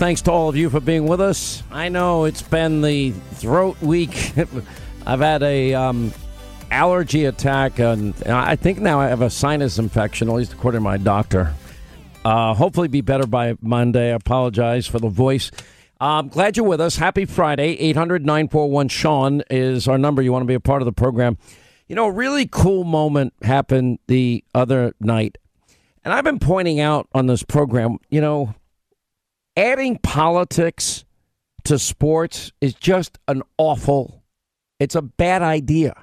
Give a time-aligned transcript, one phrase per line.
[0.00, 1.62] Thanks to all of you for being with us.
[1.70, 4.32] I know it's been the throat week.
[5.06, 6.14] I've had a um,
[6.70, 10.84] allergy attack, and I think now I have a sinus infection, at least according to
[10.84, 11.52] my doctor.
[12.24, 14.10] Uh, hopefully, be better by Monday.
[14.10, 15.50] I apologize for the voice.
[16.00, 16.96] I'm glad you're with us.
[16.96, 17.72] Happy Friday.
[17.72, 20.22] 800 941 Sean is our number.
[20.22, 21.36] You want to be a part of the program.
[21.88, 25.36] You know, a really cool moment happened the other night.
[26.06, 28.54] And I've been pointing out on this program, you know,
[29.56, 31.04] adding politics
[31.64, 34.22] to sports is just an awful,
[34.78, 35.94] it's a bad idea.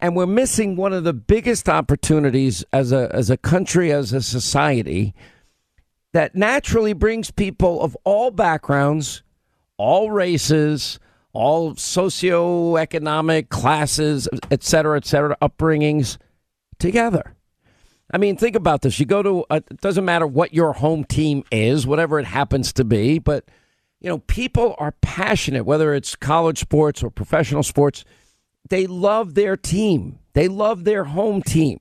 [0.00, 4.22] And we're missing one of the biggest opportunities as a, as a country, as a
[4.22, 5.14] society,
[6.12, 9.22] that naturally brings people of all backgrounds,
[9.76, 10.98] all races,
[11.32, 16.16] all socioeconomic classes, et cetera, et cetera, upbringings
[16.78, 17.36] together.
[18.12, 18.98] I mean, think about this.
[18.98, 22.72] You go to, a, it doesn't matter what your home team is, whatever it happens
[22.74, 23.44] to be, but,
[24.00, 28.04] you know, people are passionate, whether it's college sports or professional sports.
[28.68, 31.78] They love their team, they love their home team.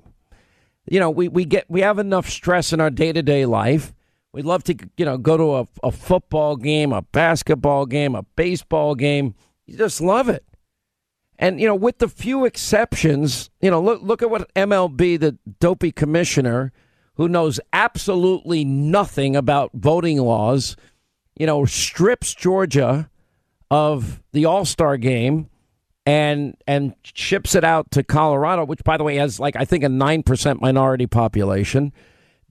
[0.90, 3.94] You know, we, we get, we have enough stress in our day to day life.
[4.34, 8.24] We'd love to, you know, go to a, a football game, a basketball game, a
[8.36, 9.36] baseball game.
[9.66, 10.44] You just love it.
[11.42, 15.38] And you know, with the few exceptions, you know, look look at what MLB, the
[15.60, 16.74] dopey commissioner,
[17.16, 20.76] who knows absolutely nothing about voting laws,
[21.38, 23.10] you know, strips Georgia
[23.72, 25.50] of the All Star game
[26.06, 29.86] and and ships it out to Colorado, which by the way has like I think
[29.86, 31.94] a nine percent minority population,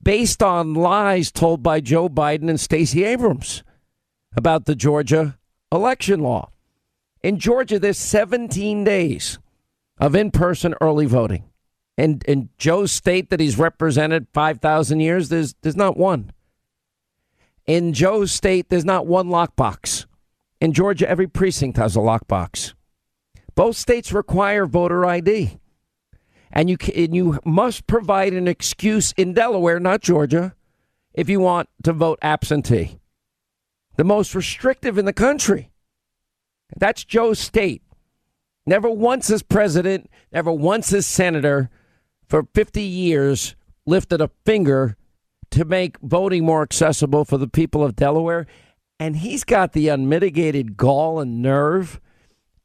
[0.01, 3.63] based on lies told by Joe Biden and Stacey Abrams
[4.35, 5.37] about the Georgia
[5.71, 6.49] election law.
[7.21, 9.39] In Georgia, there's 17 days
[9.97, 11.43] of in person early voting.
[11.97, 16.31] And in Joe's state that he's represented 5,000 years, there's, there's not one.
[17.65, 20.05] In Joe's state, there's not one lockbox.
[20.61, 22.73] In Georgia, every precinct has a lockbox.
[23.53, 25.59] Both states require voter ID.
[26.51, 30.55] And you, can, you must provide an excuse in Delaware, not Georgia,
[31.13, 32.99] if you want to vote absentee.
[33.97, 35.69] The most restrictive in the country.
[36.75, 37.81] That's Joe's state.
[38.65, 41.69] Never once as president, never once as senator
[42.27, 44.95] for 50 years lifted a finger
[45.51, 48.45] to make voting more accessible for the people of Delaware.
[48.99, 51.99] And he's got the unmitigated gall and nerve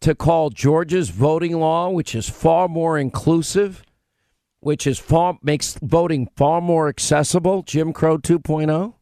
[0.00, 3.82] to call Georgia's voting law, which is far more inclusive,
[4.60, 8.94] which is far makes voting far more accessible, Jim Crow 2.0.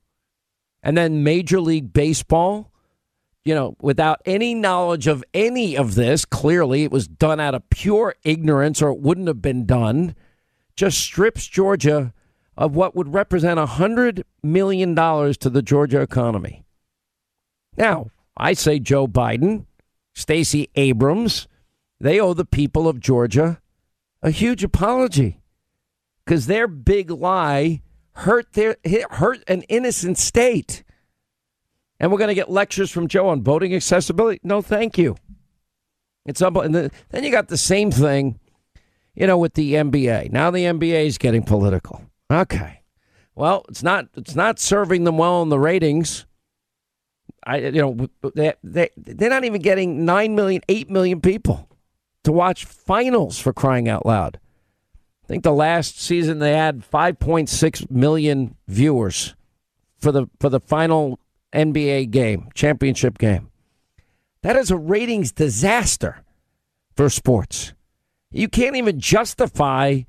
[0.82, 2.72] And then Major League Baseball
[3.44, 7.69] you know, without any knowledge of any of this, clearly it was done out of
[7.70, 10.14] pure ignorance or it wouldn't have been done,
[10.76, 12.14] just strips Georgia
[12.56, 16.64] of what would represent $100 million to the Georgia economy.
[17.76, 19.66] Now, I say Joe Biden,
[20.14, 21.48] Stacey Abrams,
[21.98, 23.60] they owe the people of Georgia
[24.22, 25.41] a huge apology
[26.24, 27.82] because their big lie
[28.14, 28.76] hurt their
[29.10, 30.81] hurt an innocent state
[32.02, 34.40] and we're going to get lectures from Joe on voting accessibility.
[34.42, 35.16] No, thank you.
[36.26, 38.38] It's up, and the, then you got the same thing,
[39.14, 40.32] you know, with the NBA.
[40.32, 42.02] Now the NBA is getting political.
[42.30, 42.82] Okay,
[43.34, 46.26] well, it's not it's not serving them well in the ratings.
[47.44, 51.68] I you know they they they're not even getting nine million, eight million people
[52.24, 54.38] to watch finals for crying out loud.
[55.24, 59.34] I think the last season they had 5.6 million viewers
[59.98, 61.18] for the for the final
[61.52, 63.50] NBA game, championship game.
[64.42, 66.22] That is a ratings disaster
[66.96, 67.72] for sports.
[68.30, 70.02] You can't even justify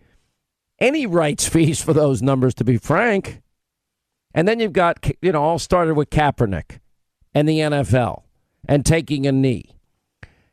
[0.80, 3.42] any rights fees for those numbers, to be frank.
[4.34, 6.80] And then you've got, you know, all started with Kaepernick
[7.36, 8.24] and the NFL
[8.68, 9.70] and taking a knee.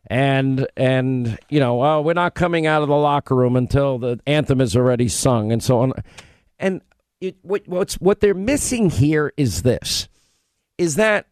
[0.08, 4.18] And, and you know, oh, we're not coming out of the locker room until the
[4.26, 5.92] anthem is already sung and so on.
[6.58, 6.82] And
[7.20, 10.08] it, what, what's, what they're missing here is this
[10.80, 11.26] is that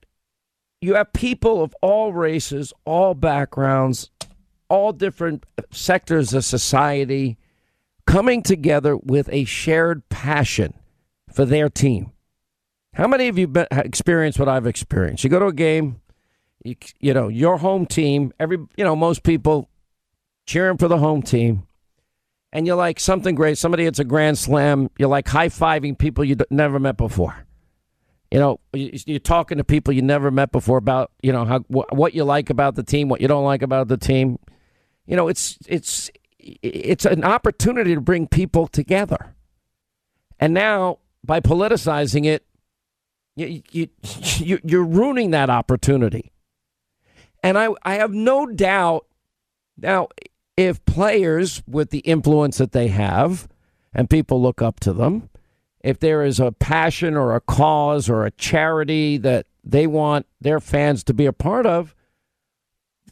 [0.82, 4.10] you have people of all races, all backgrounds,
[4.68, 7.38] all different sectors of society
[8.06, 10.74] coming together with a shared passion
[11.32, 12.12] for their team.
[12.92, 15.24] How many of you been, experienced what I've experienced?
[15.24, 16.02] You go to a game,
[16.62, 19.70] you, you know, your home team, every, you know, most people
[20.44, 21.66] cheering for the home team,
[22.52, 23.56] and you're like something great.
[23.56, 27.47] Somebody hits a grand slam, you're like high fiving people you never met before
[28.30, 32.14] you know, you're talking to people you never met before about, you know, how what
[32.14, 34.38] you like about the team, what you don't like about the team.
[35.06, 39.34] You know, it's it's it's an opportunity to bring people together.
[40.38, 42.44] And now by politicizing it,
[43.36, 43.88] You, you,
[44.38, 46.32] you, you're ruining that opportunity.
[47.42, 49.06] And I, I have no doubt
[49.80, 50.08] now,
[50.56, 53.46] if players with the influence that they have
[53.94, 55.30] and people look up to them,
[55.88, 60.60] if there is a passion or a cause or a charity that they want their
[60.60, 61.94] fans to be a part of,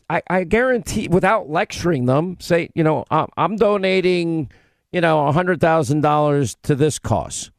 [0.09, 4.51] I, I guarantee, without lecturing them, say, you know, I'm donating,
[4.93, 7.51] you know, $100,000 to this cause.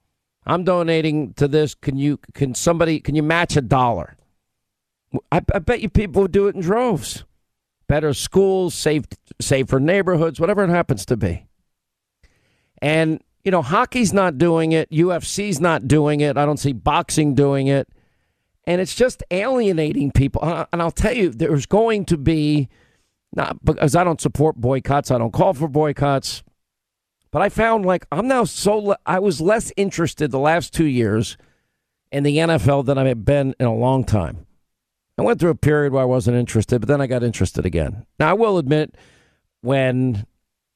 [0.46, 1.76] I'm donating to this.
[1.76, 4.16] Can you, can somebody, can you match a dollar?
[5.32, 7.26] I, I bet you people would do it in droves.
[7.88, 9.06] Better schools, safe,
[9.42, 11.46] safer neighborhoods, whatever it happens to be.
[12.82, 14.92] And, you know, hockey's not doing it.
[14.92, 16.36] UFC's not doing it.
[16.38, 17.88] I don't see boxing doing it.
[18.66, 20.44] And it's just alienating people.
[20.74, 22.68] And I'll tell you, there's going to be,
[23.32, 26.44] not because I don't support boycotts, I don't call for boycotts.
[27.32, 31.38] But I found like I'm now so, I was less interested the last two years
[32.12, 34.46] in the NFL than I've been in a long time.
[35.18, 38.06] I went through a period where I wasn't interested, but then I got interested again.
[38.20, 38.96] Now, I will admit,
[39.62, 40.26] when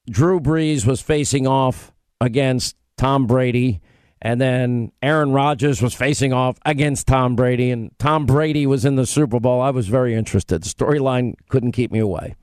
[0.10, 1.91] Drew Brees was facing off
[2.22, 3.82] against Tom Brady,
[4.22, 8.96] and then Aaron Rodgers was facing off against Tom Brady, and Tom Brady was in
[8.96, 10.64] the Super Bowl, I was very interested.
[10.64, 12.36] The storyline couldn't keep me away.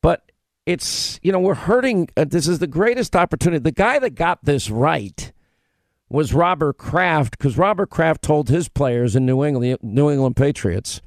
[0.00, 0.30] But
[0.64, 2.08] it's, you know, we're hurting.
[2.16, 3.58] Uh, this is the greatest opportunity.
[3.58, 5.32] The guy that got this right
[6.08, 11.02] was Robert Kraft because Robert Kraft told his players in New England, New England Patriots.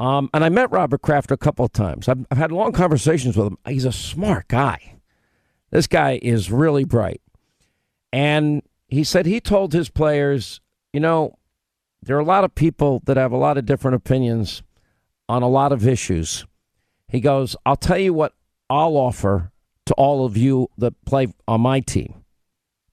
[0.00, 2.08] Um, and I met Robert Kraft a couple of times.
[2.08, 3.58] I've, I've had long conversations with him.
[3.66, 4.96] He's a smart guy.
[5.72, 7.20] This guy is really bright.
[8.12, 10.60] And he said he told his players,
[10.92, 11.38] you know,
[12.02, 14.62] there are a lot of people that have a lot of different opinions
[15.28, 16.46] on a lot of issues.
[17.08, 18.34] He goes, I'll tell you what
[18.68, 19.50] I'll offer
[19.86, 22.22] to all of you that play on my team.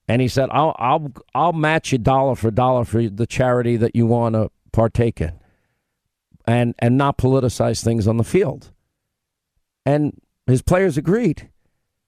[0.08, 3.94] And he said, "I'll I'll I'll match you dollar for dollar for the charity that
[3.94, 5.38] you want to partake in,
[6.48, 8.72] and and not politicize things on the field."
[9.86, 11.48] And his players agreed,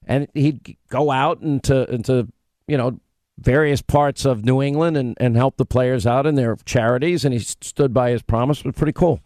[0.05, 2.27] and he'd go out into into
[2.67, 2.99] you know
[3.37, 7.33] various parts of New England and and help the players out in their charities, and
[7.33, 8.59] he stood by his promise.
[8.59, 9.21] It was pretty cool.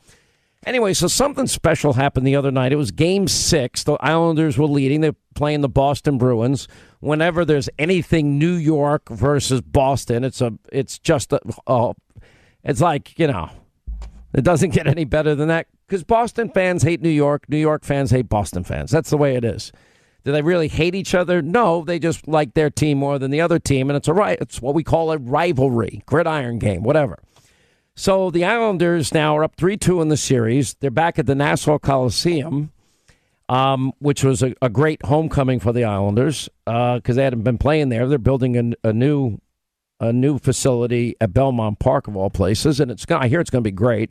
[0.65, 2.73] Anyway, so something special happened the other night.
[2.73, 3.83] It was game six.
[3.83, 5.01] The Islanders were leading.
[5.01, 6.67] They're playing the Boston Bruins.
[6.99, 11.95] Whenever there's anything New York versus Boston, it's a it's just a oh,
[12.63, 13.49] it's like, you know,
[14.33, 15.67] it doesn't get any better than that.
[15.87, 18.91] Because Boston fans hate New York, New York fans hate Boston fans.
[18.91, 19.71] That's the way it is.
[20.27, 21.41] Do they really hate each other?
[21.41, 24.37] No, they just like their team more than the other team, and it's a right.
[24.41, 27.19] It's what we call a rivalry, gridiron game, whatever.
[27.95, 30.73] So the Islanders now are up 3 2 in the series.
[30.81, 32.73] They're back at the Nassau Coliseum,
[33.47, 37.57] um, which was a, a, great homecoming for the Islanders because uh, they hadn't been
[37.57, 38.05] playing there.
[38.05, 39.39] They're building a, a, new
[40.01, 43.63] a new facility at Belmont Park, of all places, and it's I hear it's going
[43.63, 44.09] to be great.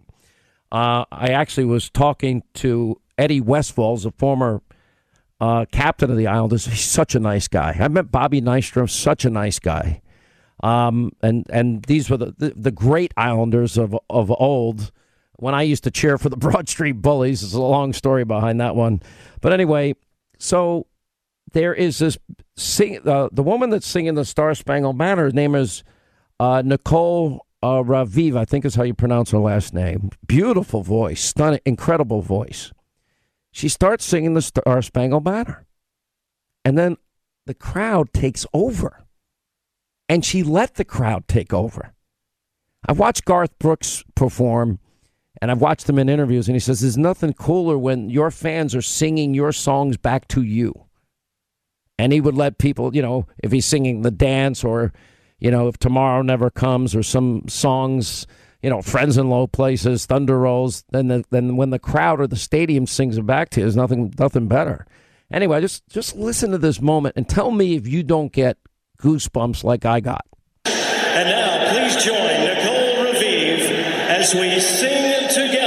[0.73, 4.63] Uh, I actually was talking to Eddie Westfall, a former
[5.41, 6.67] uh, captain of the Islanders.
[6.67, 7.77] He's such a nice guy.
[7.79, 10.01] I met Bobby Nystrom, such a nice guy.
[10.63, 14.91] Um, and and these were the, the, the great Islanders of of old.
[15.39, 18.61] When I used to cheer for the Broad Street Bullies, there's a long story behind
[18.61, 19.03] that one.
[19.43, 19.95] But anyway,
[20.39, 20.87] so
[21.53, 22.17] there is this
[22.57, 25.25] sing uh, the woman that's singing the Star Spangled Banner.
[25.25, 25.85] Her name is
[26.41, 30.11] uh, Nicole uh, Raviv, I think is how you pronounce her last name.
[30.27, 32.73] Beautiful voice, stunning, incredible voice.
[33.57, 35.65] She starts singing the Star uh, Spangled Banner,
[36.63, 36.99] and then
[37.47, 39.07] the crowd takes over
[40.11, 41.95] and she let the crowd take over.
[42.87, 44.79] I've watched Garth Brooks perform,
[45.41, 48.75] and I've watched him in interviews, and he says there's nothing cooler when your fans
[48.75, 50.85] are singing your songs back to you.
[51.99, 54.93] And he would let people, you know, if he's singing the dance or,
[55.39, 58.27] you know, if Tomorrow Never Comes or some songs,
[58.67, 62.27] you know, Friends in Low Places, Thunder Rolls, then the, then when the crowd or
[62.27, 64.89] the stadium sings it back to you, there's nothing nothing better.
[65.33, 68.59] Anyway, just just listen to this moment and tell me if you don't get
[69.01, 70.27] goosebumps like I got.
[70.65, 75.66] And now, please join Nicole Raviv as we sing it together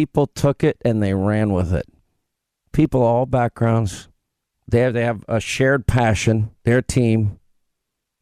[0.00, 1.86] people took it and they ran with it.
[2.72, 4.08] People, all backgrounds.
[4.66, 6.52] They have, they have a shared passion.
[6.64, 7.38] Their team.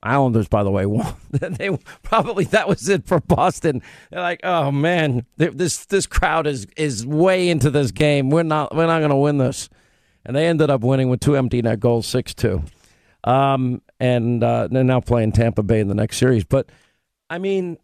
[0.02, 0.86] Islanders, by the way,
[1.32, 3.82] they probably that was it for Boston.
[4.10, 8.30] They're like, oh man, this this crowd is is way into this game.
[8.30, 9.68] We're not we're not going to win this,
[10.24, 12.62] and they ended up winning with two empty net goals, six two.
[13.24, 16.44] Um, and uh, they're now playing Tampa Bay in the next series.
[16.44, 16.70] But
[17.28, 17.76] I mean,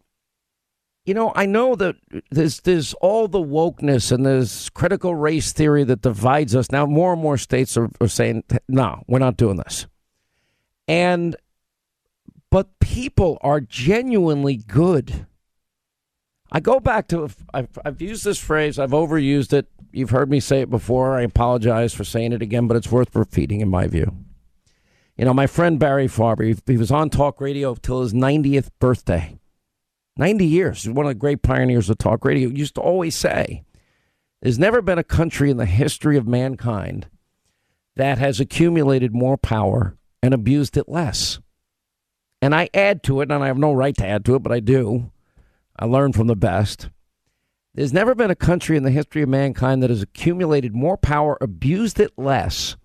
[1.05, 1.97] you know, I know that
[2.31, 6.71] there's there's all the wokeness and there's critical race theory that divides us.
[6.71, 9.87] Now, more and more states are, are saying, no, we're not doing this.
[10.89, 11.37] And,
[12.51, 15.27] but people are genuinely good.
[16.51, 19.67] I go back to, I've, I've used this phrase, I've overused it.
[19.93, 21.19] You've heard me say it before.
[21.19, 24.17] I apologize for saying it again, but it's worth repeating in my view.
[25.17, 28.71] You know, my friend Barry Farber, he, he was on talk radio till his 90th
[28.79, 29.39] birthday.
[30.17, 30.89] 90 years.
[30.89, 32.49] One of the great pioneers of talk radio.
[32.49, 33.65] Used to always say,
[34.43, 37.09] There's never been a country in the history of mankind
[37.97, 41.41] that has accumulated more power and abused it less.
[42.41, 44.53] And I add to it, and I have no right to add to it, but
[44.53, 45.11] I do.
[45.79, 46.91] I learn from the best.
[47.75, 51.37] There's never been a country in the history of mankind that has accumulated more power,
[51.41, 52.77] abused it less,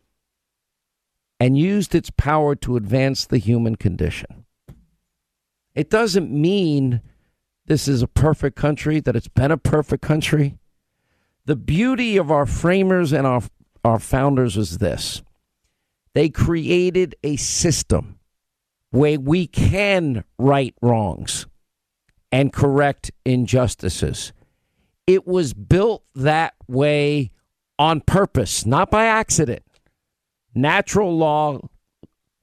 [1.39, 4.45] and used its power to advance the human condition.
[5.75, 7.01] It doesn't mean
[7.69, 10.57] this is a perfect country, that it's been a perfect country.
[11.45, 13.43] The beauty of our framers and our,
[13.85, 15.21] our founders was this
[16.15, 18.17] they created a system
[18.89, 21.45] where we can right wrongs
[22.31, 24.33] and correct injustices.
[25.05, 27.29] It was built that way
[27.77, 29.63] on purpose, not by accident.
[30.55, 31.59] Natural law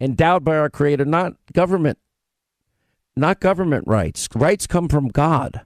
[0.00, 1.98] endowed by our Creator, not government
[3.16, 4.28] not government rights.
[4.34, 5.62] Rights come from God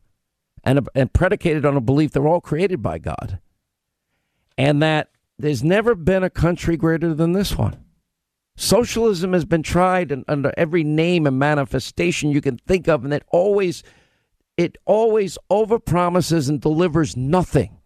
[0.62, 3.40] and, and predicated on a belief they're all created by God.
[4.56, 7.82] And that there's never been a country greater than this one.
[8.56, 13.14] Socialism has been tried in, under every name and manifestation you can think of, and
[13.14, 13.82] it always
[14.58, 17.78] it always overpromises and delivers nothing.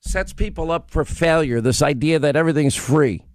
[0.00, 1.60] Sets people up for failure.
[1.60, 3.26] This idea that everything's free.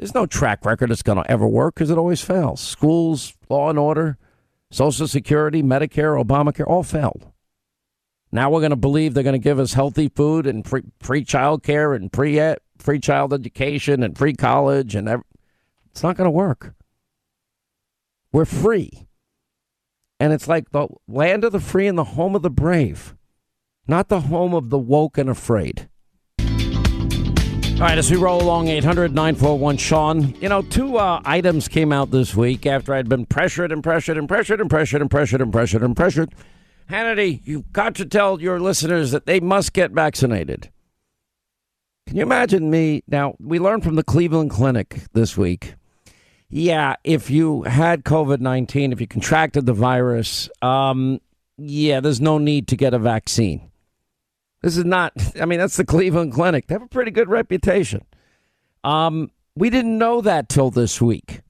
[0.00, 2.58] There's no track record that's going to ever work because it always fails.
[2.62, 4.16] Schools, law and order,
[4.70, 7.30] Social Security, Medicare, Obamacare, all failed.
[8.32, 11.22] Now we're going to believe they're going to give us healthy food and free, free
[11.22, 12.40] child care and free,
[12.78, 14.94] free child education and free college.
[14.94, 15.22] and
[15.90, 16.72] It's not going to work.
[18.32, 19.06] We're free.
[20.18, 23.14] And it's like the land of the free and the home of the brave,
[23.86, 25.89] not the home of the woke and afraid.
[27.80, 30.34] All right, as we roll along, 800 941 Sean.
[30.34, 34.18] You know, two uh, items came out this week after I'd been pressured and pressured
[34.18, 36.34] and pressured and pressured and pressured and pressured and pressured.
[36.90, 40.68] Hannity, you've got to tell your listeners that they must get vaccinated.
[42.06, 43.02] Can you imagine me?
[43.08, 45.72] Now, we learned from the Cleveland Clinic this week.
[46.50, 51.18] Yeah, if you had COVID 19, if you contracted the virus, um,
[51.56, 53.69] yeah, there's no need to get a vaccine.
[54.62, 56.66] This is not, I mean, that's the Cleveland Clinic.
[56.66, 58.04] They have a pretty good reputation.
[58.84, 61.40] Um, we didn't know that till this week.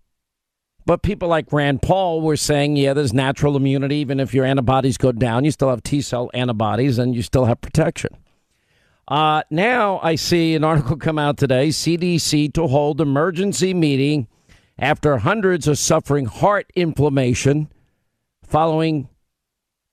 [0.87, 3.97] But people like Rand Paul were saying, yeah, there's natural immunity.
[3.97, 7.45] Even if your antibodies go down, you still have T cell antibodies and you still
[7.45, 8.17] have protection.
[9.07, 14.29] Uh, now I see an article come out today CDC to hold emergency meeting
[14.79, 17.69] after hundreds are suffering heart inflammation
[18.43, 19.09] following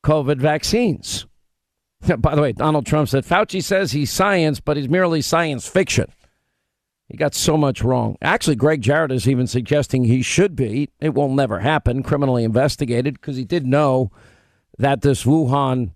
[0.03, 1.25] COVID vaccines.
[2.18, 6.12] By the way, Donald Trump said Fauci says he's science, but he's merely science fiction.
[7.08, 8.18] He got so much wrong.
[8.22, 10.89] Actually, Gregg Jarrett is even suggesting he should be.
[11.00, 14.12] It will never happen, criminally investigated, because he did know
[14.77, 15.92] that this Wuhan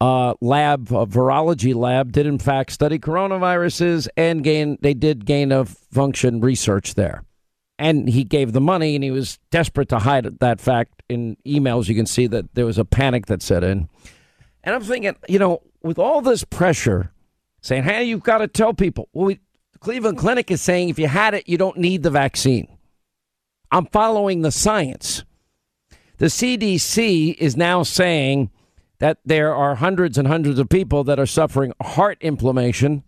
[0.00, 4.78] uh, lab, virology lab, did in fact study coronaviruses and gain.
[4.80, 7.24] They did gain of function research there,
[7.76, 11.02] and he gave the money, and he was desperate to hide that fact.
[11.08, 13.88] In emails, you can see that there was a panic that set in.
[14.64, 17.12] And I'm thinking, you know, with all this pressure
[17.60, 19.08] saying, hey, you've got to tell people.
[19.12, 19.40] Well, we,
[19.72, 22.66] the Cleveland Clinic is saying if you had it, you don't need the vaccine.
[23.70, 25.24] I'm following the science.
[26.16, 28.50] The CDC is now saying
[29.00, 33.02] that there are hundreds and hundreds of people that are suffering heart inflammation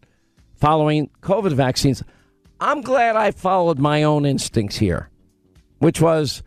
[0.54, 2.02] following COVID vaccines.
[2.60, 5.08] I'm glad I followed my own instincts here,
[5.78, 6.42] which was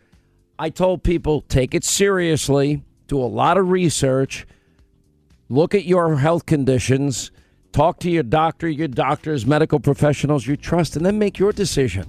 [0.58, 4.46] I told people take it seriously, do a lot of research
[5.50, 7.30] look at your health conditions,
[7.72, 12.06] talk to your doctor, your doctors, medical professionals you trust, and then make your decision.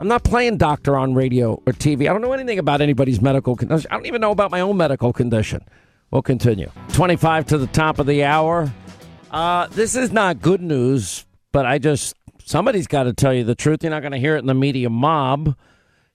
[0.00, 2.08] I'm not playing doctor on radio or TV.
[2.08, 3.88] I don't know anything about anybody's medical condition.
[3.90, 5.64] I don't even know about my own medical condition.
[6.10, 6.70] We'll continue.
[6.92, 8.72] 25 to the top of the hour.
[9.30, 12.14] Uh, this is not good news, but I just,
[12.44, 13.82] somebody's got to tell you the truth.
[13.82, 15.56] You're not going to hear it in the media mob.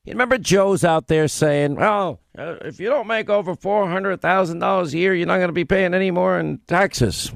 [0.07, 4.97] You remember Joe's out there saying, well, uh, if you don't make over $400,000 a
[4.97, 7.33] year, you're not going to be paying any more in taxes.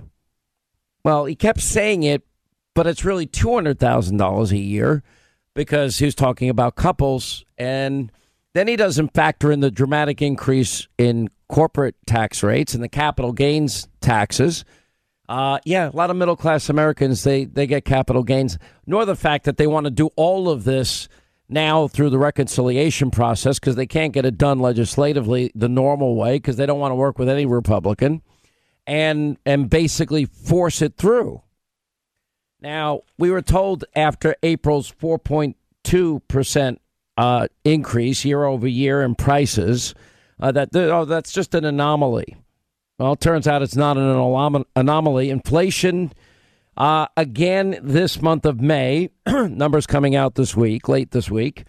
[1.03, 2.23] Well, he kept saying it,
[2.73, 5.03] but it's really $200,000 a year
[5.53, 7.43] because he was talking about couples.
[7.57, 8.09] And
[8.53, 13.33] then he doesn't factor in the dramatic increase in corporate tax rates and the capital
[13.33, 14.63] gains taxes.
[15.27, 18.57] Uh, yeah, a lot of middle class Americans they they get capital gains.
[18.85, 21.09] Nor the fact that they want to do all of this
[21.51, 26.37] now through the reconciliation process because they can't get it done legislatively the normal way
[26.37, 28.21] because they don't want to work with any Republican,
[28.87, 31.41] and and basically force it through.
[32.61, 36.77] Now, we were told after April's 4.2%
[37.17, 39.95] uh, increase year over year in prices
[40.39, 42.37] uh, that oh, that's just an anomaly.
[42.99, 45.29] Well, it turns out it's not an anomaly.
[45.31, 46.13] Inflation,
[46.77, 51.65] uh, again, this month of May, numbers coming out this week, late this week.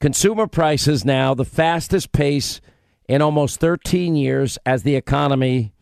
[0.00, 2.60] Consumer prices now the fastest pace
[3.08, 5.72] in almost 13 years as the economy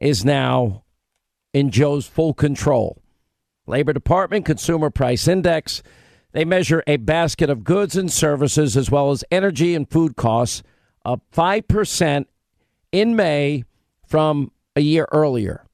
[0.00, 0.84] is now
[1.52, 3.02] in Joe's full control.
[3.66, 5.82] Labor Department Consumer Price Index.
[6.32, 10.62] They measure a basket of goods and services as well as energy and food costs
[11.04, 12.26] up 5%
[12.92, 13.64] in May
[14.06, 15.65] from a year earlier,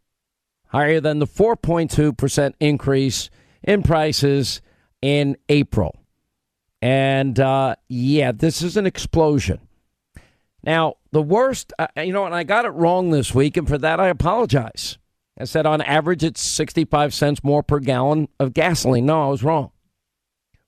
[0.73, 3.31] higher than the 4.2% increase
[3.63, 4.63] in prices
[5.03, 6.03] in April.
[6.81, 9.61] And uh, yeah, this is an explosion.
[10.65, 13.79] Now, the worst, uh, you know, and I got it wrong this week, and for
[13.79, 14.99] that I apologize.
[15.39, 19.07] I said on average it's 65 cents more per gallon of gasoline.
[19.07, 19.71] No, I was wrong.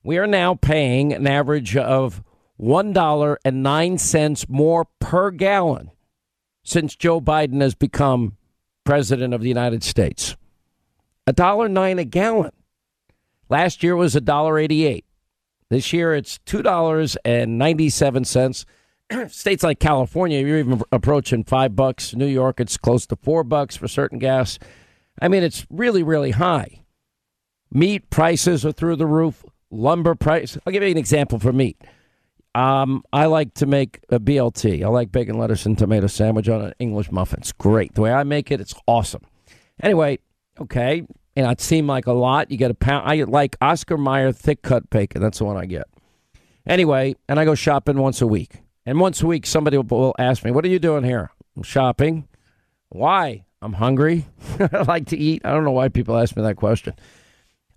[0.03, 2.23] We are now paying an average of
[2.61, 5.91] $1.09 more per gallon
[6.63, 8.37] since Joe Biden has become
[8.85, 10.37] president of the United States.
[11.27, 12.53] A dollar nine a gallon.
[13.49, 15.05] Last year was a dollar eighty-eight.
[15.71, 18.67] This year it's two dollars and ninety-seven cents.
[19.29, 22.15] States like California, you're even approaching five bucks.
[22.15, 24.59] New York, it's close to four bucks for certain gas.
[25.21, 26.85] I mean, it's really, really high.
[27.71, 29.45] Meat prices are through the roof.
[29.71, 30.57] Lumber price.
[30.65, 31.81] I'll give you an example for meat.
[32.55, 34.85] Um, I like to make a BLT.
[34.85, 37.41] I like bacon, lettuce, and tomato sandwich on an English muffin.
[37.41, 37.95] It's great.
[37.95, 39.23] The way I make it, it's awesome.
[39.83, 40.21] Anyway,
[40.61, 41.05] okay,
[41.37, 42.51] and it seemed like a lot.
[42.51, 43.11] You get a pound.
[43.11, 45.21] I like Oscar Mayer thick cut bacon.
[45.21, 45.89] That's the one I get.
[46.67, 48.63] Anyway, and I go shopping once a week.
[48.87, 51.31] And once a week, somebody will ask me, What are you doing here?
[51.57, 52.29] I'm shopping.
[52.91, 53.45] Why?
[53.61, 54.27] I'm hungry.
[54.61, 55.43] I like to eat.
[55.45, 56.95] I don't know why people ask me that question.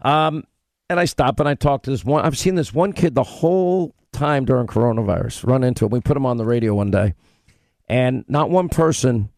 [0.02, 0.44] Um,
[0.90, 2.24] and I stop and I talk to this one.
[2.24, 5.92] I've seen this one kid the whole time during coronavirus, run into him.
[5.92, 7.14] We put them on the radio one day,
[7.88, 9.30] and not one person.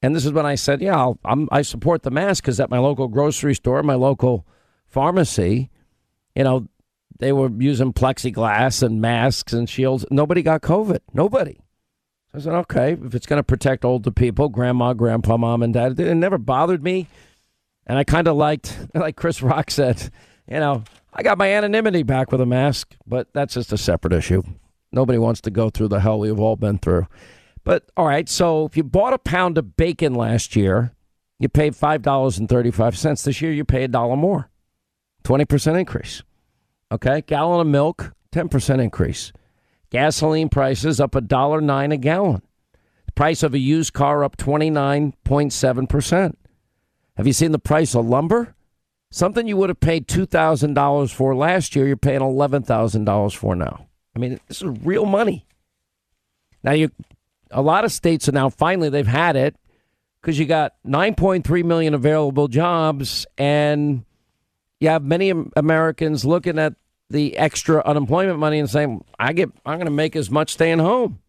[0.00, 2.70] And this is when I said, Yeah, I'll, I'm, I support the mask because at
[2.70, 4.46] my local grocery store, my local
[4.86, 5.70] pharmacy,
[6.34, 6.68] you know,
[7.18, 10.06] they were using plexiglass and masks and shields.
[10.10, 11.00] Nobody got COVID.
[11.12, 11.60] Nobody.
[12.32, 15.98] I said, okay, if it's going to protect older people, grandma, grandpa, mom, and dad,
[15.98, 17.08] it never bothered me.
[17.86, 20.10] And I kind of liked, like Chris Rock said,
[20.46, 24.12] you know, I got my anonymity back with a mask, but that's just a separate
[24.12, 24.42] issue.
[24.92, 27.06] Nobody wants to go through the hell we've all been through.
[27.64, 30.92] But all right, so if you bought a pound of bacon last year,
[31.38, 33.24] you paid $5.35.
[33.24, 34.50] This year, you pay a dollar more,
[35.24, 36.22] 20% increase.
[36.90, 39.32] Okay, gallon of milk, 10% increase.
[39.90, 42.42] Gasoline prices up a dollar nine a gallon.
[43.06, 46.34] The price of a used car up 29.7%.
[47.16, 48.54] Have you seen the price of lumber?
[49.10, 53.86] Something you would have paid $2,000 for last year, you're paying $11,000 for now.
[54.14, 55.46] I mean, this is real money.
[56.62, 56.90] Now you
[57.50, 59.56] a lot of states are now finally they've had it
[60.20, 64.04] because you got 9.3 million available jobs and
[64.80, 66.74] you have many Americans looking at
[67.10, 70.78] the extra unemployment money and saying, "I get, I'm going to make as much staying
[70.78, 71.20] home."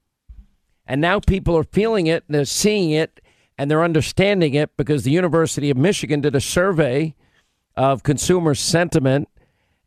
[0.85, 3.21] And now people are feeling it, and they're seeing it,
[3.57, 7.15] and they're understanding it because the University of Michigan did a survey
[7.79, 9.29] of consumer sentiment.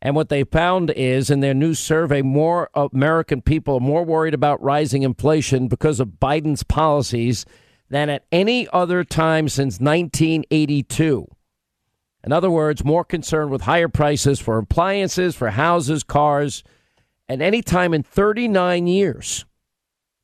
[0.01, 4.33] And what they found is in their new survey, more American people are more worried
[4.33, 7.45] about rising inflation because of Biden's policies
[7.91, 11.29] than at any other time since 1982.
[12.25, 16.65] In other words, more concerned with higher prices for appliances, for houses, cars,
[17.29, 19.45] and any time in 39 years.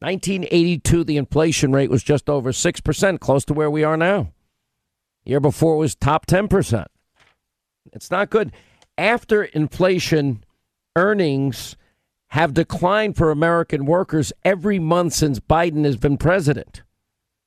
[0.00, 4.33] 1982, the inflation rate was just over 6%, close to where we are now.
[5.24, 6.87] year before it was top 10%.
[7.92, 8.53] It's not good.
[8.96, 10.44] After inflation,
[10.96, 11.77] earnings
[12.29, 16.83] have declined for American workers every month since Biden has been president.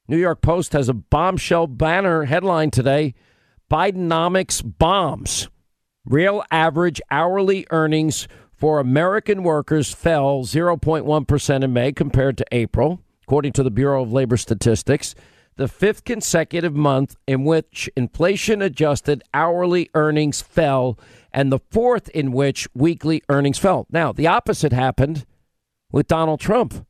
[0.07, 3.13] New York Post has a bombshell banner headline today
[3.69, 5.47] Bidenomics bombs.
[6.03, 13.53] Real average hourly earnings for American workers fell 0.1% in May compared to April, according
[13.53, 15.15] to the Bureau of Labor Statistics.
[15.61, 20.97] The fifth consecutive month in which inflation adjusted hourly earnings fell,
[21.31, 23.85] and the fourth in which weekly earnings fell.
[23.91, 25.23] Now, the opposite happened
[25.91, 26.83] with Donald Trump,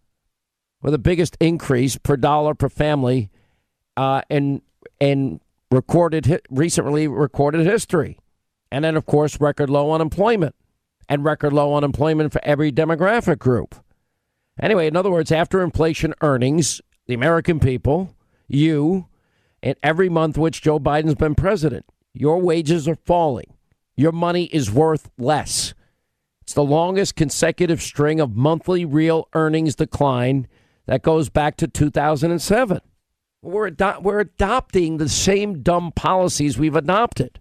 [0.81, 3.29] with the biggest increase per dollar per family
[3.97, 4.61] uh, in,
[5.01, 8.19] in recorded, recently recorded history.
[8.71, 10.55] And then, of course, record low unemployment
[11.09, 13.75] and record low unemployment for every demographic group.
[14.61, 18.15] Anyway, in other words, after inflation earnings, the American people,
[18.53, 19.07] you,
[19.63, 23.53] and every month which Joe Biden's been president, your wages are falling.
[23.95, 25.73] Your money is worth less.
[26.41, 30.47] It's the longest consecutive string of monthly real earnings decline
[30.87, 32.81] that goes back to 2007.
[33.43, 37.39] We're, ado- we're adopting the same dumb policies we've adopted.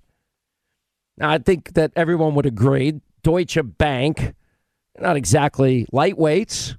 [1.17, 4.35] Now, I think that everyone would agree Deutsche Bank,
[4.99, 6.77] not exactly lightweights.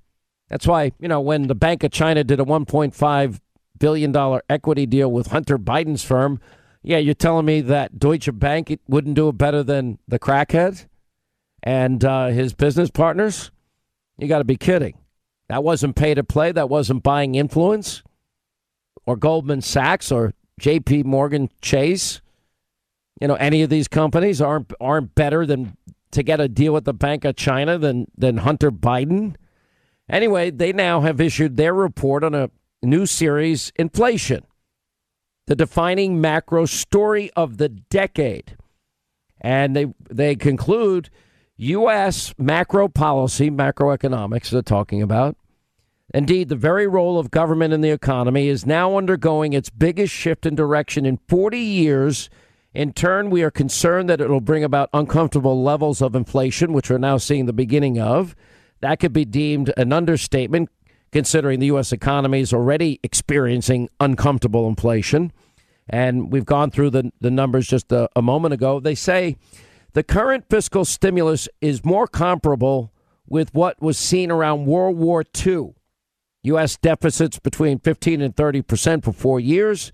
[0.49, 3.39] That's why, you know, when the Bank of China did a $1.5
[3.81, 4.15] billion
[4.47, 6.39] equity deal with Hunter Biden's firm,
[6.83, 10.85] yeah, you're telling me that Deutsche Bank wouldn't do it better than the crackhead
[11.63, 13.51] and uh, his business partners?
[14.17, 14.97] You got to be kidding.
[15.49, 16.51] That wasn't pay to play.
[16.51, 18.03] That wasn't buying influence
[19.05, 22.21] or Goldman Sachs or JP Morgan Chase.
[23.19, 25.75] You know, any of these companies aren't aren't better than
[26.11, 29.35] to get a deal with the Bank of China than, than Hunter Biden.
[30.09, 32.49] Anyway, they now have issued their report on a
[32.81, 34.45] new series, Inflation,
[35.47, 38.57] the defining macro story of the decade.
[39.39, 41.09] And they, they conclude
[41.57, 42.33] U.S.
[42.37, 45.35] macro policy, macroeconomics, they're talking about.
[46.13, 50.45] Indeed, the very role of government in the economy is now undergoing its biggest shift
[50.45, 52.29] in direction in 40 years
[52.73, 56.89] in turn, we are concerned that it will bring about uncomfortable levels of inflation, which
[56.89, 58.35] we're now seeing the beginning of.
[58.79, 60.69] That could be deemed an understatement,
[61.11, 61.91] considering the U.S.
[61.91, 65.31] economy is already experiencing uncomfortable inflation.
[65.89, 68.79] And we've gone through the, the numbers just a, a moment ago.
[68.79, 69.37] They say
[69.93, 72.93] the current fiscal stimulus is more comparable
[73.27, 75.73] with what was seen around World War II.
[76.43, 76.77] U.S.
[76.77, 79.91] deficits between 15 and 30 percent for four years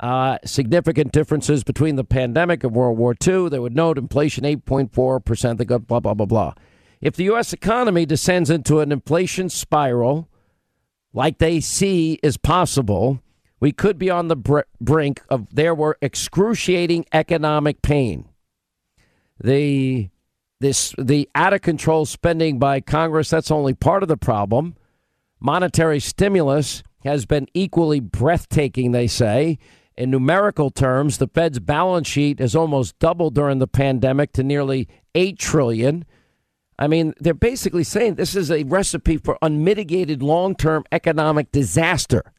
[0.00, 3.48] uh, significant differences between the pandemic and World War II.
[3.48, 5.58] They would note inflation 8.4%.
[5.58, 6.54] They go blah, blah, blah, blah.
[7.00, 7.52] If the U.S.
[7.52, 10.28] economy descends into an inflation spiral,
[11.12, 13.20] like they see is possible,
[13.60, 18.28] we could be on the br- brink of there were excruciating economic pain.
[19.40, 20.10] The
[20.60, 24.76] this the out of control spending by Congress that's only part of the problem.
[25.40, 29.58] Monetary stimulus has been equally breathtaking, they say.
[29.96, 34.88] In numerical terms, the Fed's balance sheet has almost doubled during the pandemic to nearly
[35.14, 36.04] 8 trillion.
[36.78, 42.32] I mean, they're basically saying this is a recipe for unmitigated long-term economic disaster.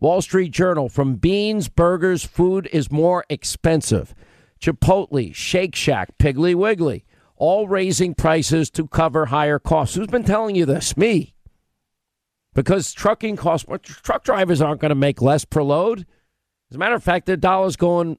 [0.00, 4.14] Wall Street Journal from beans, burgers, food is more expensive.
[4.60, 7.04] Chipotle, Shake Shack, Piggly Wiggly,
[7.36, 9.94] all raising prices to cover higher costs.
[9.94, 10.96] Who's been telling you this?
[10.96, 11.34] Me.
[12.54, 13.78] Because trucking costs more.
[13.78, 16.06] Truck drivers aren't going to make less per load.
[16.70, 18.18] As a matter of fact, their dollar's going,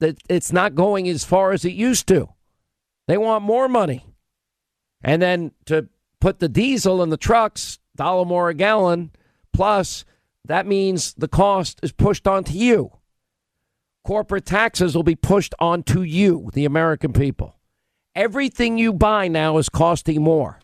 [0.00, 2.28] it's not going as far as it used to.
[3.10, 4.06] They want more money.
[5.02, 5.88] And then to
[6.20, 9.10] put the diesel in the trucks, dollar more a gallon,
[9.52, 10.04] plus
[10.44, 12.92] that means the cost is pushed onto you.
[14.04, 17.56] Corporate taxes will be pushed onto you, the American people.
[18.14, 20.60] Everything you buy now is costing more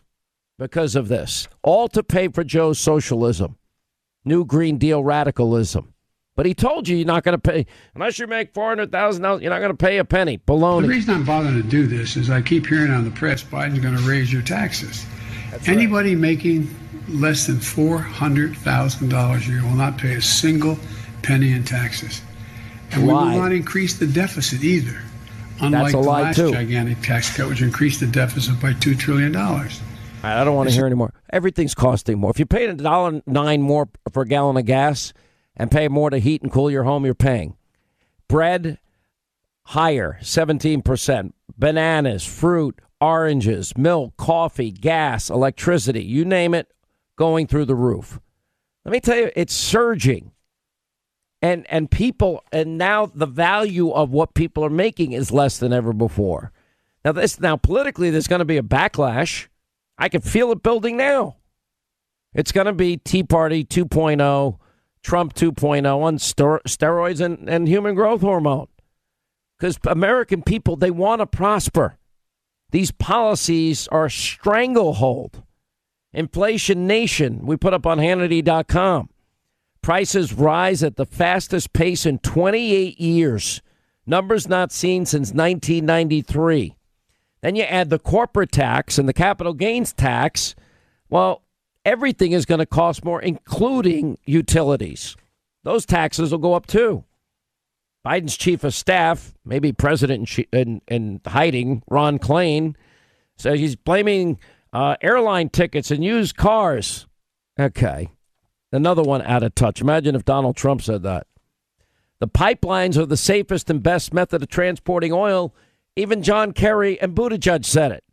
[0.57, 1.49] because of this.
[1.63, 3.57] All to pay for Joe's socialism,
[4.23, 5.93] new Green Deal radicalism.
[6.37, 9.23] But he told you you're not going to pay unless you make four hundred thousand
[9.23, 9.41] dollars.
[9.41, 10.37] You're not going to pay a penny.
[10.37, 10.83] Baloney.
[10.83, 13.79] The reason I'm bothering to do this is I keep hearing on the press Biden's
[13.79, 15.03] going to raise your taxes.
[15.49, 16.21] That's Anybody right.
[16.21, 16.73] making
[17.09, 20.77] less than four hundred thousand dollars a year will not pay a single
[21.23, 22.21] penny in taxes,
[22.91, 25.01] and we will not increase the deficit either.
[25.59, 26.51] Unlike the last too.
[26.51, 29.81] gigantic tax cut, which increased the deficit by two trillion dollars.
[30.21, 31.13] I don't want to hear anymore.
[31.31, 32.29] Everything's costing more.
[32.29, 35.13] If you paid a dollar nine more for a gallon of gas
[35.57, 37.57] and pay more to heat and cool your home, you're paying.
[38.29, 38.79] Bread,
[39.63, 41.33] higher, 17%.
[41.57, 46.71] Bananas, fruit, oranges, milk, coffee, gas, electricity, you name it,
[47.17, 48.19] going through the roof.
[48.85, 50.31] Let me tell you, it's surging.
[51.41, 55.71] And and people and now the value of what people are making is less than
[55.71, 56.51] ever before.
[57.05, 59.47] Now this now politically there's going to be a backlash
[59.97, 61.37] I can feel it building now.
[62.33, 64.59] It's going to be Tea Party 2.0,
[65.07, 68.67] Trump 2.0 on steroids and, and human growth hormone.
[69.57, 71.97] Because American people, they want to prosper.
[72.71, 75.43] These policies are a stranglehold.
[76.11, 79.09] Inflation Nation, we put up on Hannity.com.
[79.81, 83.61] Prices rise at the fastest pace in 28 years.
[84.05, 86.75] Numbers not seen since 1993.
[87.41, 90.53] Then you add the corporate tax and the capital gains tax.
[91.09, 91.43] Well,
[91.87, 95.15] everything is going to cost more, including utilities.
[95.63, 97.05] Those taxes will go up too.
[98.05, 102.75] Biden's chief of staff, maybe president in, in hiding, Ron Klain,
[103.37, 104.37] says he's blaming
[104.73, 107.07] uh, airline tickets and used cars.
[107.57, 108.09] Okay.
[108.71, 109.79] Another one out of touch.
[109.79, 111.25] Imagine if Donald Trump said that.
[112.19, 115.55] The pipelines are the safest and best method of transporting oil.
[115.95, 118.03] Even John Kerry and Buttigieg said it.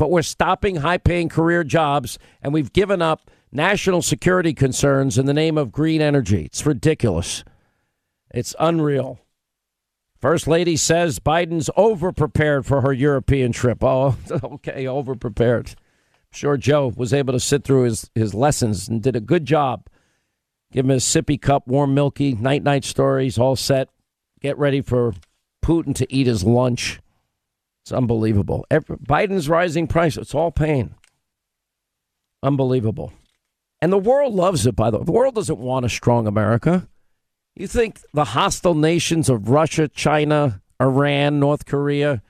[0.00, 5.26] But we're stopping high paying career jobs and we've given up national security concerns in
[5.26, 6.46] the name of green energy.
[6.46, 7.44] It's ridiculous.
[8.32, 9.20] It's unreal.
[10.18, 13.84] First Lady says Biden's overprepared for her European trip.
[13.84, 15.74] Oh, okay, overprepared.
[16.32, 19.86] Sure, Joe was able to sit through his, his lessons and did a good job
[20.72, 23.88] Give him a sippy cup, warm milky, night night stories, all set.
[24.40, 25.14] Get ready for
[25.62, 27.00] Putin to eat his lunch.
[27.82, 28.66] It's unbelievable.
[28.70, 30.94] Every, Biden's rising price, it's all pain.
[32.42, 33.12] Unbelievable.
[33.82, 35.04] And the world loves it, by the way.
[35.04, 36.88] The world doesn't want a strong America.
[37.56, 42.22] You think the hostile nations of Russia, China, Iran, North Korea,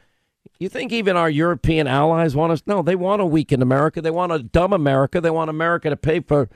[0.60, 2.62] you think even our European allies want us?
[2.66, 4.02] No, they want to weaken America.
[4.02, 5.20] They want a dumb America.
[5.20, 6.50] They want America to pay for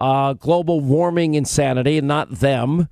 [0.00, 2.88] uh, global warming insanity and not them.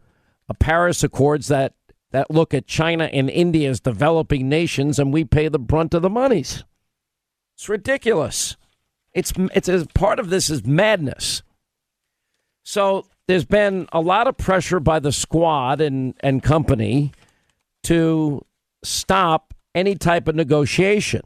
[0.49, 1.75] A Paris Accords that,
[2.13, 6.03] that look at China and India as developing nations and we pay the brunt of
[6.03, 6.63] the monies.
[7.55, 8.57] It's ridiculous.
[9.13, 11.43] It's, it's a part of this is madness.
[12.65, 17.13] So there's been a lot of pressure by the squad and, and company
[17.85, 18.45] to
[18.85, 21.23] stop any type of negotiation.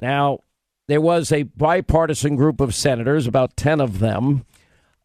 [0.00, 0.40] Now,
[0.88, 4.44] there was a bipartisan group of senators, about 10 of them.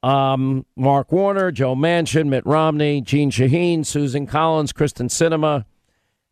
[0.05, 5.65] Um, Mark Warner, Joe Manchin, Mitt Romney, Jeanne Shaheen, Susan Collins, Kyrsten Sinema.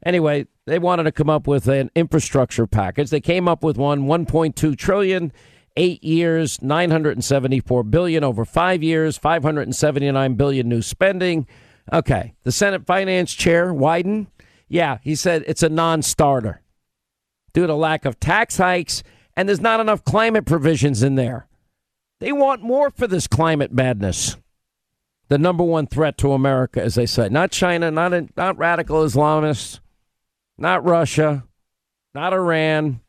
[0.05, 3.09] Anyway, they wanted to come up with an infrastructure package.
[3.09, 5.33] They came up with one 1.2 trillion,
[5.75, 11.47] eight years, 974 billion over five years, 579 billion new spending.
[11.91, 14.27] Okay, the Senate Finance Chair Wyden,
[14.67, 16.61] yeah, he said it's a non-starter
[17.53, 19.01] due to lack of tax hikes
[19.35, 21.47] and there's not enough climate provisions in there.
[22.23, 24.37] They want more for this climate madness.
[25.27, 29.81] The number one threat to America, as they say, not China, not not radical Islamists,
[30.57, 31.43] not Russia,
[32.15, 33.01] not Iran.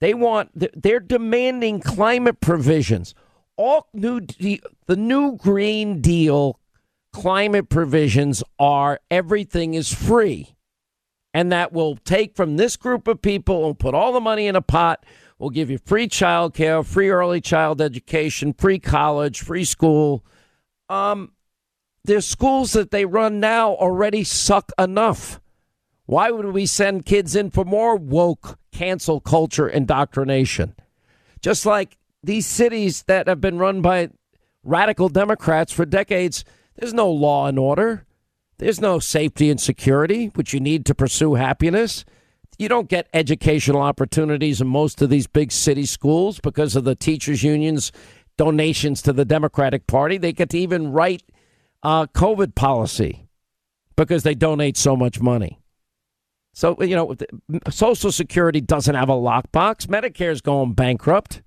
[0.00, 0.50] They want
[0.82, 3.14] they're demanding climate provisions.
[3.56, 6.58] All new the new Green Deal
[7.12, 10.56] climate provisions are everything is free.
[11.32, 14.56] And that will take from this group of people and put all the money in
[14.56, 15.06] a pot
[15.40, 20.22] We'll give you free child care, free early child education, free college, free school.
[20.90, 21.32] Um,
[22.04, 25.40] there's schools that they run now already suck enough.
[26.04, 30.74] Why would we send kids in for more woke cancel culture indoctrination?
[31.40, 34.10] Just like these cities that have been run by
[34.62, 36.44] radical Democrats for decades,
[36.76, 38.04] there's no law and order.
[38.58, 42.04] There's no safety and security, which you need to pursue happiness
[42.60, 46.94] you don't get educational opportunities in most of these big city schools because of the
[46.94, 47.90] teachers' unions'
[48.36, 50.18] donations to the Democratic Party.
[50.18, 51.22] They get to even write
[51.82, 53.26] uh, COVID policy
[53.96, 55.58] because they donate so much money.
[56.52, 57.14] So, you know,
[57.70, 59.86] Social Security doesn't have a lockbox.
[59.86, 61.40] Medicare's going bankrupt.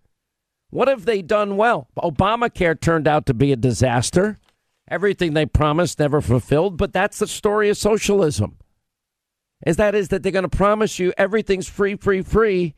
[0.72, 1.90] What have they done well?
[1.96, 4.40] Obamacare turned out to be a disaster.
[4.88, 8.58] Everything they promised never fulfilled, but that's the story of socialism
[9.66, 12.76] is that is that they're going to promise you everything's free, free, free,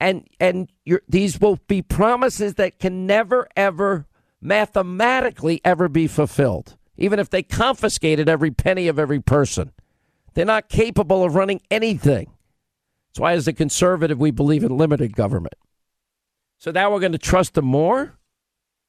[0.00, 0.70] and and
[1.08, 4.06] these will be promises that can never ever
[4.40, 9.72] mathematically ever be fulfilled, even if they confiscated every penny of every person.
[10.34, 12.32] They're not capable of running anything.
[13.08, 15.54] That's why, as a conservative, we believe in limited government.
[16.58, 18.18] So now we're going to trust them more.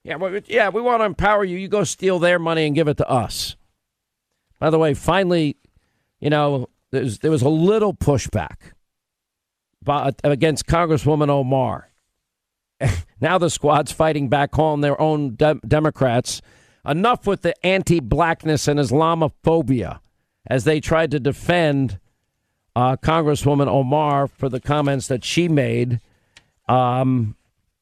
[0.04, 1.58] Yeah, well, yeah, we want to empower you.
[1.58, 3.56] You go steal their money and give it to us.
[4.60, 5.58] By the way, finally,
[6.20, 8.74] you know, there's, there was a little pushback
[10.24, 11.92] against Congresswoman Omar.
[13.22, 16.42] now the squad's fighting back home their own de- Democrats.
[16.86, 20.00] Enough with the anti blackness and Islamophobia
[20.46, 22.00] as they tried to defend
[22.76, 26.00] uh, Congresswoman Omar for the comments that she made
[26.68, 27.36] um,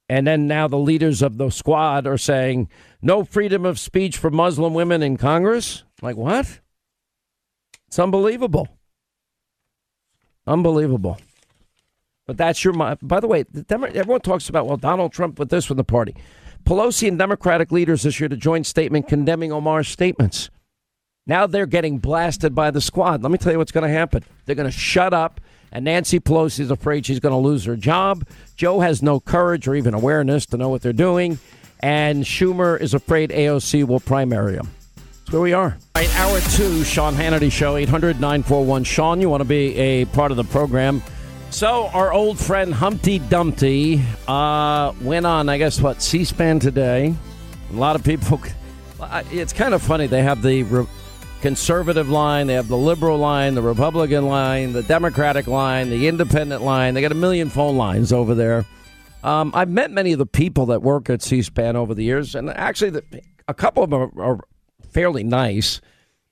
[0.08, 2.70] And then now the leaders of the squad are saying
[3.02, 5.84] no freedom of speech for Muslim women in Congress.
[6.02, 6.60] Like, what?
[7.88, 8.68] It's unbelievable.
[10.47, 11.17] Unbelievable.
[12.27, 12.99] But that's your mind.
[13.01, 15.84] By the way, the Demo- everyone talks about, well, Donald Trump with this with the
[15.84, 16.15] party.
[16.65, 20.49] Pelosi and Democratic leaders issued a joint statement condemning Omar's statements.
[21.27, 23.21] Now they're getting blasted by the squad.
[23.23, 24.23] Let me tell you what's going to happen.
[24.45, 27.75] They're going to shut up, and Nancy Pelosi is afraid she's going to lose her
[27.75, 28.27] job.
[28.55, 31.39] Joe has no courage or even awareness to know what they're doing,
[31.79, 34.69] and Schumer is afraid AOC will primary him.
[35.26, 35.76] That's where we are.
[35.96, 39.20] All right, hour two, Sean Hannity Show, 800 941 Sean.
[39.20, 41.02] You want to be a part of the program.
[41.50, 47.16] So, our old friend Humpty Dumpty uh, went on, I guess, what, C SPAN today.
[47.72, 48.40] A lot of people,
[49.32, 50.06] it's kind of funny.
[50.06, 50.88] They have the re-
[51.42, 56.62] conservative line, they have the liberal line, the Republican line, the Democratic line, the independent
[56.62, 56.94] line.
[56.94, 58.64] They got a million phone lines over there.
[59.24, 62.36] Um, I've met many of the people that work at C SPAN over the years,
[62.36, 63.04] and actually, the,
[63.48, 64.40] a couple of them are, are
[64.95, 65.81] fairly nice.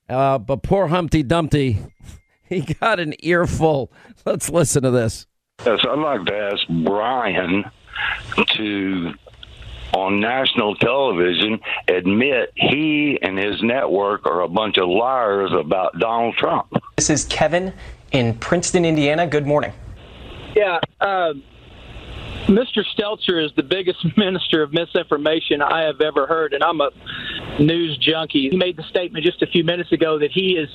[0.08, 1.80] Uh, but poor Humpty Dumpty,
[2.44, 3.92] he got an earful.
[4.26, 5.28] Let's listen to this.
[5.66, 7.66] Yes, I'd like to ask Brian
[8.56, 9.14] to,
[9.94, 16.36] on national television, admit he and his network are a bunch of liars about Donald
[16.38, 16.72] Trump.
[16.96, 17.74] This is Kevin
[18.14, 19.28] in Princeton, Indiana.
[19.28, 19.74] Good morning.
[20.56, 21.34] Yeah, uh,
[22.48, 22.84] Mr.
[22.96, 26.90] Stelter is the biggest minister of misinformation I have ever heard, and I'm a
[27.60, 28.50] news junkie.
[28.50, 30.70] He made the statement just a few minutes ago that he is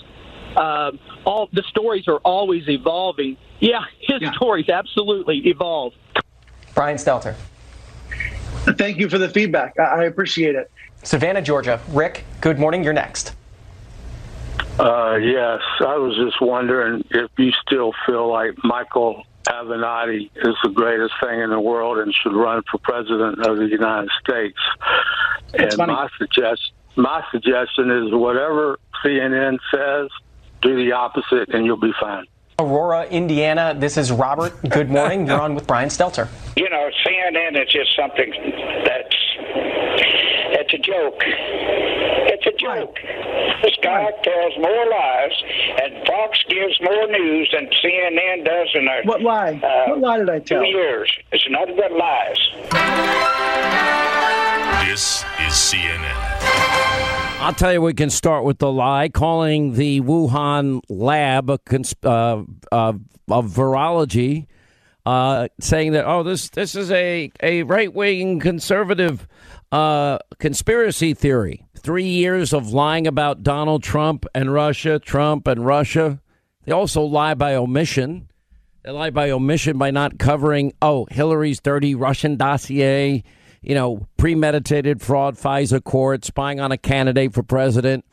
[0.57, 0.93] uh,
[1.25, 3.37] all the stories are always evolving.
[3.61, 4.33] Yeah, his yeah.
[4.33, 5.93] stories absolutely evolve.
[6.75, 7.35] Brian Stelter.
[8.77, 9.79] Thank you for the feedback.
[9.79, 10.71] I appreciate it.
[11.03, 11.81] Savannah, Georgia.
[11.89, 12.83] Rick, good morning.
[12.83, 13.35] You're next.
[14.79, 20.71] Uh, yes, I was just wondering if you still feel like Michael Avenatti is the
[20.71, 24.59] greatest thing in the world and should run for president of the United States.
[25.53, 25.93] That's and funny.
[25.93, 30.11] my suggest my suggestion is whatever CNN says,
[30.61, 32.27] do the opposite, and you'll be fine.
[32.59, 33.73] Aurora, Indiana.
[33.77, 34.53] This is Robert.
[34.69, 35.29] Good morning.
[35.29, 36.29] You're on with Brian Stelter.
[36.57, 38.33] You know, CNN is just something
[38.85, 39.15] that's
[40.61, 41.21] it's a joke.
[42.31, 42.97] It's a joke.
[43.63, 45.33] This guy tells more lies,
[45.83, 49.61] and Fox gives more news than CNN does in their What lie?
[49.63, 50.61] Uh, what lie did I tell?
[50.61, 51.13] two years.
[51.33, 52.39] It's nothing but lies.
[54.89, 56.15] This is CNN.
[57.41, 61.95] I'll tell you, we can start with the lie, calling the Wuhan lab a cons-
[62.03, 62.43] uh,
[62.73, 62.93] uh,
[63.31, 64.47] of virology,
[65.07, 69.27] uh, saying that oh, this this is a a right wing conservative
[69.73, 71.65] uh, conspiracy theory.
[71.77, 76.21] Three years of lying about Donald Trump and Russia, Trump and Russia.
[76.65, 78.29] They also lie by omission.
[78.83, 83.25] They lie by omission by not covering oh Hillary's dirty Russian dossier
[83.63, 88.05] you know, premeditated fraud, FISA court, spying on a candidate for president,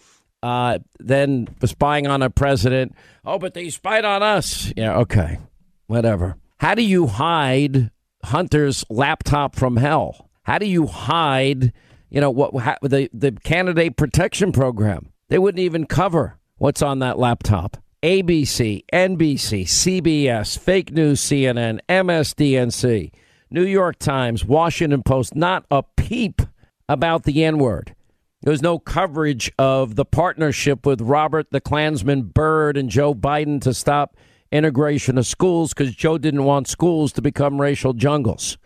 [0.43, 2.95] uh, then spying on a president.
[3.23, 4.71] Oh, but they spied on us.
[4.75, 5.39] Yeah, okay,
[5.87, 6.37] whatever.
[6.57, 7.91] How do you hide
[8.23, 10.29] Hunter's laptop from hell?
[10.45, 11.73] How do you hide,
[12.09, 15.11] you know, what the the candidate protection program?
[15.29, 17.77] They wouldn't even cover what's on that laptop.
[18.03, 23.11] ABC, NBC, CBS, fake news, CNN, MSDNC.
[23.49, 26.41] New York Times, Washington Post, not a peep
[26.87, 27.95] about the N word.
[28.41, 33.59] There was no coverage of the partnership with Robert the Klansman Byrd and Joe Biden
[33.61, 34.15] to stop
[34.51, 38.59] integration of schools because Joe didn't want schools to become racial jungles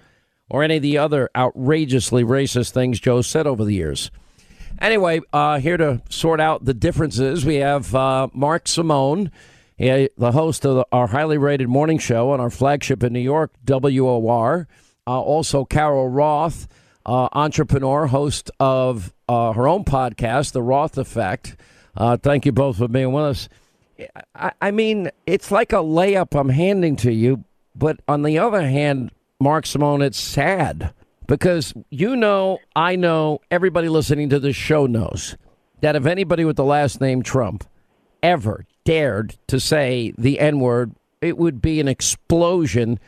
[0.49, 4.11] or any of the other outrageously racist things Joe said over the years.
[4.79, 9.31] Anyway, uh, here to sort out the differences, we have uh, Mark Simone
[9.79, 13.51] the host of the, our highly rated morning show on our flagship in New York,
[13.65, 14.67] WOR.
[15.07, 16.67] Uh, also, Carol Roth,
[17.05, 21.55] uh, entrepreneur, host of uh, her own podcast, The Roth Effect.
[21.95, 23.49] Uh, thank you both for being with us.
[24.35, 28.61] I, I mean, it's like a layup I'm handing to you, but on the other
[28.61, 29.11] hand,
[29.41, 30.93] Mark Simone, it's sad
[31.25, 35.37] because you know, I know, everybody listening to this show knows
[35.79, 37.63] that if anybody with the last name Trump
[38.21, 42.99] ever dared to say the N word, it would be an explosion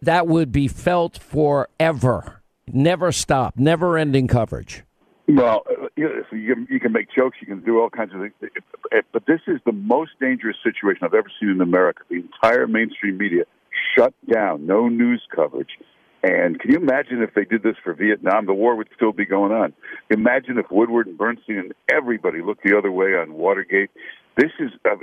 [0.00, 2.40] that would be felt forever.
[2.68, 4.84] Never stop, never ending coverage.
[5.26, 5.64] Well,
[5.96, 8.52] you, you can make jokes, you can do all kinds of things,
[9.12, 12.02] but this is the most dangerous situation I've ever seen in America.
[12.08, 13.44] The entire mainstream media
[13.94, 15.78] shut down, no news coverage.
[16.22, 18.46] And can you imagine if they did this for Vietnam?
[18.46, 19.74] The war would still be going on.
[20.10, 23.90] Imagine if Woodward and Bernstein and everybody looked the other way on Watergate.
[24.36, 24.96] This is uh,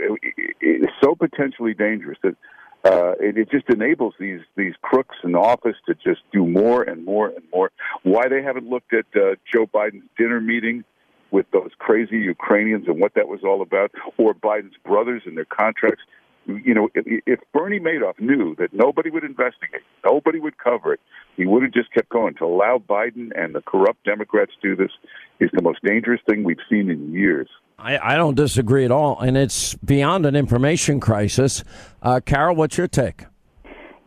[1.01, 2.35] so potentially dangerous that
[2.83, 7.05] Uh, it, it just enables these these crooks in office to just do more and
[7.05, 7.69] more and more.
[8.01, 10.83] Why they haven't looked at uh, Joe Biden's dinner meeting
[11.29, 15.51] with those crazy Ukrainians and what that was all about, or Biden's brothers and their
[15.61, 16.03] contracts.
[16.47, 20.99] You know, if, Bernie Madoff knew that nobody would investigate, nobody would cover it,
[21.37, 22.33] he would have just kept going.
[22.35, 24.91] To allow Biden and the corrupt Democrats do this
[25.39, 27.47] is the most dangerous thing we've seen in years.
[27.77, 31.63] I, I don't disagree at all, and it's beyond an information crisis.
[32.01, 33.25] Uh, Carol, what's your take?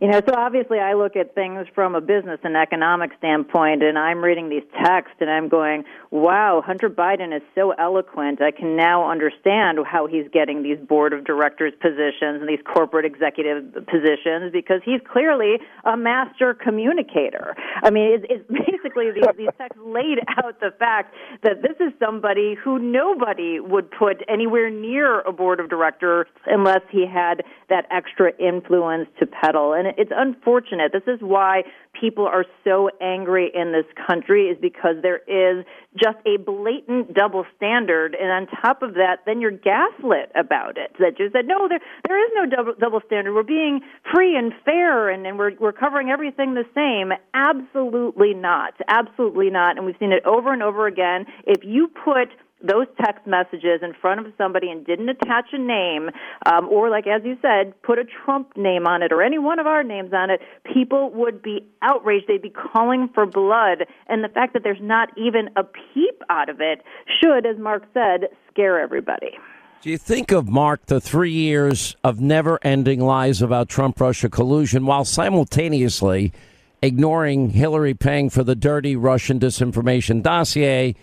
[0.05, 3.97] You know, so obviously I look at things from a business and economic standpoint, and
[3.97, 8.39] I'm reading these texts and I'm going, wow, Hunter Biden is so eloquent.
[8.39, 13.03] I can now understand how he's getting these board of directors positions and these corporate
[13.03, 17.55] executive positions because he's clearly a master communicator.
[17.81, 21.91] I mean, it's, it's basically these, these texts laid out the fact that this is
[21.97, 27.87] somebody who nobody would put anywhere near a board of directors unless he had that
[27.89, 29.73] extra influence to peddle.
[29.73, 30.91] And it's unfortunate.
[30.91, 31.63] This is why
[31.99, 35.65] people are so angry in this country is because there is
[35.95, 38.15] just a blatant double standard.
[38.19, 40.91] And on top of that then you're gaslit about it.
[40.99, 43.33] That you said no there there is no double double standard.
[43.33, 43.81] We're being
[44.13, 47.11] free and fair and, and we're we're covering everything the same.
[47.33, 48.73] Absolutely not.
[48.87, 49.77] Absolutely not.
[49.77, 51.25] And we've seen it over and over again.
[51.45, 52.29] If you put
[52.63, 56.09] those text messages in front of somebody and didn't attach a name,
[56.45, 59.59] um, or like as you said, put a Trump name on it or any one
[59.59, 60.41] of our names on it,
[60.73, 62.27] people would be outraged.
[62.27, 63.85] They'd be calling for blood.
[64.07, 66.81] And the fact that there's not even a peep out of it
[67.21, 69.37] should, as Mark said, scare everybody.
[69.81, 74.29] Do you think of Mark the three years of never ending lies about Trump Russia
[74.29, 76.33] collusion while simultaneously
[76.81, 80.95] ignoring Hillary paying for the dirty Russian disinformation dossier?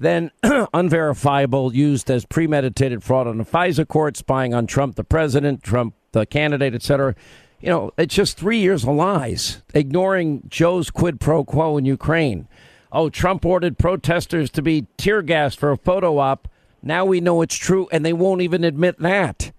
[0.00, 0.30] Then
[0.74, 5.94] unverifiable, used as premeditated fraud on the FISA court, spying on Trump, the president, Trump,
[6.12, 7.14] the candidate, etc.
[7.60, 12.48] You know, it's just three years of lies, ignoring Joe's quid pro quo in Ukraine.
[12.90, 16.48] Oh, Trump ordered protesters to be tear gassed for a photo op.
[16.82, 19.52] Now we know it's true, and they won't even admit that.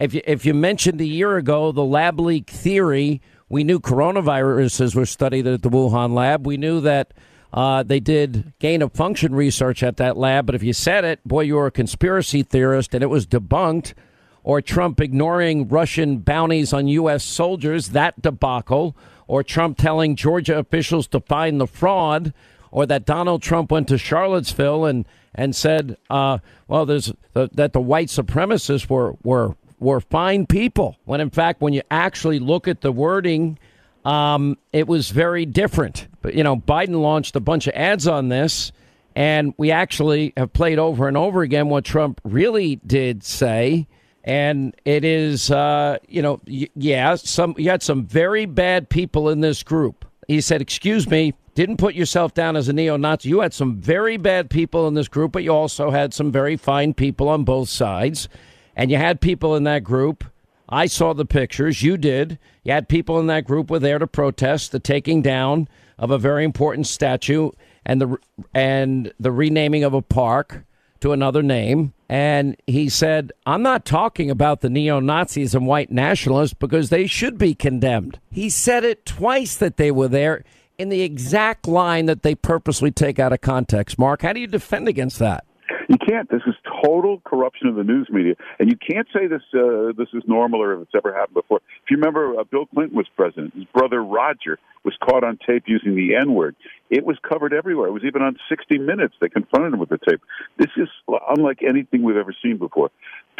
[0.00, 4.96] If you, if you mentioned a year ago the lab leak theory, we knew coronaviruses
[4.96, 6.44] were studied at the Wuhan lab.
[6.44, 7.14] We knew that
[7.54, 11.20] uh, they did gain of function research at that lab, but if you said it,
[11.24, 13.94] boy, you were a conspiracy theorist and it was debunked.
[14.42, 17.22] Or Trump ignoring Russian bounties on U.S.
[17.24, 18.96] soldiers, that debacle.
[19.28, 22.34] Or Trump telling Georgia officials to find the fraud.
[22.72, 27.72] Or that Donald Trump went to Charlottesville and, and said, uh, well, there's uh, that
[27.72, 30.96] the white supremacists were, were, were fine people.
[31.04, 33.60] When in fact, when you actually look at the wording,
[34.04, 36.08] um, it was very different.
[36.22, 38.72] But, you know, Biden launched a bunch of ads on this,
[39.14, 43.86] and we actually have played over and over again what Trump really did say.
[44.24, 49.28] And it is, uh, you know, y- yeah, some you had some very bad people
[49.28, 50.06] in this group.
[50.26, 53.28] He said, "Excuse me, didn't put yourself down as a neo-Nazi.
[53.28, 56.56] You had some very bad people in this group, but you also had some very
[56.56, 58.28] fine people on both sides,
[58.74, 60.24] and you had people in that group
[60.68, 61.82] I saw the pictures.
[61.82, 62.38] You did.
[62.62, 66.18] You had people in that group were there to protest the taking down of a
[66.18, 67.50] very important statue
[67.84, 68.16] and the
[68.54, 70.64] and the renaming of a park
[71.00, 71.92] to another name.
[72.08, 77.06] And he said, "I'm not talking about the neo Nazis and white nationalists because they
[77.06, 80.44] should be condemned." He said it twice that they were there
[80.78, 83.98] in the exact line that they purposely take out of context.
[83.98, 85.44] Mark, how do you defend against that?
[85.88, 86.30] You can't.
[86.30, 90.08] This is total corruption of the news media, and you can't say this uh, this
[90.14, 91.58] is normal or if it's ever happened before.
[91.82, 93.54] If you remember, uh, Bill Clinton was president.
[93.54, 96.56] His brother Roger was caught on tape using the N word.
[96.90, 97.88] It was covered everywhere.
[97.88, 99.14] It was even on 60 Minutes.
[99.20, 100.20] They confronted him with the tape.
[100.58, 100.88] This is
[101.36, 102.90] unlike anything we've ever seen before.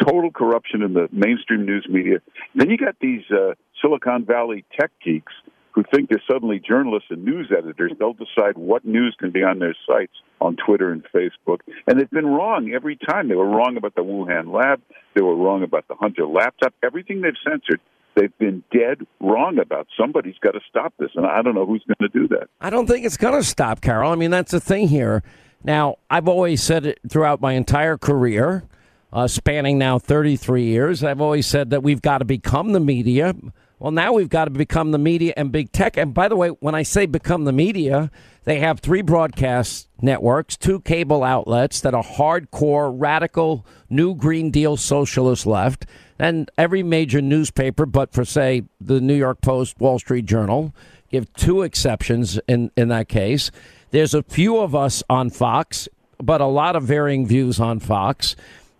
[0.00, 2.18] Total corruption in the mainstream news media.
[2.54, 5.32] Then you got these uh, Silicon Valley tech geeks
[5.74, 7.92] who think they're suddenly journalists and news editors.
[7.98, 11.58] They'll decide what news can be on their sites on Twitter and Facebook.
[11.86, 13.28] And they've been wrong every time.
[13.28, 14.80] They were wrong about the Wuhan lab.
[15.14, 16.74] They were wrong about the Hunter laptop.
[16.84, 17.80] Everything they've censored,
[18.14, 19.88] they've been dead wrong about.
[20.00, 21.10] Somebody's got to stop this.
[21.16, 22.48] And I don't know who's going to do that.
[22.60, 24.12] I don't think it's going to stop, Carol.
[24.12, 25.24] I mean, that's the thing here.
[25.64, 28.64] Now, I've always said it throughout my entire career,
[29.12, 31.02] uh, spanning now 33 years.
[31.02, 33.34] I've always said that we've got to become the media
[33.78, 35.96] well, now we've got to become the media and big tech.
[35.96, 38.10] And by the way, when I say become the media,
[38.44, 44.76] they have three broadcast networks, two cable outlets that are hardcore, radical, new Green Deal
[44.76, 45.86] socialist left,
[46.18, 50.74] and every major newspaper, but for, say, the New York Post, Wall Street Journal,
[51.10, 53.50] give two exceptions in, in that case.
[53.90, 58.36] There's a few of us on Fox, but a lot of varying views on Fox.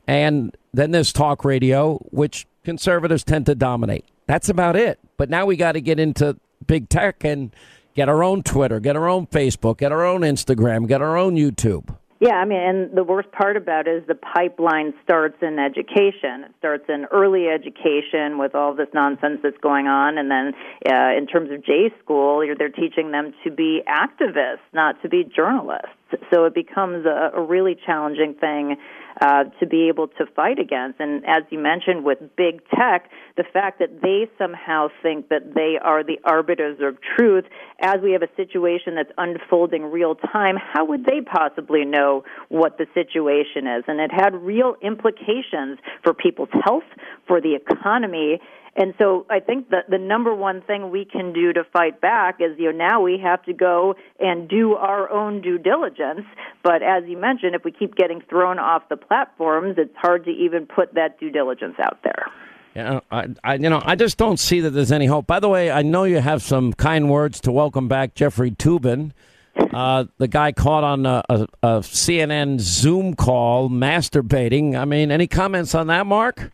[0.07, 4.05] And then there's talk radio, which conservatives tend to dominate.
[4.27, 4.99] That's about it.
[5.17, 7.55] But now we got to get into big tech and
[7.95, 11.37] get our own Twitter, get our own Facebook, get our own Instagram, get our own
[11.37, 11.97] YouTube.
[12.21, 16.45] Yeah, I mean, and the worst part about it is the pipeline starts in education.
[16.45, 20.55] It starts in early education with all this nonsense that's going on, and then
[20.91, 25.25] uh, in terms of J school, they're teaching them to be activists, not to be
[25.25, 25.91] journalists.
[26.33, 28.77] So it becomes a, a really challenging thing
[29.21, 31.01] uh, to be able to fight against.
[31.01, 35.79] And as you mentioned with big tech, the fact that they somehow think that they
[35.83, 37.45] are the arbiters of truth,
[37.81, 42.79] as we have a situation that's unfolding real time, how would they possibly know what
[42.79, 43.85] the situation is?
[43.87, 46.85] And it had real implications for people's health,
[47.27, 48.41] for the economy,
[48.77, 52.41] and so I think that the number one thing we can do to fight back
[52.41, 56.27] is, you know, now we have to go and do our own due diligence.
[56.63, 60.31] But as you mentioned, if we keep getting thrown off the platforms, it's hard to
[60.31, 62.27] even put that due diligence out there.
[62.75, 65.29] Yeah, I, I, you know, I just don't see that there's any hope.
[65.29, 69.13] By the way, I know you have some kind words to welcome back Jeffrey Toobin,
[69.57, 74.77] uh, the guy caught on a, a, a CNN Zoom call masturbating.
[74.77, 76.51] I mean, any comments on that, Mark?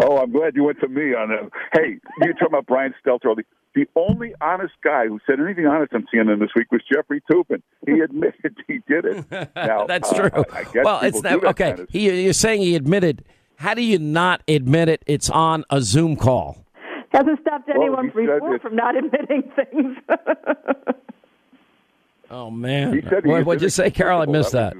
[0.00, 1.50] Oh, I'm glad you went to me on that.
[1.72, 3.34] Hey, you talking about Brian Stelter?
[3.34, 3.42] The,
[3.74, 7.62] the only honest guy who said anything honest on CNN this week was Jeffrey Toobin.
[7.84, 9.24] He admitted he did it.
[9.56, 10.44] Now, That's uh, true.
[10.52, 11.68] I, I guess well, it's not that okay.
[11.70, 13.24] kind of- He, you're saying he admitted.
[13.56, 15.02] How do you not admit it?
[15.06, 16.64] It's on a Zoom call.
[17.10, 19.96] Hasn't stopped anyone he said before from not admitting things.
[22.30, 22.94] Oh man!
[22.94, 24.20] He said he what, what'd you say, Carol?
[24.20, 24.74] I missed that.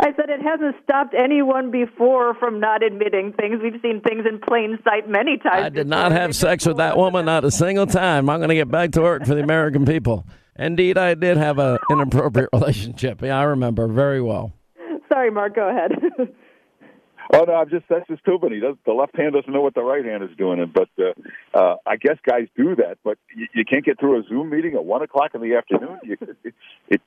[0.00, 3.60] I said it hasn't stopped anyone before from not admitting things.
[3.62, 5.64] We've seen things in plain sight many times.
[5.64, 8.28] I did not have sex with that woman, not a single time.
[8.28, 10.26] I'm going to get back to work for the American people.
[10.56, 13.22] Indeed, I did have a inappropriate relationship.
[13.22, 14.52] Yeah, I remember very well.
[15.08, 15.54] Sorry, Mark.
[15.54, 15.92] Go ahead.
[17.32, 18.52] Oh no, I'm just that's just Toobin.
[18.52, 21.58] He does the left hand doesn't know what the right hand is doing, but uh,
[21.58, 22.98] uh, I guess guys do that.
[23.02, 25.98] But you, you can't get through a Zoom meeting at one o'clock in the afternoon.
[26.04, 26.16] You,
[26.90, 27.00] it,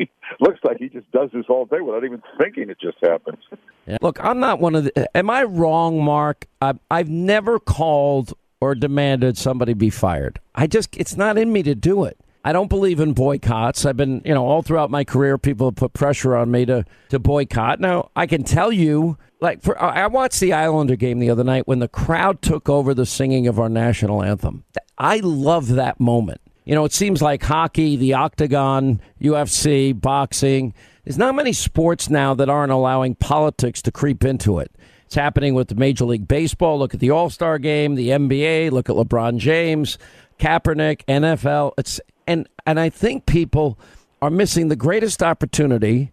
[0.00, 2.70] it, looks like he just does this all day without even thinking.
[2.70, 3.42] It just happens.
[3.86, 3.98] Yeah.
[4.00, 5.16] Look, I'm not one of the.
[5.16, 6.46] Am I wrong, Mark?
[6.62, 10.40] I've, I've never called or demanded somebody be fired.
[10.54, 12.18] I just, it's not in me to do it.
[12.44, 13.86] I don't believe in boycotts.
[13.86, 16.84] I've been, you know, all throughout my career, people have put pressure on me to,
[17.08, 17.80] to boycott.
[17.80, 21.66] Now, I can tell you, like, for, I watched the Islander game the other night
[21.66, 24.64] when the crowd took over the singing of our national anthem.
[24.98, 26.42] I love that moment.
[26.66, 30.74] You know, it seems like hockey, the octagon, UFC, boxing.
[31.04, 34.70] There's not many sports now that aren't allowing politics to creep into it.
[35.06, 36.78] It's happening with the Major League Baseball.
[36.78, 38.70] Look at the All Star game, the NBA.
[38.70, 39.98] Look at LeBron James,
[40.38, 41.72] Kaepernick, NFL.
[41.76, 43.78] It's and and I think people
[44.22, 46.12] are missing the greatest opportunity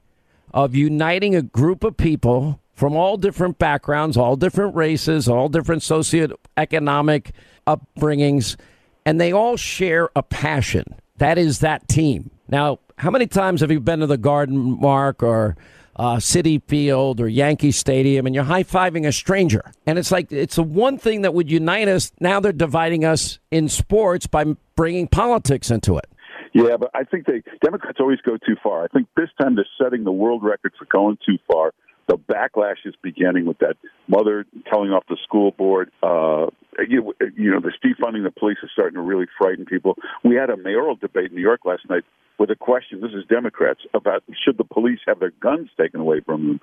[0.54, 5.82] of uniting a group of people from all different backgrounds, all different races, all different
[5.82, 7.32] socioeconomic
[7.68, 8.58] upbringings,
[9.06, 10.84] and they all share a passion.
[11.18, 12.32] That is that team.
[12.50, 15.56] Now, how many times have you been to the Garden Mark or
[16.02, 19.72] uh, Citi Field or Yankee Stadium and you're high fiving a stranger?
[19.86, 22.12] And it's like, it's the one thing that would unite us.
[22.20, 24.46] Now they're dividing us in sports by
[24.76, 26.06] bringing politics into it.
[26.54, 28.84] Yeah, but I think they Democrats always go too far.
[28.84, 31.72] I think this time they're setting the world record for going too far.
[32.08, 33.78] The backlash is beginning with that
[34.08, 35.92] mother telling off the school board.
[36.02, 36.48] Uh,
[36.90, 39.96] you, you know, the defunding the police is starting to really frighten people.
[40.24, 42.04] We had a mayoral debate in New York last night
[42.42, 43.00] with a question.
[43.02, 46.62] This is Democrats about should the police have their guns taken away from them.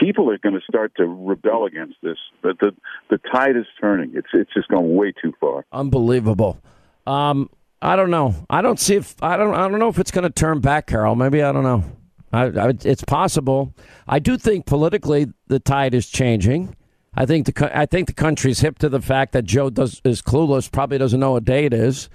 [0.00, 2.16] People are going to start to rebel against this.
[2.42, 2.70] But the
[3.10, 4.12] the tide is turning.
[4.14, 5.66] It's it's just gone way too far.
[5.72, 6.60] Unbelievable.
[7.08, 7.50] Um,
[7.82, 8.34] I don't know.
[8.48, 9.52] I don't see if I don't.
[9.52, 11.16] I don't know if it's going to turn back, Carol.
[11.16, 11.84] Maybe I don't know.
[12.32, 13.74] I, I, it's possible.
[14.06, 16.76] I do think politically the tide is changing.
[17.16, 20.22] I think the I think the country's hip to the fact that Joe does is
[20.22, 20.70] clueless.
[20.70, 22.08] Probably doesn't know what day it is.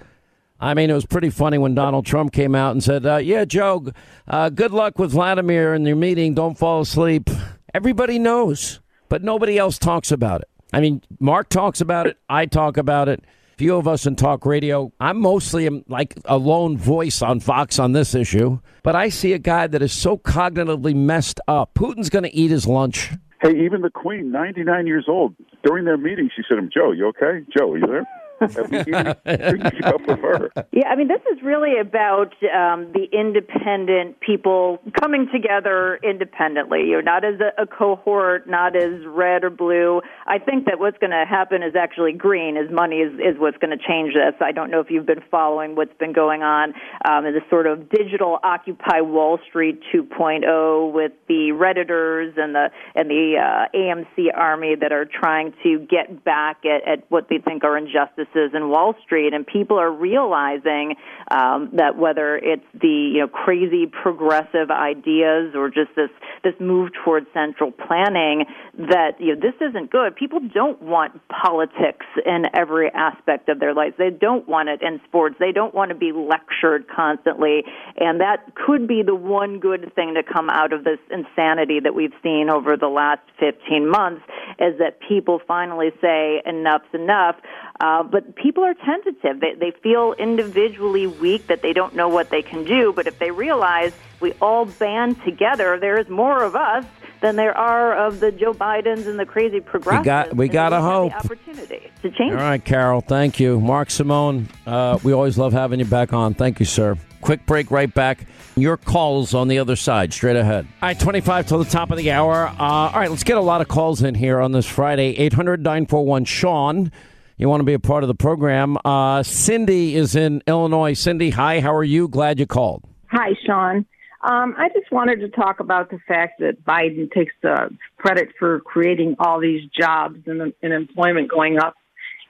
[0.62, 3.44] I mean, it was pretty funny when Donald Trump came out and said, uh, "Yeah,
[3.44, 3.84] Joe,
[4.28, 6.34] uh, good luck with Vladimir in your meeting.
[6.34, 7.28] Don't fall asleep."
[7.74, 10.48] Everybody knows, but nobody else talks about it.
[10.72, 12.16] I mean, Mark talks about it.
[12.28, 13.24] I talk about it.
[13.58, 14.92] Few of us in talk radio.
[15.00, 19.32] I'm mostly um, like a lone voice on Fox on this issue, but I see
[19.32, 21.74] a guy that is so cognitively messed up.
[21.74, 23.10] Putin's going to eat his lunch.
[23.42, 25.34] Hey, even the Queen, 99 years old,
[25.64, 27.44] during their meeting, she said to him, Joe, you okay?
[27.56, 28.06] Joe, are you there?
[28.40, 28.48] Up.
[30.72, 36.80] Yeah, I mean, this is really about um, the independent people coming together independently.
[36.80, 40.02] You know, not as a, a cohort, not as red or blue.
[40.32, 42.56] I think that what's going to happen is actually green.
[42.56, 44.32] Is money is is what's going to change this.
[44.40, 46.72] I don't know if you've been following what's been going on
[47.04, 52.70] um, in this sort of digital Occupy Wall Street 2.0 with the redditors and the
[52.94, 57.36] and the uh, AMC army that are trying to get back at, at what they
[57.36, 60.94] think are injustices in Wall Street, and people are realizing
[61.30, 66.08] um, that whether it's the you know crazy progressive ideas or just this
[66.42, 68.46] this move towards central planning,
[68.78, 70.16] that you know this isn't good.
[70.22, 73.96] People don't want politics in every aspect of their lives.
[73.98, 75.34] They don't want it in sports.
[75.40, 77.64] They don't want to be lectured constantly,
[77.96, 81.96] and that could be the one good thing to come out of this insanity that
[81.96, 84.22] we've seen over the last 15 months
[84.60, 87.34] is that people finally say enough's enough.
[87.80, 89.40] Uh, but people are tentative.
[89.40, 92.92] They, they feel individually weak that they don't know what they can do.
[92.92, 96.84] But if they realize we all band together, there's more of us
[97.22, 100.02] than there are of the Joe Bidens and the crazy progressives.
[100.02, 101.14] We got we got a hope.
[101.14, 102.32] opportunity to change.
[102.32, 103.00] All right, Carol.
[103.00, 104.48] Thank you, Mark Simone.
[104.66, 106.34] Uh, we always love having you back on.
[106.34, 106.98] Thank you, sir.
[107.22, 108.26] Quick break, right back.
[108.56, 110.66] Your calls on the other side, straight ahead.
[110.82, 112.48] All right, 25 till the top of the hour.
[112.48, 115.16] Uh, all right, let's get a lot of calls in here on this Friday.
[115.16, 116.92] 800 941 Sean.
[117.38, 118.76] You want to be a part of the program.
[118.84, 120.92] Uh, Cindy is in Illinois.
[120.94, 122.08] Cindy, hi, how are you?
[122.08, 122.84] Glad you called.
[123.10, 123.86] Hi, Sean.
[124.22, 128.60] Um, I just wanted to talk about the fact that Biden takes the credit for
[128.60, 131.74] creating all these jobs and, and employment going up.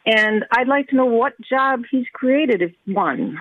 [0.06, 3.38] And I'd like to know what job he's created, if one.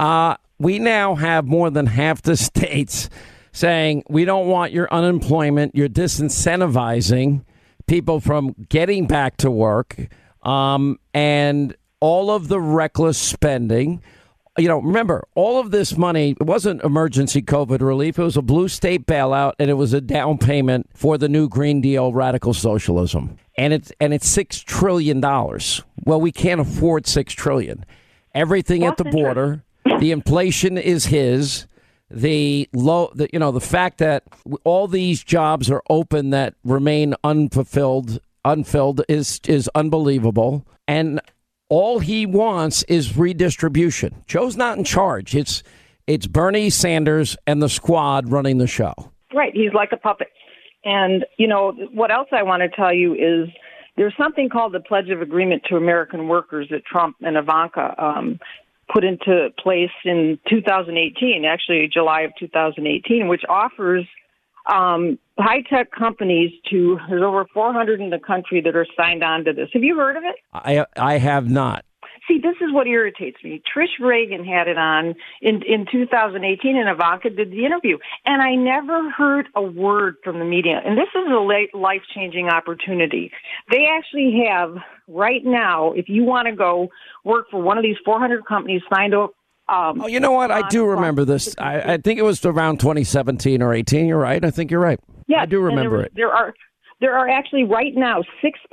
[0.00, 3.10] Uh, we now have more than half the states
[3.52, 5.74] saying we don't want your unemployment.
[5.74, 7.44] You're disincentivizing
[7.86, 9.96] people from getting back to work.
[10.42, 14.02] Um, and all of the reckless spending.
[14.58, 18.18] You know, remember, all of this money it wasn't emergency COVID relief.
[18.18, 21.48] It was a blue state bailout, and it was a down payment for the new
[21.48, 25.82] Green Deal, radical socialism, and it's and it's six trillion dollars.
[26.04, 27.84] Well, we can't afford six trillion.
[28.34, 29.62] Everything at the border,
[30.00, 31.66] the inflation is his.
[32.10, 34.24] The low, the, you know, the fact that
[34.64, 40.66] all these jobs are open that remain unfulfilled, unfilled is is unbelievable.
[40.86, 41.20] And
[41.68, 44.22] all he wants is redistribution.
[44.26, 45.34] Joe's not in charge.
[45.34, 45.62] It's
[46.06, 48.94] it's Bernie Sanders and the squad running the show.
[49.34, 49.52] Right.
[49.54, 50.28] He's like a puppet.
[50.84, 53.48] And, you know, what else I want to tell you is
[53.98, 58.40] there's something called the Pledge of Agreement to American Workers that Trump and Ivanka um,
[58.90, 64.06] put into place in 2018, actually July of 2018, which offers
[64.68, 69.44] um, high tech companies to there's over 400 in the country that are signed on
[69.44, 69.68] to this.
[69.72, 70.36] Have you heard of it?
[70.52, 71.84] I I have not.
[72.26, 73.62] See, this is what irritates me.
[73.74, 77.96] Trish Regan had it on in in 2018, and Ivanka did the interview,
[78.26, 80.80] and I never heard a word from the media.
[80.84, 83.32] And this is a life changing opportunity.
[83.70, 84.76] They actually have
[85.08, 86.88] right now, if you want to go
[87.24, 89.32] work for one of these 400 companies signed up
[89.68, 90.50] um, oh, you know what?
[90.50, 91.54] I do remember this.
[91.58, 94.06] I, I think it was around 2017 or 18.
[94.06, 94.44] You're right.
[94.44, 95.00] I think you're right.
[95.26, 96.12] Yeah, I do remember there, it.
[96.14, 96.54] There are
[97.00, 98.24] there are actually right now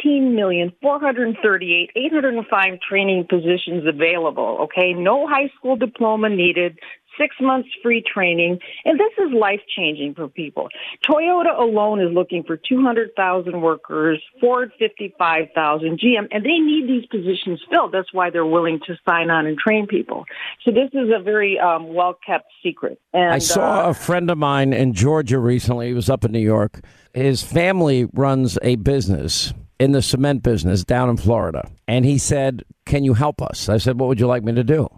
[0.04, 4.58] 16,438,805 training positions available.
[4.62, 6.80] Okay, no high school diploma needed,
[7.18, 10.70] six months free training, and this is life changing for people.
[11.08, 17.62] Toyota alone is looking for 200,000 workers, Ford 55,000, GM, and they need these positions
[17.70, 17.92] filled.
[17.94, 20.26] That's why they're willing to sign on and train people.
[20.64, 23.00] So this is a very um, well kept secret.
[23.14, 25.88] And, I saw uh, a friend of mine in Georgia recently.
[25.88, 26.82] He was up in New York.
[27.14, 31.70] His family runs a business in the cement business down in Florida.
[31.88, 33.70] And he said, Can you help us?
[33.70, 34.90] I said, What would you like me to do?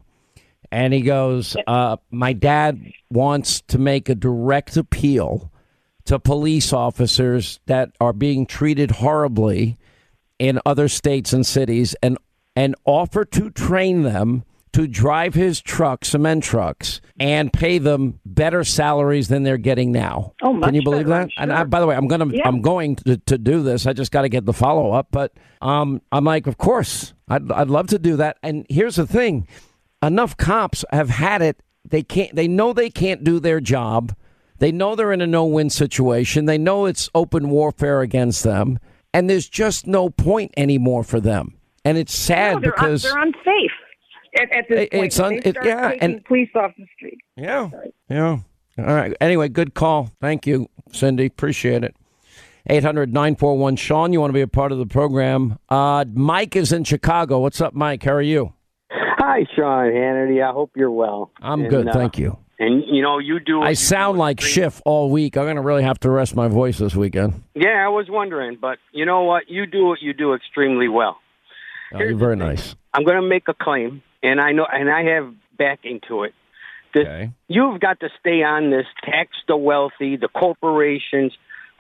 [0.72, 5.52] And he goes, uh, My dad wants to make a direct appeal
[6.06, 9.78] to police officers that are being treated horribly
[10.40, 12.18] in other states and cities and,
[12.56, 14.44] and offer to train them
[14.74, 20.34] to drive his truck, cement trucks, and pay them better salaries than they're getting now.
[20.44, 21.32] Oh, much Can you believe better, that?
[21.38, 22.48] And I, by the way, I'm gonna Yeah.
[22.48, 23.88] I'm going to, to do this.
[23.88, 25.08] I just got to get the follow up.
[25.10, 28.38] But um, I'm like, of course, I'd I'd love to do that.
[28.44, 29.48] And here's the thing:
[30.02, 31.62] enough cops have had it.
[31.88, 32.36] They can't.
[32.36, 34.14] They know they can't do their job.
[34.60, 36.46] They know they're in a no win situation.
[36.46, 38.80] They know it's open warfare against them,
[39.14, 41.54] and there's just no point anymore for them.
[41.86, 43.72] And it's sad no, they're, un- because they're unsafe
[44.40, 45.06] at, at this It- point.
[45.06, 47.20] it's un- it- yeah, and- police off the street.
[47.38, 47.70] Yeah.
[48.10, 48.40] Yeah.
[48.80, 49.16] All right.
[49.22, 50.12] Anyway, good call.
[50.20, 51.28] Thank you, Cindy.
[51.28, 51.96] Appreciate it.
[52.70, 54.12] 800 941 Sean.
[54.12, 55.58] You want to be a part of the program.
[55.70, 57.40] Uh, Mike is in Chicago.
[57.40, 58.04] What's up, Mike?
[58.04, 58.54] How are you?
[59.28, 60.42] Hi, Sean Hannity.
[60.42, 61.32] I hope you're well.
[61.42, 61.90] I'm And, good.
[61.90, 62.38] uh, Thank you.
[62.60, 63.62] And you know, you do.
[63.62, 65.36] I sound like Schiff all week.
[65.36, 67.44] I'm going to really have to rest my voice this weekend.
[67.54, 69.50] Yeah, I was wondering, but you know what?
[69.50, 71.18] You do what you do extremely well.
[71.94, 72.74] Oh, you're very nice.
[72.94, 76.34] I'm going to make a claim, and I know, and I have backing to it.
[76.94, 81.34] This, You've got to stay on this tax the wealthy, the corporations.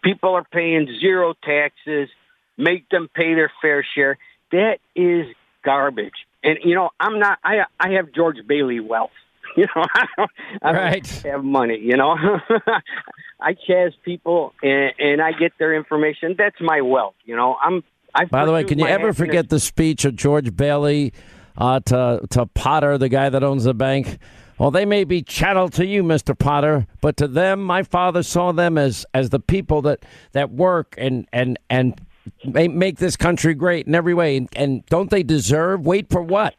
[0.04, 2.10] People are paying zero taxes.
[2.58, 4.18] Make them pay their fair share.
[4.52, 5.28] That is
[5.64, 6.27] garbage.
[6.44, 7.40] And you know, I'm not.
[7.44, 9.12] I I have George Bailey wealth.
[9.56, 10.32] You know, I don't,
[10.62, 11.80] I don't have money.
[11.82, 12.16] You know,
[13.40, 16.36] I chaz people and, and I get their information.
[16.38, 17.16] That's my wealth.
[17.26, 17.84] You know, I'm.
[18.14, 21.12] I By the way, can you ever happiness- forget the speech of George Bailey
[21.58, 24.20] uh, to to Potter, the guy that owns the bank?
[24.60, 28.52] Well, they may be chattel to you, Mister Potter, but to them, my father saw
[28.52, 32.00] them as as the people that that work and and and
[32.44, 34.38] make this country great in every way.
[34.38, 35.86] And, and don't they deserve?
[35.86, 36.56] Wait for what?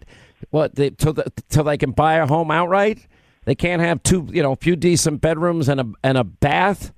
[0.51, 0.75] What?
[0.75, 3.07] They, till the, till they can buy a home outright?
[3.45, 6.93] They can't have two, you know, a few decent bedrooms and a and a bath.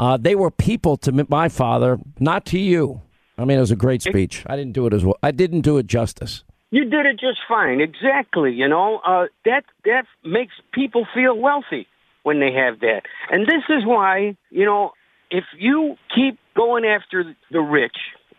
[0.00, 3.02] Uh, they were people to my father, not to you.
[3.38, 4.42] I mean, it was a great speech.
[4.46, 5.16] I didn't do it as well.
[5.22, 6.42] I didn't do it justice.
[6.70, 7.80] You did it just fine.
[7.80, 8.52] Exactly.
[8.52, 11.86] You know, uh, that that makes people feel wealthy
[12.24, 13.02] when they have that.
[13.30, 14.92] And this is why, you know,
[15.30, 17.96] if you keep going after the rich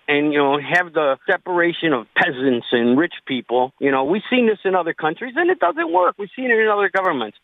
[0.08, 4.48] and you know have the separation of peasants and rich people, you know, we've seen
[4.48, 6.16] this in other countries and it doesn't work.
[6.18, 7.38] We've seen it in other governments.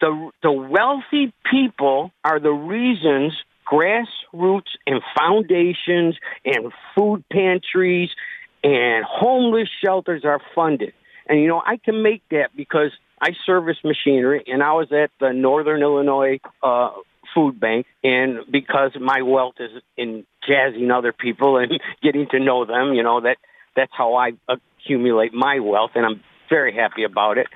[0.00, 3.34] The the wealthy people are the reasons
[3.70, 8.10] grassroots and foundations and food pantries
[8.64, 10.92] and homeless shelters are funded.
[11.28, 12.90] And you know, I can make that because
[13.20, 16.90] I service machinery and I was at the Northern Illinois uh
[17.34, 21.72] food bank and because my wealth is in jazzing other people and
[22.02, 23.36] getting to know them, you know, that
[23.76, 27.46] that's how I accumulate my wealth and I'm very happy about it.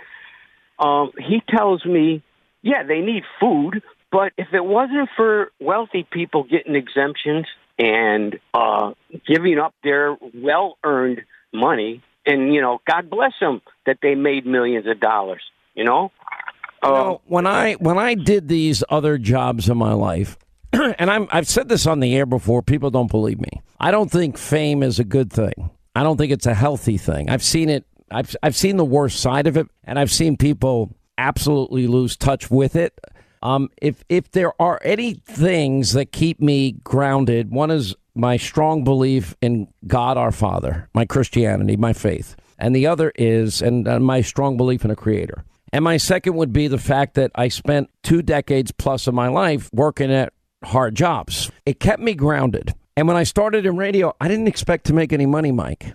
[0.79, 2.23] Um he tells me,
[2.63, 7.47] yeah, they need food, but if it wasn't for wealthy people getting exemptions
[7.79, 8.93] and uh,
[9.27, 11.23] giving up their well-earned
[11.53, 15.43] money, and you know, God bless them that they made millions of dollars.
[15.75, 16.13] You know,
[16.85, 20.37] You know, when I when I did these other jobs in my life,
[20.73, 23.63] and I'm I've said this on the air before, people don't believe me.
[23.81, 25.71] I don't think fame is a good thing.
[25.97, 27.31] I don't think it's a healthy thing.
[27.31, 27.87] I've seen it.
[28.11, 32.51] I've I've seen the worst side of it, and I've seen people absolutely lose touch
[32.51, 32.99] with it.
[33.43, 38.85] Um, if if there are any things that keep me grounded, one is my strong
[38.85, 43.99] belief in God our Father, my Christianity, my faith, and the other is and uh,
[44.01, 45.45] my strong belief in a Creator.
[45.75, 49.27] And my second would be the fact that I spent two decades plus of my
[49.27, 51.51] life working at hard jobs.
[51.67, 52.75] It kept me grounded.
[52.97, 55.95] And when I started in radio, I didn't expect to make any money, Mike.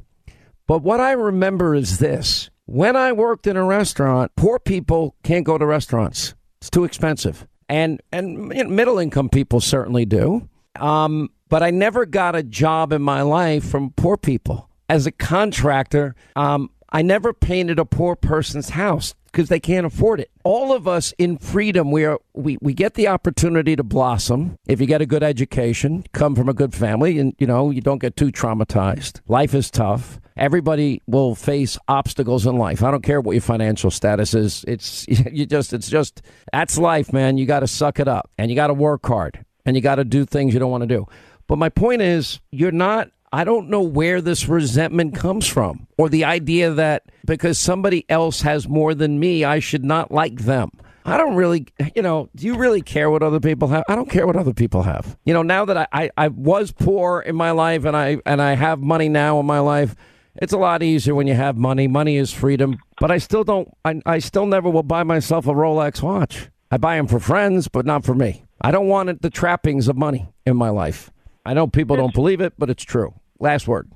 [0.67, 5.45] But what I remember is this when I worked in a restaurant, poor people can't
[5.45, 6.36] go to restaurants.
[6.59, 7.47] It's too expensive.
[7.69, 10.49] And and middle income people certainly do.
[10.77, 14.69] Um, but I never got a job in my life from poor people.
[14.89, 20.20] As a contractor, um, I never painted a poor person's house because they can't afford
[20.20, 20.32] it.
[20.44, 24.82] All of us in freedom, we are we, we get the opportunity to blossom if
[24.82, 28.00] you get a good education, come from a good family, and you know you don't
[28.00, 29.22] get too traumatized.
[29.28, 30.20] Life is tough.
[30.36, 32.82] Everybody will face obstacles in life.
[32.82, 34.66] I don't care what your financial status is.
[34.68, 36.22] It's you just it's just
[36.52, 37.38] that's life, man.
[37.38, 39.96] You got to suck it up and you got to work hard and you got
[39.96, 41.06] to do things you don't want to do.
[41.48, 46.09] But my point is, you're not I don't know where this resentment comes from or
[46.09, 50.71] the idea that because somebody else has more than me, I should not like them.
[51.05, 53.84] I don't really, you know, do you really care what other people have?
[53.88, 55.17] I don't care what other people have.
[55.25, 58.41] You know, now that I, I, I was poor in my life and I and
[58.41, 59.95] I have money now in my life,
[60.36, 61.88] it's a lot easier when you have money.
[61.88, 62.77] Money is freedom.
[62.99, 66.49] But I still don't I, I still never will buy myself a Rolex watch.
[66.71, 68.45] I buy them for friends, but not for me.
[68.61, 71.11] I don't want it, the trappings of money in my life.
[71.45, 73.13] I know people don't believe it, but it's true.
[73.40, 73.90] Last word.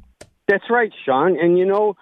[0.48, 1.38] That's right, Sean.
[1.40, 1.96] And you know,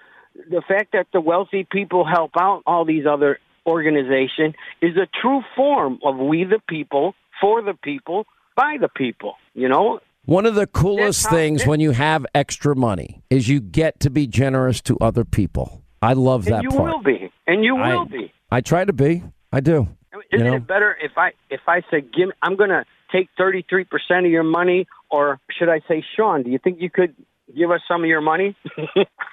[0.50, 5.42] the fact that the wealthy people help out all these other organizations is a true
[5.56, 8.26] form of we the people, for the people,
[8.56, 9.36] by the people.
[9.54, 14.00] You know, One of the coolest things when you have extra money is you get
[14.02, 15.84] to be generous to other people.
[16.02, 16.92] I love that and you part.
[16.92, 18.32] will be, and you I- will be.
[18.52, 19.24] I try to be.
[19.52, 19.88] I do.
[20.34, 20.58] Isn't you know?
[20.58, 24.32] it better if I if I say, "Give, I'm going to take 33 percent of
[24.32, 27.16] your money," or should I say, "Sean, do you think you could
[27.56, 28.56] give us some of your money?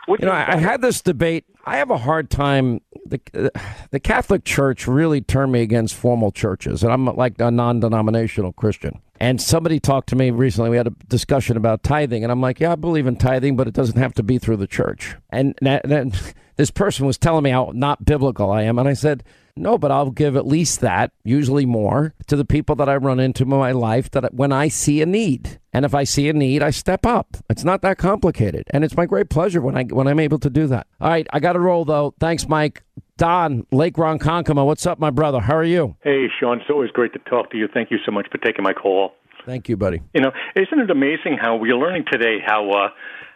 [0.08, 1.44] You know, I, I had this debate.
[1.66, 2.80] I have a hard time.
[3.04, 3.60] The, uh,
[3.90, 8.54] the Catholic Church really turned me against formal churches, and I'm like a non denominational
[8.54, 9.02] Christian.
[9.20, 10.70] And somebody talked to me recently.
[10.70, 13.68] We had a discussion about tithing, and I'm like, yeah, I believe in tithing, but
[13.68, 15.14] it doesn't have to be through the church.
[15.30, 16.12] And then
[16.56, 18.78] this person was telling me how not biblical I am.
[18.78, 19.24] And I said,
[19.58, 23.20] no, but I'll give at least that, usually more, to the people that I run
[23.20, 25.58] into in my life that when I see a need.
[25.72, 27.36] And if I see a need, I step up.
[27.50, 28.64] It's not that complicated.
[28.70, 30.86] And it's my great pleasure when I when I'm able to do that.
[31.00, 32.14] All right, I got to roll though.
[32.18, 32.82] Thanks, Mike.
[33.16, 35.40] Don, Lake Ronkonkoma, what's up, my brother?
[35.40, 35.96] How are you?
[36.02, 37.68] Hey, Sean, it's always great to talk to you.
[37.72, 39.12] Thank you so much for taking my call.
[39.44, 40.02] Thank you, buddy.
[40.14, 42.88] You know, isn't it amazing how we're learning today how uh,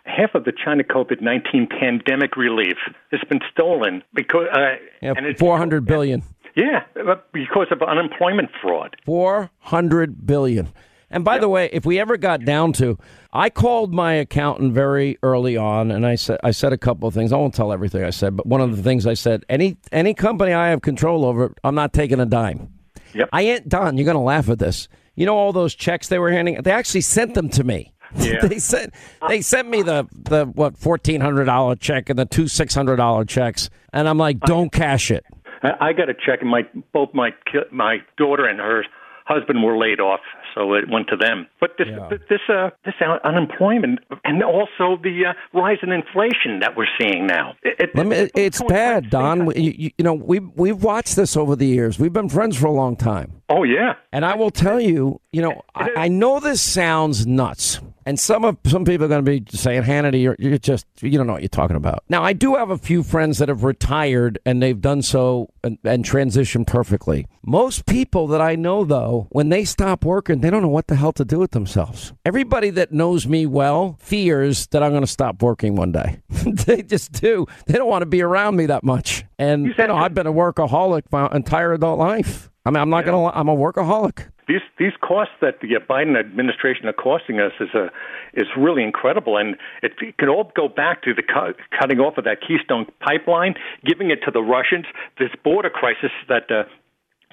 [0.05, 2.77] half of the China COVID 19 pandemic relief
[3.11, 4.47] has been stolen because.
[4.53, 6.23] Uh, yeah, and it's, 400 billion.
[6.55, 6.85] Yeah,
[7.33, 8.97] because of unemployment fraud.
[9.07, 10.69] 400 billion.
[11.13, 12.99] And by the way, if we ever got down to,
[13.33, 17.15] I called my accountant very early on, and I said I said a couple of
[17.15, 17.33] things.
[17.33, 20.15] I won't tell everything I said, but one of the things I said, any any
[20.15, 22.73] company I have control over, I'm not taking a dime.
[23.15, 23.29] Yep.
[23.31, 23.99] I ain't Don.
[23.99, 24.89] You're going to laugh at this.
[25.15, 26.63] You know all those checks they were handing?
[26.63, 27.93] They actually sent them to me.
[28.23, 28.47] Yeah.
[28.47, 28.95] they sent
[29.29, 32.97] they sent me the the what fourteen hundred dollar check and the two six hundred
[32.97, 35.25] dollar checks, and I'm like, don't cash it.
[35.63, 37.31] I got a check, and my both my
[37.71, 38.85] my daughter and her
[39.25, 40.21] husband were laid off,
[40.55, 41.47] so it went to them.
[41.61, 42.09] But this yeah.
[42.29, 42.95] this uh, this
[43.25, 47.55] unemployment and also the uh, rise in inflation that we're seeing now.
[47.63, 49.51] It, me, it's bad, Don.
[49.55, 51.99] You, you know we we've watched this over the years.
[51.99, 53.43] We've been friends for a long time.
[53.49, 57.81] Oh yeah, and I will tell you, you know, I, I know this sounds nuts.
[58.07, 61.17] And some of some people are going to be saying, Hannity, you're, you're just you
[61.17, 62.05] don't know what you're talking about.
[62.09, 65.79] Now, I do have a few friends that have retired and they've done so and,
[65.85, 67.27] and transitioned perfectly.
[67.45, 70.97] Most people that I know, though, when they stop working, they don't know what the
[70.97, 72.13] hell to do with themselves.
[72.25, 76.21] Everybody that knows me well fears that I'm going to stop working one day.
[76.29, 77.47] they just do.
[77.67, 79.25] They don't want to be around me that much.
[79.39, 82.51] And you, know, I've been a workaholic my entire adult life.
[82.65, 83.13] I mean, I'm not yeah.
[83.13, 83.39] going to.
[83.39, 87.91] I'm a workaholic these these costs that the Biden administration are costing us is a
[88.35, 92.19] is really incredible, and it, it could all go back to the cu- cutting off
[92.19, 94.87] of that Keystone pipeline, giving it to the Russians,
[95.19, 96.65] this border crisis that uh,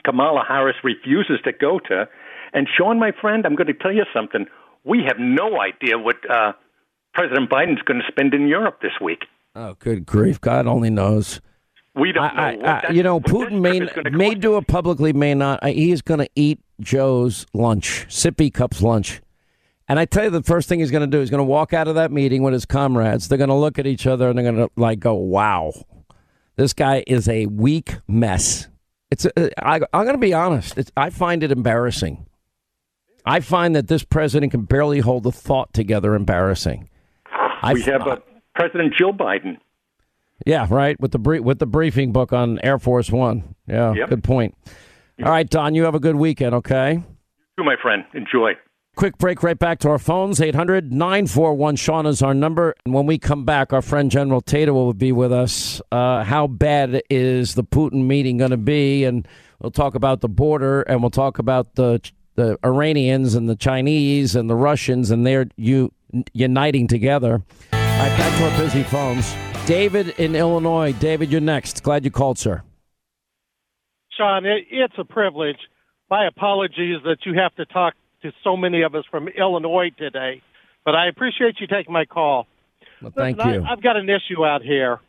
[0.06, 2.08] Kamala Harris refuses to go to,
[2.54, 4.46] and Sean, my friend, I'm going to tell you something.
[4.84, 6.54] We have no idea what uh,
[7.14, 9.26] President Biden's going to spend in Europe this week.
[9.56, 10.40] Oh, good grief!
[10.40, 11.42] God only knows.
[11.96, 12.42] We don't know.
[12.42, 13.82] I, I, you know, Putin may
[14.12, 15.64] may do it publicly, may not.
[15.66, 19.22] He is going to eat Joe's lunch, sippy cups lunch.
[19.88, 21.74] And I tell you, the first thing he's going to do, he's going to walk
[21.74, 23.28] out of that meeting with his comrades.
[23.28, 25.74] They're going to look at each other and they're going to like go, "Wow,
[26.58, 28.68] this guy is a weak mess."
[29.10, 29.26] It's.
[29.26, 30.78] A, I, I'm going to be honest.
[30.78, 32.28] It's, I find it embarrassing.
[33.26, 36.14] I find that this president can barely hold a thought together.
[36.14, 36.88] Embarrassing.
[37.74, 38.22] We have a
[38.56, 39.58] President Jill Biden.
[40.46, 41.00] Yeah, right.
[41.00, 43.56] With the brief with the briefing book on Air Force One.
[43.68, 44.10] Yeah, yep.
[44.10, 44.56] good point.
[45.24, 46.94] All right, Don, you have a good weekend, okay?
[46.94, 47.04] You
[47.58, 48.06] too, my friend.
[48.14, 48.54] Enjoy.
[48.96, 50.42] Quick break right back to our phones.
[50.42, 52.74] 800 941 Sean is our number.
[52.86, 55.82] And when we come back, our friend General Tata will be with us.
[55.92, 59.04] Uh, how bad is the Putin meeting going to be?
[59.04, 59.28] And
[59.62, 62.02] we'll talk about the border and we'll talk about the
[62.36, 65.92] the Iranians and the Chinese and the Russians and they're you,
[66.34, 67.44] uniting together.
[67.74, 69.34] All right, back to our busy phones.
[69.70, 70.94] David in Illinois.
[70.94, 71.84] David, you're next.
[71.84, 72.64] Glad you called, sir.
[74.18, 75.60] Sean, it, it's a privilege.
[76.10, 77.94] My apologies that you have to talk
[78.24, 80.42] to so many of us from Illinois today,
[80.84, 82.48] but I appreciate you taking my call.
[83.00, 83.64] Well, thank Listen, you.
[83.64, 85.00] I, I've got an issue out here.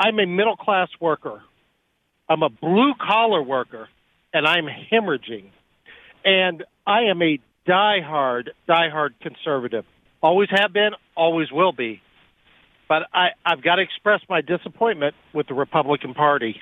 [0.00, 1.40] I'm a middle class worker.
[2.28, 3.88] I'm a blue collar worker,
[4.34, 5.50] and I'm hemorrhaging.
[6.24, 9.84] And I am a die-hard, die-hard conservative.
[10.20, 12.02] Always have been, always will be.
[12.88, 16.60] But I, I've got to express my disappointment with the Republican Party.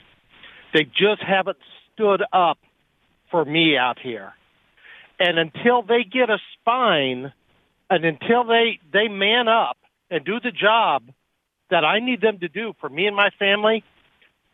[0.73, 1.59] They just haven't
[1.93, 2.59] stood up
[3.31, 4.33] for me out here.
[5.19, 7.33] And until they get a spine
[7.91, 9.77] and until they, they man up
[10.11, 11.05] and do the job
[11.71, 13.85] that I need them to do for me and my family,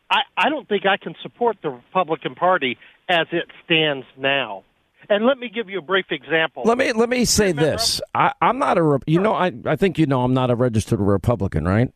[0.09, 4.63] I, I don't think I can support the Republican Party as it stands now.
[5.09, 6.63] And let me give you a brief example.
[6.65, 9.75] Let me let me say Remember, this: I, am not a you know I I
[9.75, 11.91] think you know I'm not a registered Republican, right?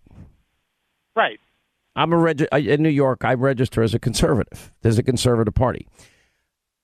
[1.15, 1.39] Right.
[1.95, 3.23] I'm a reg- in New York.
[3.23, 4.73] I register as a conservative.
[4.81, 5.87] There's a conservative party.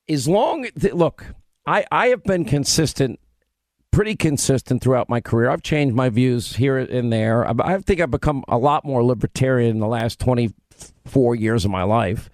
[0.08, 1.26] As long look,
[1.66, 3.20] I I have been consistent,
[3.92, 5.50] pretty consistent throughout my career.
[5.50, 7.46] I've changed my views here and there.
[7.46, 11.72] I, I think I've become a lot more libertarian in the last 24 years of
[11.72, 12.30] my life.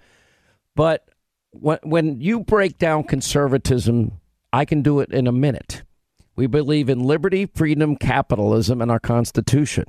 [0.76, 1.08] But
[1.52, 4.12] when when you break down conservatism,
[4.52, 5.82] I can do it in a minute.
[6.36, 9.84] We believe in liberty, freedom, capitalism, and our Constitution.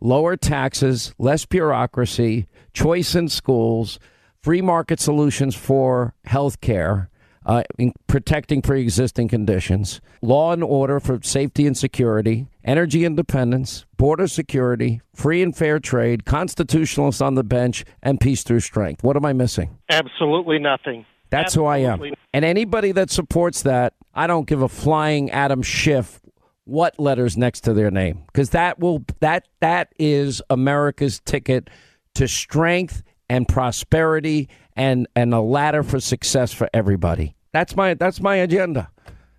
[0.00, 3.98] Lower taxes, less bureaucracy, choice in schools,
[4.42, 7.08] free market solutions for health care,
[7.46, 7.62] uh,
[8.06, 15.00] protecting pre existing conditions, law and order for safety and security, energy independence, border security,
[15.14, 19.04] free and fair trade, constitutionalists on the bench, and peace through strength.
[19.04, 19.78] What am I missing?
[19.90, 21.06] Absolutely nothing.
[21.30, 22.02] That's who I am.
[22.32, 26.20] And anybody that supports that, I don't give a flying Adam Schiff
[26.64, 31.68] what letters next to their name because that will that that is America's ticket
[32.14, 37.34] to strength and prosperity and and a ladder for success for everybody.
[37.52, 38.90] That's my that's my agenda.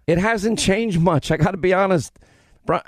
[0.08, 1.32] It hasn't changed much.
[1.32, 2.18] I got to be honest.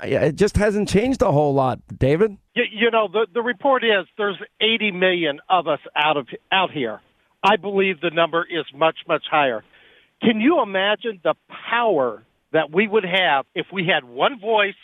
[0.02, 2.36] It just hasn't changed a whole lot, David.
[2.54, 6.70] You, you know, the the report is there's 80 million of us out of out
[6.70, 7.00] here.
[7.42, 9.62] I believe the number is much much higher.
[10.22, 11.34] Can you imagine the
[11.70, 14.74] power that we would have if we had one voice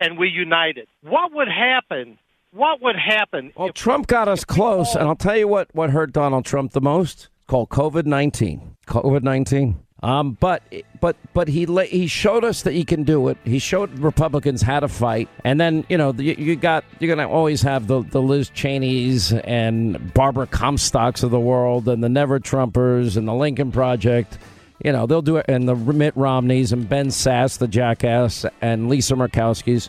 [0.00, 0.88] and we united?
[1.02, 2.18] What would happen?
[2.52, 3.52] What would happen?
[3.56, 6.80] Well, Trump got us close, and I'll tell you what what hurt Donald Trump the
[6.80, 8.76] most called COVID nineteen.
[8.86, 9.81] COVID nineteen.
[10.02, 10.62] Um, but
[11.00, 13.38] but but he la- he showed us that he can do it.
[13.44, 17.28] He showed Republicans how to fight, and then you know you, you got you're gonna
[17.28, 22.40] always have the the Liz Cheneys and Barbara Comstocks of the world, and the Never
[22.40, 24.38] Trumpers and the Lincoln Project.
[24.84, 28.88] You know they'll do it, and the Mitt Romneys and Ben Sasse, the jackass, and
[28.88, 29.88] Lisa Murkowski's.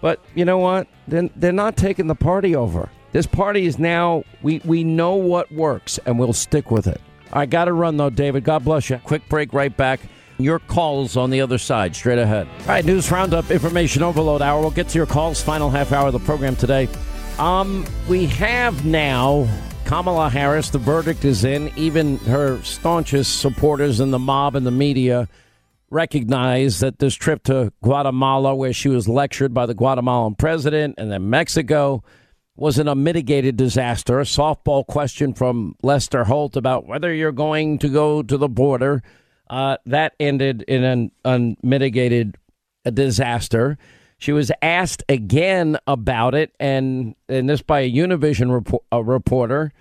[0.00, 0.86] But you know what?
[1.08, 2.90] They're, they're not taking the party over.
[3.12, 7.00] This party is now, we, we know what works and we'll stick with it.
[7.34, 8.44] I got to run though, David.
[8.44, 8.98] God bless you.
[8.98, 10.00] Quick break, right back.
[10.38, 12.48] Your calls on the other side, straight ahead.
[12.60, 14.60] All right, news roundup, information overload hour.
[14.60, 16.88] We'll get to your calls, final half hour of the program today.
[17.38, 19.48] Um, we have now
[19.84, 20.70] Kamala Harris.
[20.70, 21.70] The verdict is in.
[21.76, 25.28] Even her staunchest supporters in the mob and the media
[25.90, 31.12] recognize that this trip to Guatemala, where she was lectured by the Guatemalan president, and
[31.12, 32.02] then Mexico,
[32.56, 34.20] was an unmitigated disaster.
[34.20, 39.02] A softball question from Lester Holt about whether you're going to go to the border.
[39.50, 42.36] Uh, that ended in an unmitigated
[42.92, 43.76] disaster.
[44.18, 49.72] She was asked again about it, and and this by a Univision report, a reporter,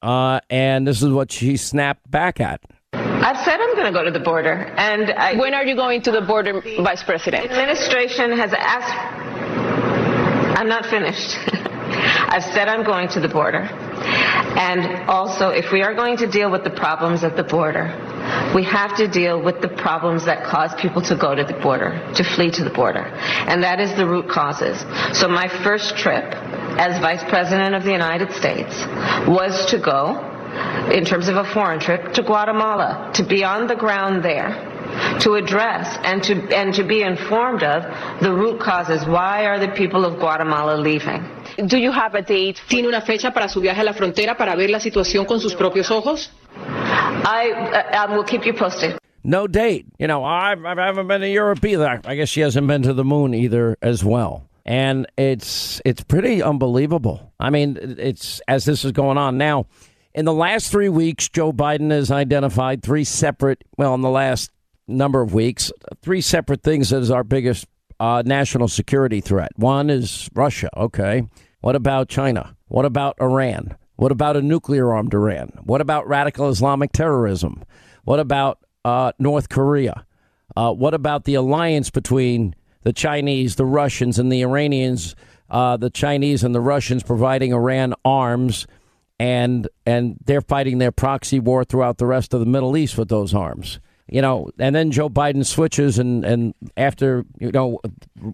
[0.00, 2.60] uh, and this is what she snapped back at.
[2.94, 6.02] I've said I'm going to go to the border, and I, when are you going
[6.02, 7.44] to the border, Vice President?
[7.44, 8.92] Administration has asked.
[10.58, 11.36] I'm not finished.
[11.94, 16.50] I've said I'm going to the border, and also if we are going to deal
[16.50, 17.86] with the problems at the border,
[18.54, 22.00] we have to deal with the problems that cause people to go to the border,
[22.14, 23.04] to flee to the border,
[23.48, 24.80] and that is the root causes.
[25.18, 26.24] So my first trip
[26.78, 28.74] as Vice President of the United States
[29.26, 30.28] was to go
[30.90, 34.68] in terms of a foreign trip to Guatemala to be on the ground there
[35.20, 37.82] to address and to and to be informed of
[38.20, 39.06] the root causes.
[39.06, 41.24] Why are the people of Guatemala leaving
[41.56, 42.56] Do you have a date?
[42.68, 45.54] ¿Tiene una fecha para su viaje a la frontera para ver la situación con sus
[45.54, 46.30] propios ojos?
[46.54, 49.86] I, uh, I will keep you posted No date.
[49.98, 52.00] You know, I, I haven't been to Europe either.
[52.04, 54.48] I guess she hasn't been to the moon either as well.
[54.64, 57.32] And it's it's pretty unbelievable.
[57.38, 59.66] I mean, it's as this is going on now.
[60.14, 63.64] In the last three weeks, Joe Biden has identified three separate.
[63.76, 64.50] Well, in the last
[64.86, 65.72] number of weeks,
[66.02, 67.66] three separate things as our biggest
[68.02, 69.52] uh, national security threat.
[69.54, 70.68] One is Russia.
[70.76, 71.22] Okay.
[71.60, 72.56] What about China?
[72.66, 73.76] What about Iran?
[73.94, 75.52] What about a nuclear armed Iran?
[75.62, 77.62] What about radical Islamic terrorism?
[78.02, 80.04] What about uh, North Korea?
[80.56, 85.14] Uh, what about the alliance between the Chinese, the Russians, and the Iranians?
[85.48, 88.66] Uh, the Chinese and the Russians providing Iran arms,
[89.20, 93.10] and and they're fighting their proxy war throughout the rest of the Middle East with
[93.10, 93.78] those arms.
[94.08, 97.80] You know, and then Joe Biden switches, and and after you know,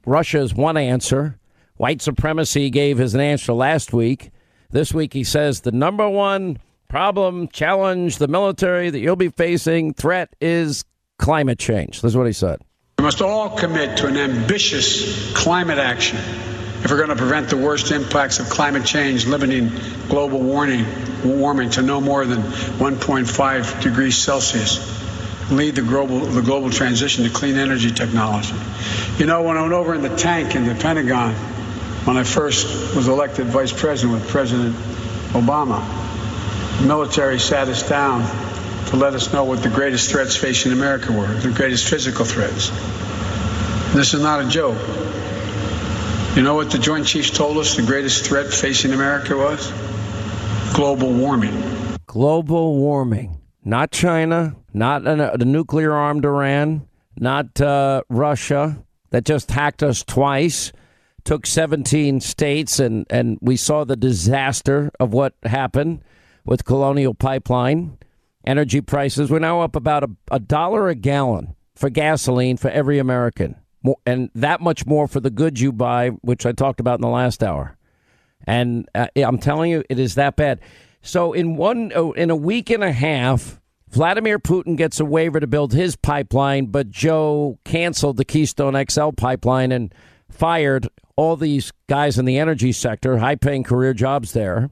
[0.04, 1.38] Russia's one answer.
[1.76, 4.32] White supremacy gave his answer last week.
[4.70, 6.58] This week he says the number one
[6.88, 10.84] problem, challenge, the military that you'll be facing, threat is
[11.18, 12.00] climate change.
[12.00, 12.60] This is what he said.
[12.98, 17.56] We must all commit to an ambitious climate action if we're going to prevent the
[17.56, 19.70] worst impacts of climate change, limiting
[20.08, 20.84] global warming,
[21.24, 25.07] warming to no more than 1.5 degrees Celsius.
[25.50, 28.54] Lead the global the global transition to clean energy technology.
[29.16, 31.34] You know, when I went over in the tank in the Pentagon,
[32.04, 34.74] when I first was elected vice president with President
[35.32, 35.80] Obama,
[36.80, 38.22] the military sat us down
[38.88, 42.70] to let us know what the greatest threats facing America were, the greatest physical threats.
[43.94, 44.78] This is not a joke.
[46.36, 49.72] You know what the Joint Chiefs told us the greatest threat facing America was?
[50.74, 51.62] Global warming.
[52.06, 56.86] Global warming, not China, not an, uh, the nuclear armed Iran,
[57.18, 60.72] not uh, Russia, that just hacked us twice,
[61.24, 66.02] took 17 states, and, and we saw the disaster of what happened
[66.44, 67.98] with Colonial Pipeline.
[68.46, 72.98] Energy prices, we're now up about a, a dollar a gallon for gasoline for every
[72.98, 73.56] American,
[74.06, 77.08] and that much more for the goods you buy, which I talked about in the
[77.08, 77.76] last hour.
[78.46, 80.60] And uh, I'm telling you, it is that bad.
[81.02, 83.57] So in one oh, in a week and a half,
[83.90, 89.10] Vladimir Putin gets a waiver to build his pipeline, but Joe canceled the Keystone XL
[89.10, 89.94] pipeline and
[90.30, 94.70] fired all these guys in the energy sector, high paying career jobs there.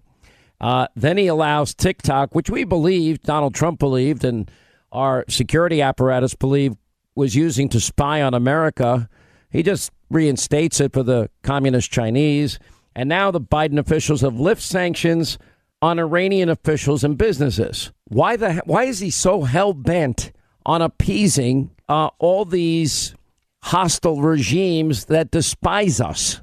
[0.61, 4.51] Uh, then he allows TikTok, which we believed, Donald Trump believed, and
[4.93, 6.77] our security apparatus believed
[7.15, 9.09] was using to spy on America.
[9.51, 12.59] He just reinstates it for the communist Chinese.
[12.95, 15.39] And now the Biden officials have lifted sanctions
[15.83, 17.93] on Iranian officials and businesses.
[18.09, 20.33] Why the why is he so hell bent
[20.65, 23.15] on appeasing uh, all these
[23.63, 26.41] hostile regimes that despise us?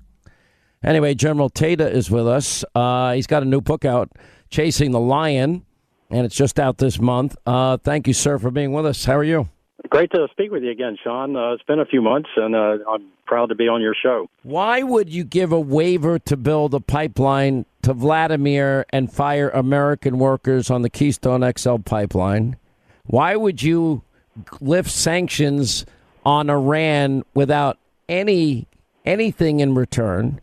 [0.84, 2.66] Anyway, General Tata is with us.
[2.76, 4.12] Uh, he's got a new book out,
[4.50, 5.66] Chasing the Lion,
[6.10, 7.36] and it's just out this month.
[7.46, 9.06] Uh, thank you, sir, for being with us.
[9.06, 9.50] How are you?
[9.90, 11.36] Great to speak with you again, Sean.
[11.36, 14.28] Uh, it's been a few months, and uh, I'm proud to be on your show.
[14.44, 20.18] Why would you give a waiver to build a pipeline to Vladimir and fire American
[20.18, 22.56] workers on the Keystone XL pipeline?
[23.06, 24.04] Why would you
[24.62, 25.86] lift sanctions
[26.26, 27.78] on Iran without
[28.08, 28.68] any
[29.06, 30.40] anything in return?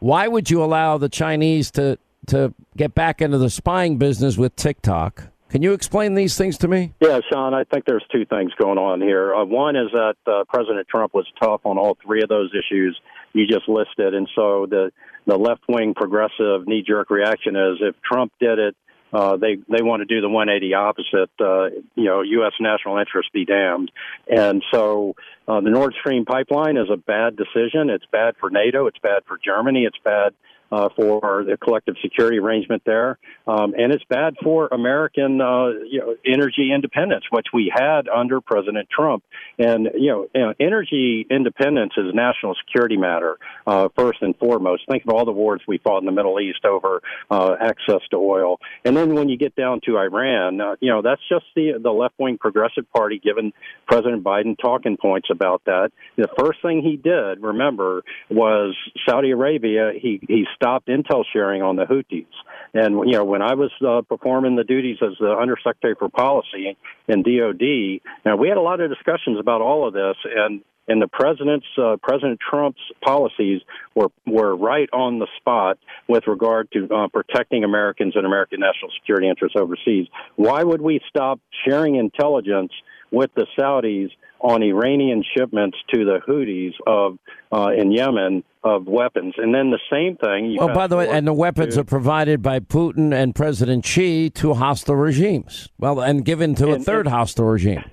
[0.00, 4.54] Why would you allow the Chinese to to get back into the spying business with
[4.54, 5.31] TikTok?
[5.52, 6.94] Can you explain these things to me?
[6.98, 9.34] Yeah, Sean, I think there's two things going on here.
[9.34, 12.98] Uh, one is that uh, President Trump was tough on all three of those issues
[13.34, 14.92] you just listed, and so the
[15.26, 18.76] the left wing progressive knee jerk reaction is if Trump did it,
[19.12, 21.30] uh, they they want to do the 180 opposite.
[21.38, 22.52] Uh, you know, U.S.
[22.58, 23.90] national interest be damned.
[24.26, 27.90] And so uh, the Nord Stream pipeline is a bad decision.
[27.90, 28.86] It's bad for NATO.
[28.86, 29.84] It's bad for Germany.
[29.84, 30.32] It's bad
[30.72, 36.00] uh, for the collective security arrangement there, um, and it's bad for American uh, you
[36.00, 39.22] know, energy independence, which we had under President Trump.
[39.58, 44.34] And you know, you know energy independence is a national security matter uh, first and
[44.36, 44.84] foremost.
[44.90, 48.16] Think of all the wars we fought in the Middle East over uh, access to
[48.16, 51.72] oil, and then when you get down to Iran, uh, you know that's just the
[51.82, 53.52] the left wing progressive party giving
[53.86, 55.90] President Biden talking points about that.
[56.16, 58.74] The first thing he did, remember, was
[59.06, 59.92] Saudi Arabia.
[59.94, 62.26] He he stopped intel sharing on the Houthis.
[62.74, 66.76] And you know, when I was uh, performing the duties as the Undersecretary for Policy
[67.08, 71.00] in DoD, now we had a lot of discussions about all of this, and and
[71.00, 73.60] the president's uh, President Trump's policies
[73.94, 78.90] were were right on the spot with regard to uh, protecting Americans and American national
[79.00, 80.06] security interests overseas.
[80.36, 82.72] Why would we stop sharing intelligence
[83.10, 84.10] with the Saudis
[84.42, 87.18] on Iranian shipments to the Houthis of
[87.52, 90.56] uh, in Yemen of weapons, and then the same thing.
[90.56, 94.30] well, by the way, and the weapons to, are provided by Putin and President Xi
[94.30, 95.68] to hostile regimes.
[95.78, 97.84] Well, and given to and, a third and, hostile regime.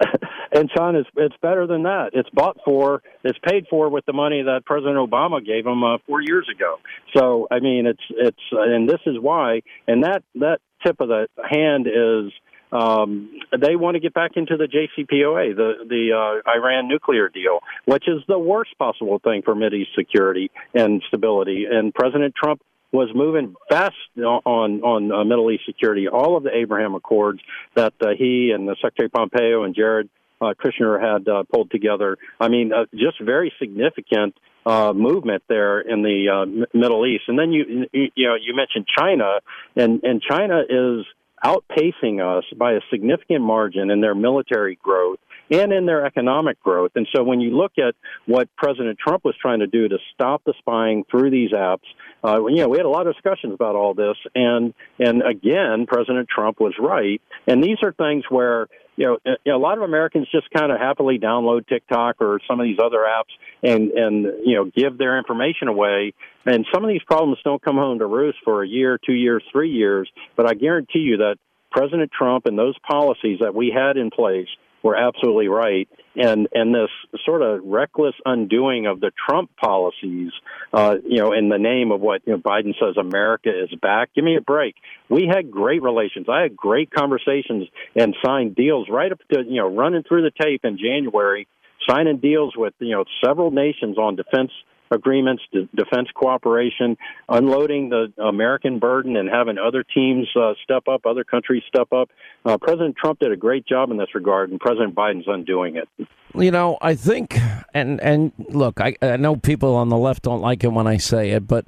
[0.54, 2.10] And it's it's better than that.
[2.12, 5.96] It's bought for, it's paid for with the money that President Obama gave him uh,
[6.06, 6.76] four years ago.
[7.16, 9.62] So I mean, it's it's, uh, and this is why.
[9.88, 12.32] And that that tip of the hand is
[12.72, 17.60] um, they want to get back into the JCPOA, the the uh, Iran nuclear deal,
[17.84, 21.66] which is the worst possible thing for Mideast security and stability.
[21.70, 26.08] And President Trump was moving fast on on uh, Middle East security.
[26.08, 27.40] All of the Abraham Accords
[27.74, 30.08] that uh, he and the Secretary Pompeo and Jared
[30.40, 32.16] uh, Kushner had uh, pulled together.
[32.40, 34.34] I mean, uh, just very significant
[34.66, 37.24] uh, movement there in the uh, M- Middle East.
[37.28, 39.40] And then you you know you mentioned China,
[39.76, 41.06] and and China is
[41.44, 45.18] outpacing us by a significant margin in their military growth
[45.50, 46.92] and in their economic growth.
[46.94, 47.94] And so when you look at
[48.26, 51.84] what President Trump was trying to do to stop the spying through these apps,
[52.24, 54.16] uh, you know, we had a lot of discussions about all this.
[54.34, 57.20] And, and again, President Trump was right.
[57.46, 60.78] And these are things where, you know, uh, a lot of Americans just kind of
[60.78, 63.32] happily download TikTok or some of these other apps
[63.62, 66.14] and, and, you know, give their information away.
[66.44, 69.42] And some of these problems don't come home to roost for a year, two years,
[69.52, 70.10] three years.
[70.36, 71.36] But I guarantee you that
[71.70, 74.48] President Trump and those policies that we had in place
[74.82, 75.88] were absolutely right.
[76.14, 76.90] And and this
[77.24, 80.32] sort of reckless undoing of the Trump policies,
[80.72, 84.10] uh, you know, in the name of what you know, Biden says America is back.
[84.14, 84.74] Give me a break.
[85.08, 86.26] We had great relations.
[86.28, 90.44] I had great conversations and signed deals right up to you know running through the
[90.44, 91.48] tape in January,
[91.88, 94.50] signing deals with you know several nations on defense
[94.92, 96.96] agreements, defense cooperation,
[97.28, 102.10] unloading the American burden, and having other teams uh, step up, other countries step up.
[102.44, 105.88] Uh, President Trump did a great job in this regard, and President Biden's undoing it.
[106.34, 107.38] You know, I think,
[107.74, 110.96] and and look, I, I know people on the left don't like it when I
[110.96, 111.66] say it, but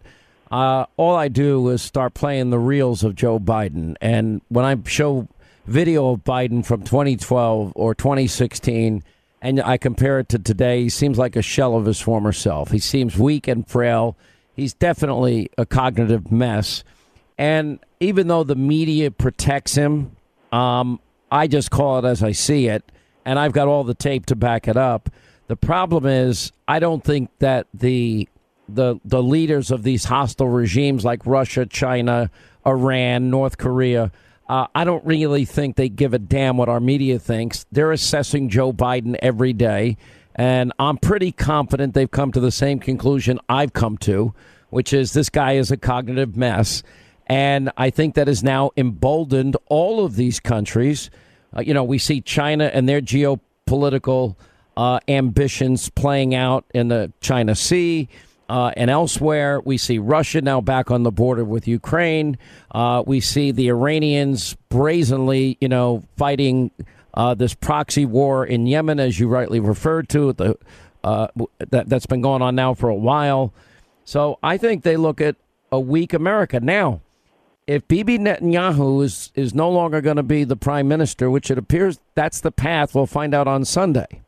[0.51, 4.77] uh, all I do is start playing the reels of Joe Biden, and when I
[4.87, 5.29] show
[5.67, 9.03] video of Biden from 2012 or 2016,
[9.45, 12.73] and I compare it to today, he seems like a shell of his former self.
[12.73, 14.17] He seems weak and frail.
[14.57, 16.83] He's definitely a cognitive mess,
[17.39, 20.17] and even though the media protects him,
[20.51, 21.01] um,
[21.31, 22.91] I just call it as I see it
[23.25, 25.09] and I've got all the tape to back it up.
[25.47, 28.29] The problem is, I don't think that the
[28.69, 32.31] the the leaders of these hostile regimes like Russia, China,
[32.67, 34.11] Iran, North Korea,
[34.49, 37.67] uh, I don't really think they give a damn what our media thinks.
[37.73, 39.97] They're assessing Joe Biden every day,
[40.35, 44.35] and I'm pretty confident they've come to the same conclusion I've come to,
[44.71, 46.83] which is this guy is a cognitive mess.
[47.27, 51.11] And I think that has now emboldened all of these countries
[51.57, 54.37] uh, you know, we see China and their geopolitical
[54.77, 58.09] uh, ambitions playing out in the China Sea.
[58.49, 62.37] Uh, and elsewhere, we see Russia now back on the border with Ukraine.
[62.71, 66.71] Uh, we see the Iranians brazenly, you know, fighting
[67.15, 70.33] uh, this proxy war in Yemen, as you rightly referred to.
[70.33, 70.59] The
[71.03, 73.53] uh, that that's been going on now for a while.
[74.05, 75.37] So I think they look at
[75.71, 77.01] a weak America now
[77.67, 81.59] if Bibi Netanyahu is, is no longer going to be the prime minister, which it
[81.59, 84.21] appears that's the path, we'll find out on Sunday.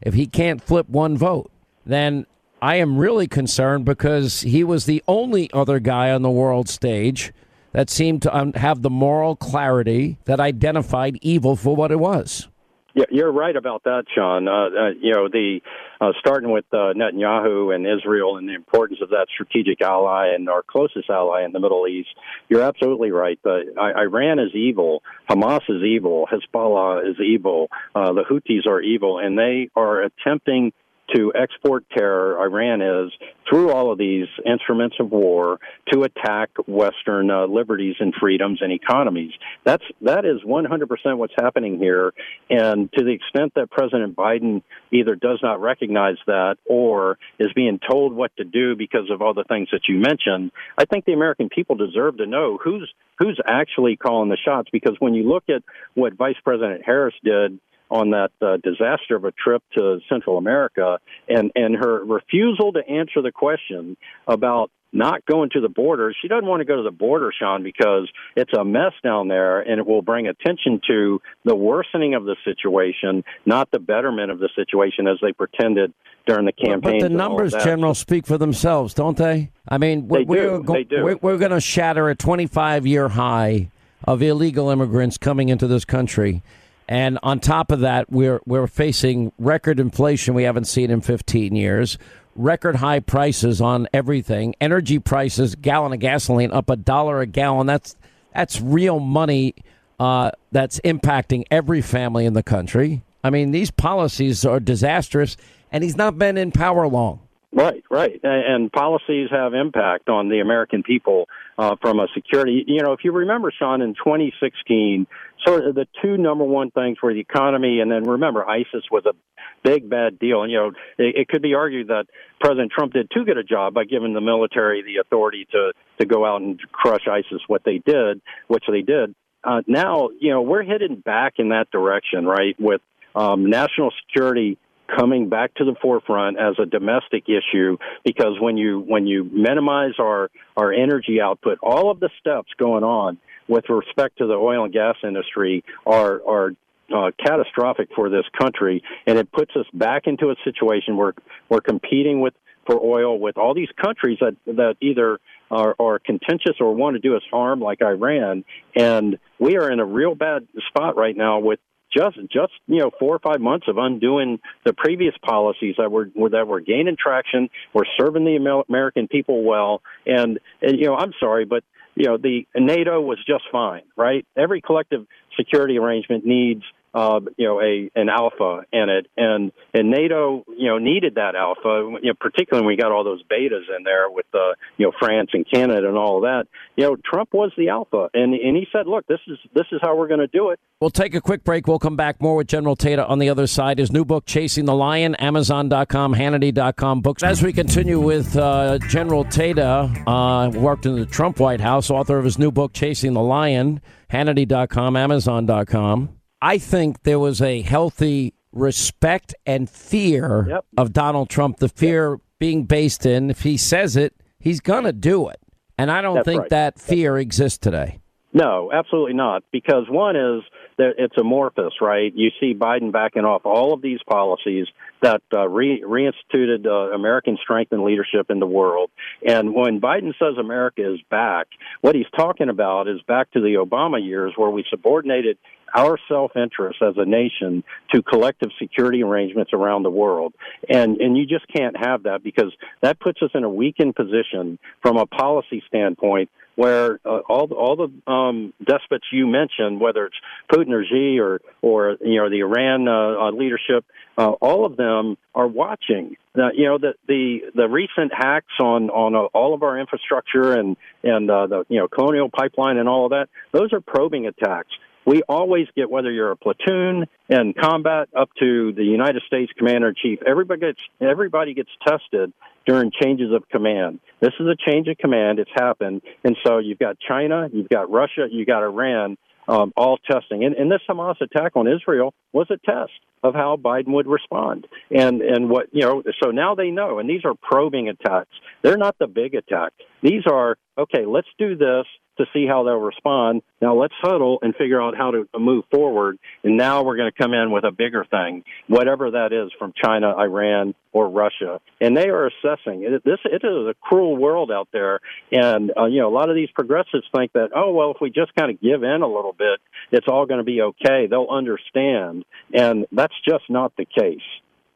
[0.00, 1.50] If he can't flip one vote,
[1.86, 2.26] then
[2.62, 7.32] I am really concerned because he was the only other guy on the world stage
[7.72, 12.48] that seemed to have the moral clarity that identified evil for what it was.
[12.92, 14.48] Yeah, you're right about that, Sean.
[14.48, 15.60] Uh, uh, you know, the
[16.00, 20.48] uh, starting with uh, Netanyahu and Israel and the importance of that strategic ally and
[20.48, 22.08] our closest ally in the Middle East.
[22.48, 23.38] You're absolutely right.
[23.46, 25.02] Iran is evil.
[25.28, 26.26] Hamas is evil.
[26.30, 27.68] Hezbollah is evil.
[27.94, 30.72] Uh, the Houthis are evil, and they are attempting
[31.14, 33.12] to export terror, Iran is,
[33.48, 35.58] through all of these instruments of war
[35.92, 39.32] to attack Western uh, liberties and freedoms and economies.
[39.64, 42.12] That's that is 100% what's happening here.
[42.48, 44.62] And to the extent that President Biden
[44.92, 49.34] either does not recognize that or is being told what to do because of all
[49.34, 53.40] the things that you mentioned, I think the American people deserve to know who's who's
[53.46, 54.68] actually calling the shots.
[54.72, 55.62] Because when you look at
[55.94, 57.58] what Vice President Harris did
[57.90, 60.98] on that uh, disaster of a trip to Central America,
[61.28, 63.96] and and her refusal to answer the question
[64.26, 66.12] about not going to the border.
[66.20, 69.60] She doesn't want to go to the border, Sean, because it's a mess down there
[69.60, 74.40] and it will bring attention to the worsening of the situation, not the betterment of
[74.40, 75.92] the situation as they pretended
[76.26, 77.00] during the campaign.
[77.00, 79.50] But the numbers, General, speak for themselves, don't they?
[79.68, 81.04] I mean, we're, we're, go- they do.
[81.04, 83.70] we're, we're going to shatter a 25 year high
[84.04, 86.42] of illegal immigrants coming into this country.
[86.90, 91.54] And on top of that, we're we're facing record inflation we haven't seen in 15
[91.54, 91.96] years,
[92.34, 97.68] record high prices on everything, energy prices, gallon of gasoline up a dollar a gallon.
[97.68, 97.94] That's
[98.34, 99.54] that's real money
[100.00, 103.02] uh, that's impacting every family in the country.
[103.22, 105.36] I mean, these policies are disastrous,
[105.70, 107.20] and he's not been in power long.
[107.52, 112.64] Right, right, and policies have impact on the American people uh, from a security.
[112.66, 115.06] You know, if you remember, Sean, in 2016,
[115.46, 119.04] sort of the two number one things were the economy, and then remember, ISIS was
[119.06, 119.14] a
[119.62, 120.42] big bad deal.
[120.42, 120.68] And you know,
[120.98, 122.06] it, it could be argued that
[122.40, 126.06] President Trump did too good a job by giving the military the authority to to
[126.06, 127.42] go out and crush ISIS.
[127.46, 129.14] What they did, which they did.
[129.42, 132.54] Uh, now, you know, we're headed back in that direction, right?
[132.58, 132.82] With
[133.14, 134.58] um, national security
[134.98, 139.92] coming back to the forefront as a domestic issue because when you when you minimize
[140.00, 143.18] our our energy output all of the steps going on
[143.50, 146.52] with respect to the oil and gas industry are are
[146.94, 148.82] uh, catastrophic for this country.
[149.06, 151.14] And it puts us back into a situation where
[151.48, 152.34] we're competing with
[152.66, 155.18] for oil with all these countries that that either
[155.50, 158.44] are, are contentious or want to do us harm like Iran.
[158.76, 161.58] And we are in a real bad spot right now with
[161.92, 166.10] just just you know four or five months of undoing the previous policies that were
[166.30, 171.12] that were gaining traction, were serving the American people well, and and you know I'm
[171.18, 171.64] sorry, but
[171.94, 174.26] you know the NATO was just fine, right?
[174.36, 175.06] Every collective
[175.36, 176.62] security arrangement needs
[176.92, 181.36] uh, you know, a an alpha in it, and and NATO, you know, needed that
[181.36, 184.86] alpha, you know, particularly when we got all those betas in there with the, you
[184.86, 186.44] know, France and Canada and all of that.
[186.76, 189.80] You know, Trump was the alpha, and and he said, look, this is this is
[189.82, 190.58] how we're going to do it.
[190.80, 191.68] We'll take a quick break.
[191.68, 193.78] We'll come back more with General Tata on the other side.
[193.78, 197.22] His new book, Chasing the Lion, Amazon.com, Hannity.com books.
[197.22, 202.18] As we continue with uh, General Tata, uh, worked in the Trump White House, author
[202.18, 203.80] of his new book, Chasing the Lion,
[204.10, 206.19] Hannity.com, Amazon.com.
[206.42, 212.64] I think there was a healthy respect and fear of Donald Trump, the fear being
[212.64, 215.40] based in if he says it, he's going to do it.
[215.78, 216.50] And I don't That's think right.
[216.50, 218.00] that fear exists today.
[218.32, 219.42] No, absolutely not.
[219.50, 220.42] Because one is
[220.78, 222.12] that it's amorphous, right?
[222.14, 224.66] You see Biden backing off all of these policies
[225.02, 228.90] that uh, re- reinstituted uh, American strength and leadership in the world.
[229.26, 231.48] And when Biden says America is back,
[231.80, 235.38] what he's talking about is back to the Obama years where we subordinated
[235.74, 237.64] our self-interest as a nation
[237.94, 240.34] to collective security arrangements around the world.
[240.68, 244.58] And and you just can't have that because that puts us in a weakened position
[244.82, 250.16] from a policy standpoint where uh, all all the um, despots you mentioned, whether it's
[250.52, 253.84] Putin or Xi or or you know the Iran uh, uh, leadership,
[254.18, 256.16] uh, all of them are watching.
[256.36, 260.52] Uh, you know the the the recent hacks on on uh, all of our infrastructure
[260.52, 263.28] and and uh, the you know colonial pipeline and all of that.
[263.52, 264.70] Those are probing attacks.
[265.04, 269.88] We always get whether you're a platoon in combat up to the United States commander
[269.88, 270.20] in chief.
[270.26, 272.32] Everybody gets everybody gets tested
[272.66, 274.00] during changes of command.
[274.20, 275.38] This is a change of command.
[275.38, 279.16] It's happened, and so you've got China, you've got Russia, you've got Iran,
[279.48, 280.44] um, all testing.
[280.44, 284.66] And, and this Hamas attack on Israel was a test of how Biden would respond.
[284.90, 286.98] And and what you know, so now they know.
[286.98, 288.30] And these are probing attacks.
[288.62, 289.72] They're not the big attack.
[290.02, 291.04] These are okay.
[291.06, 291.86] Let's do this
[292.20, 293.42] to see how they'll respond.
[293.60, 296.18] Now let's huddle and figure out how to move forward.
[296.44, 299.72] And now we're going to come in with a bigger thing, whatever that is from
[299.82, 301.60] China, Iran, or Russia.
[301.80, 303.04] And they are assessing it.
[303.04, 305.00] This it is a cruel world out there.
[305.32, 308.10] And uh, you know, a lot of these progressives think that oh well, if we
[308.10, 309.60] just kind of give in a little bit,
[309.90, 311.06] it's all going to be okay.
[311.08, 314.20] They'll understand, and that's just not the case.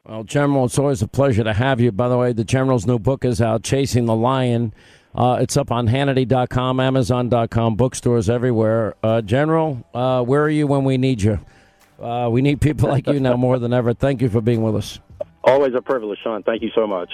[0.07, 1.91] Well, General, it's always a pleasure to have you.
[1.91, 4.71] By the way, the General's new book is out, Chasing the Lion.
[5.15, 8.95] Uh, it's up on Hannity.com, Amazon.com, bookstores everywhere.
[9.01, 11.39] Uh, General, uh, where are you when we need you?
[11.99, 13.93] Uh, we need people like you now more than ever.
[13.93, 14.99] Thank you for being with us.
[15.45, 16.43] Always a privilege, Sean.
[16.43, 17.11] Thank you so much.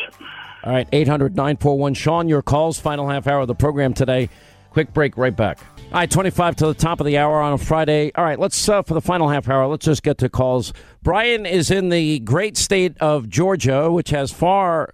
[0.63, 4.29] All right, 800 941 Sean, your calls, final half hour of the program today.
[4.71, 5.59] Quick break, right back.
[5.91, 8.11] All right, 25 to the top of the hour on a Friday.
[8.15, 10.71] All right, let's, uh, for the final half hour, let's just get to calls.
[11.03, 14.93] Brian is in the great state of Georgia, which has far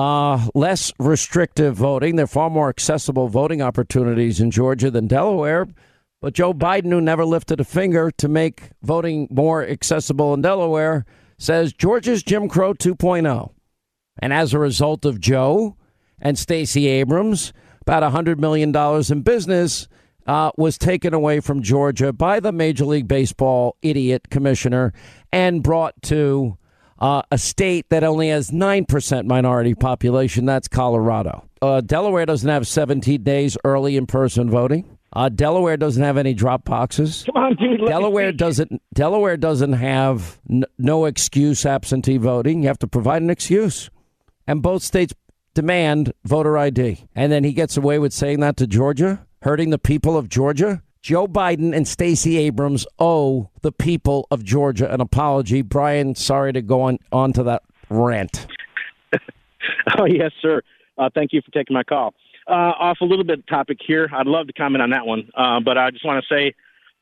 [0.00, 2.16] uh, less restrictive voting.
[2.16, 5.68] There are far more accessible voting opportunities in Georgia than Delaware.
[6.22, 11.04] But Joe Biden, who never lifted a finger to make voting more accessible in Delaware,
[11.36, 13.52] says Georgia's Jim Crow 2.0.
[14.22, 15.76] And as a result of Joe
[16.18, 17.52] and Stacey Abrams,
[17.82, 19.86] about $100 million in business
[20.26, 24.94] uh, was taken away from Georgia by the Major League Baseball idiot commissioner
[25.30, 26.56] and brought to
[27.00, 30.44] uh, a state that only has 9% minority population.
[30.44, 31.44] That's Colorado.
[31.62, 34.96] Uh, Delaware doesn't have 17 days early in person voting.
[35.12, 37.24] Uh, Delaware doesn't have any drop boxes.
[37.26, 37.80] Come on, dude.
[37.86, 38.80] Delaware doesn't.
[38.94, 42.62] Delaware doesn't have n- no excuse absentee voting.
[42.62, 43.90] You have to provide an excuse,
[44.46, 45.12] and both states
[45.54, 47.06] demand voter ID.
[47.16, 50.80] And then he gets away with saying that to Georgia, hurting the people of Georgia.
[51.02, 55.62] Joe Biden and Stacey Abrams owe the people of Georgia an apology.
[55.62, 58.46] Brian, sorry to go on on to that rant.
[59.98, 60.62] Oh, yes, sir.
[60.96, 62.14] Uh, thank you for taking my call.
[62.46, 64.08] Uh, off a little bit of topic here.
[64.12, 66.54] I'd love to comment on that one, uh, but I just want to say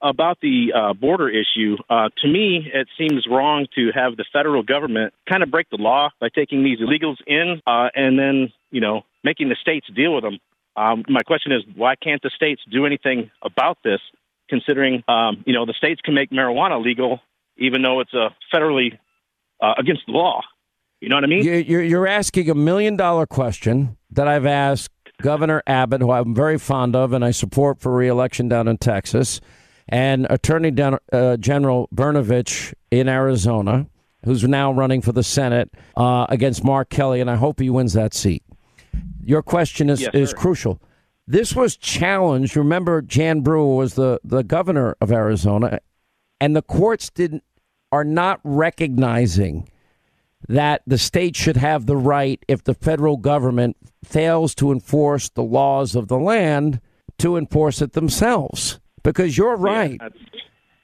[0.02, 1.76] about the uh, border issue.
[1.88, 5.76] Uh, to me, it seems wrong to have the federal government kind of break the
[5.76, 10.14] law by taking these illegals in uh, and then, you know, making the states deal
[10.14, 10.38] with them.
[10.78, 14.00] Um, my question is, why can't the states do anything about this?
[14.48, 17.20] Considering, um, you know, the states can make marijuana legal,
[17.58, 18.98] even though it's a federally
[19.60, 20.40] uh, against the law.
[21.00, 21.44] You know what I mean?
[21.44, 24.90] You- You're, asking a million dollar question that I've asked
[25.20, 29.40] Governor Abbott, who I'm very fond of and I support for reelection down in Texas,
[29.88, 30.72] and Attorney
[31.12, 33.86] uh, General Brnovich in Arizona,
[34.24, 37.92] who's now running for the Senate uh, against Mark Kelly, and I hope he wins
[37.94, 38.42] that seat.
[39.28, 40.80] Your question is, Yes, is crucial.
[41.26, 42.56] This was challenged.
[42.56, 45.80] Remember, Jan Brewer was the, the governor of Arizona,
[46.40, 47.44] and the courts didn't
[47.92, 49.68] are not recognizing
[50.48, 55.42] that the state should have the right, if the federal government fails to enforce the
[55.42, 56.80] laws of the land,
[57.18, 58.80] to enforce it themselves.
[59.02, 60.00] Because you're right.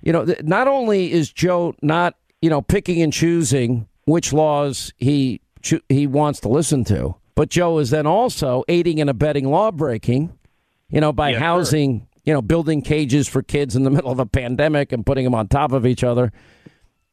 [0.02, 5.40] you know, not only is Joe not, you know, picking and choosing which laws he
[5.62, 9.70] cho- he wants to listen to, but Joe is then also aiding and abetting law
[9.70, 10.36] breaking,
[10.89, 11.39] you know, by sir.
[11.39, 15.24] housing, you know, building cages for kids in the middle of a pandemic and putting
[15.24, 16.32] them on top of each other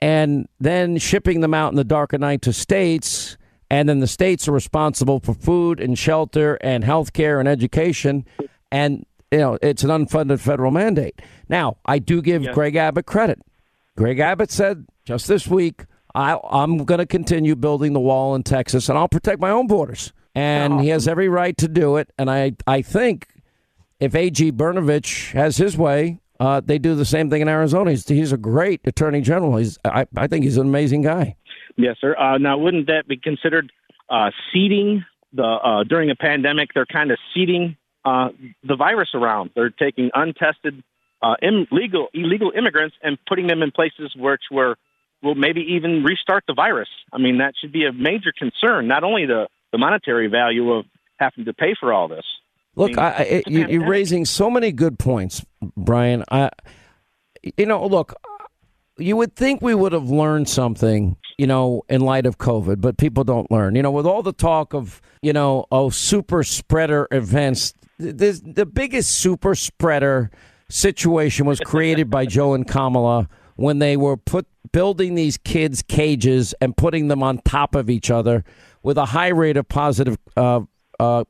[0.01, 3.37] and then shipping them out in the dark of night to states.
[3.69, 8.25] And then the states are responsible for food and shelter and health care and education.
[8.71, 11.21] And, you know, it's an unfunded federal mandate.
[11.47, 13.39] Now, I do give Greg Abbott credit.
[13.95, 18.43] Greg Abbott said just this week, I, I'm going to continue building the wall in
[18.43, 20.13] Texas, and I'll protect my own borders.
[20.33, 22.09] And he has every right to do it.
[22.17, 23.27] And I, I think
[23.99, 24.53] if A.G.
[24.53, 27.91] Brnovich has his way, uh, they do the same thing in Arizona.
[27.91, 29.57] He's, he's a great attorney general.
[29.57, 31.35] He's, I, I think he's an amazing guy.
[31.77, 32.15] Yes, sir.
[32.17, 33.71] Uh, now, wouldn't that be considered
[34.09, 36.73] uh, seeding the uh, during a pandemic?
[36.73, 38.29] They're kind of seeding uh,
[38.63, 39.51] the virus around.
[39.55, 40.83] They're taking untested,
[41.21, 44.77] uh, illegal illegal immigrants and putting them in places which were
[45.21, 46.89] will maybe even restart the virus.
[47.13, 48.87] I mean, that should be a major concern.
[48.87, 50.85] Not only the the monetary value of
[51.17, 52.25] having to pay for all this.
[52.75, 55.45] Look, I, I, you, you're raising so many good points,
[55.77, 56.23] Brian.
[56.31, 56.49] I,
[57.57, 58.13] you know, look,
[58.97, 62.97] you would think we would have learned something, you know, in light of COVID, but
[62.97, 63.75] people don't learn.
[63.75, 68.65] You know, with all the talk of, you know, oh, super spreader events, the, the
[68.65, 70.31] biggest super spreader
[70.69, 76.53] situation was created by Joe and Kamala when they were put building these kids cages
[76.61, 78.43] and putting them on top of each other
[78.83, 80.61] with a high rate of positive uh,
[80.99, 81.23] uh,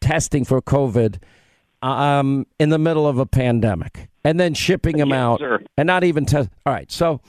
[0.00, 1.18] testing for COVID
[1.82, 5.60] um, in the middle of a pandemic and then shipping them out sir.
[5.76, 6.50] and not even test.
[6.66, 6.90] All right.
[6.90, 7.20] So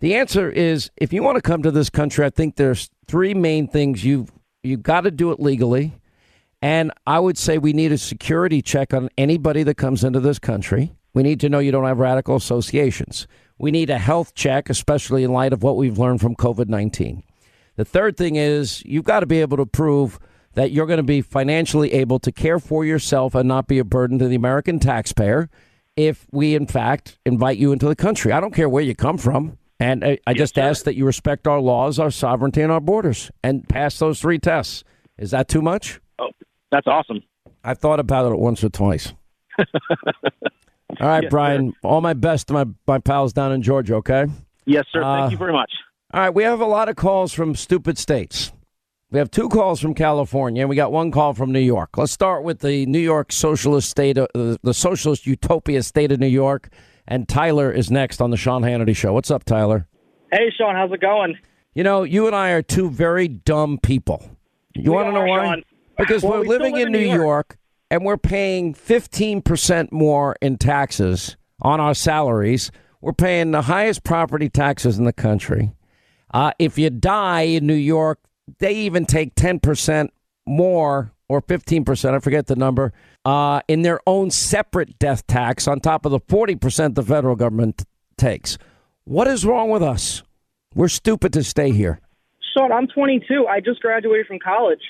[0.00, 3.34] the answer is if you want to come to this country, I think there's three
[3.34, 4.26] main things you
[4.62, 5.92] you've got to do it legally.
[6.60, 10.38] And I would say we need a security check on anybody that comes into this
[10.38, 10.94] country.
[11.14, 13.26] We need to know you don't have radical associations.
[13.56, 17.22] We need a health check, especially in light of what we've learned from COVID 19.
[17.76, 20.18] The third thing is you've got to be able to prove
[20.54, 23.84] that you're going to be financially able to care for yourself and not be a
[23.84, 25.48] burden to the American taxpayer
[25.96, 28.32] if we, in fact, invite you into the country.
[28.32, 29.58] I don't care where you come from.
[29.80, 33.30] And I, I just ask that you respect our laws, our sovereignty, and our borders
[33.42, 34.84] and pass those three tests.
[35.18, 36.00] Is that too much?
[36.18, 36.30] Oh,
[36.70, 37.22] that's awesome.
[37.64, 39.12] I've thought about it once or twice.
[41.00, 41.72] All right, Yes, Brian.
[41.82, 44.26] All my best to my, my pals down in Georgia, okay?
[44.64, 45.02] Yes, sir.
[45.02, 45.70] Uh, Thank you very much.
[46.12, 48.52] All right, we have a lot of calls from stupid states.
[49.10, 51.96] We have two calls from California, and we got one call from New York.
[51.96, 56.26] Let's start with the New York socialist state, uh, the socialist utopia state of New
[56.26, 56.68] York.
[57.06, 59.12] And Tyler is next on the Sean Hannity Show.
[59.12, 59.86] What's up, Tyler?
[60.32, 61.36] Hey, Sean, how's it going?
[61.74, 64.24] You know, you and I are two very dumb people.
[64.74, 65.44] You We want to know why?
[65.44, 65.62] Sean.
[65.98, 67.18] Because Well, we're we living live in in New New York.
[67.18, 67.58] York
[67.94, 72.72] and we're paying 15% more in taxes on our salaries.
[73.00, 75.76] We're paying the highest property taxes in the country.
[76.32, 78.18] Uh, if you die in New York,
[78.58, 80.08] they even take 10%
[80.44, 82.92] more or 15%, I forget the number,
[83.24, 87.84] uh, in their own separate death tax on top of the 40% the federal government
[88.18, 88.58] takes.
[89.04, 90.24] What is wrong with us?
[90.74, 92.00] We're stupid to stay here.
[92.54, 93.46] Sean, I'm 22.
[93.46, 94.82] I just graduated from college.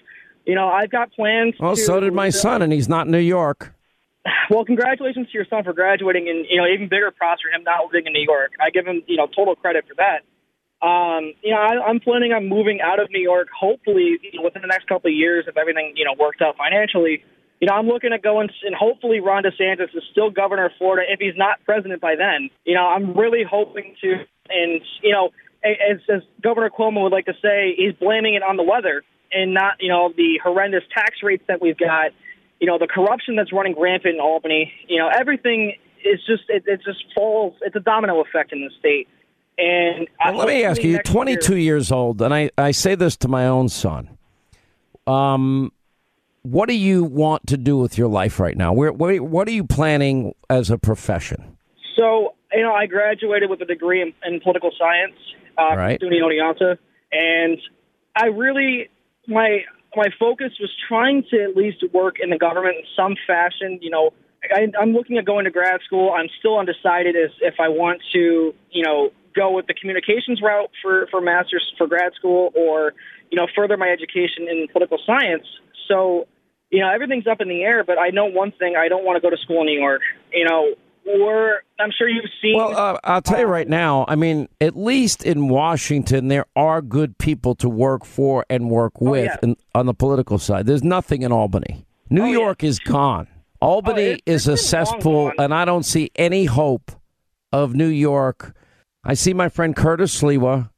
[0.44, 1.54] You know, I've got plans.
[1.58, 3.74] Well, to, so did my son, and he's not in New York.
[4.50, 7.64] Well, congratulations to your son for graduating, and you know, even bigger props for him
[7.64, 8.52] not living in New York.
[8.60, 10.24] I give him, you know, total credit for that.
[10.86, 13.48] Um, you know, I, I'm planning on moving out of New York.
[13.58, 16.56] Hopefully, you know, within the next couple of years, if everything you know worked out
[16.56, 17.24] financially.
[17.60, 21.04] You know, I'm looking at going, and hopefully Ron DeSantis is still governor of Florida
[21.08, 22.50] if he's not president by then.
[22.64, 25.30] You know, I'm really hoping to, and you know,
[25.64, 29.02] as, as Governor Cuomo would like to say, he's blaming it on the weather
[29.32, 32.12] and not, you know, the horrendous tax rates that we've got.
[32.60, 34.72] You know, the corruption that's running rampant in Albany.
[34.88, 35.74] You know, everything
[36.04, 37.54] is just it, it just falls.
[37.62, 39.08] It's a domino effect in the state.
[39.58, 42.94] And Well, let me ask you: You're 22 year- years old, and I, I say
[42.94, 44.16] this to my own son.
[45.06, 45.72] Um,
[46.42, 48.72] what do you want to do with your life right now?
[48.72, 51.56] Where, what, what are you planning as a profession?
[51.96, 55.14] So, you know, I graduated with a degree in, in political science
[55.58, 56.00] uh, Right.
[56.00, 56.78] from SUNY Oneonta,
[57.12, 57.58] and
[58.16, 58.88] I really
[59.26, 59.64] my
[59.96, 63.78] my focus was trying to at least work in the government in some fashion.
[63.80, 64.10] You know,
[64.52, 66.12] I, I'm looking at going to grad school.
[66.12, 70.70] I'm still undecided as if I want to, you know, go with the communications route
[70.82, 72.94] for for masters for grad school or
[73.30, 75.46] you know further my education in political science.
[75.88, 76.26] So
[76.70, 77.84] you know everything's up in the air.
[77.84, 80.02] But I know one thing: I don't want to go to school in New York.
[80.32, 80.74] You know,
[81.06, 82.56] or I'm sure you've seen.
[82.56, 84.04] Well, uh, I'll tell you right now.
[84.08, 89.00] I mean, at least in Washington, there are good people to work for and work
[89.00, 89.36] with yeah.
[89.42, 90.66] in, on the political side.
[90.66, 91.86] There's nothing in Albany.
[92.10, 93.28] New York is gone.
[93.60, 96.92] Albany is a cesspool, and I don't see any hope
[97.52, 98.54] of New York.
[99.02, 100.70] I see my friend Curtis Sliwa.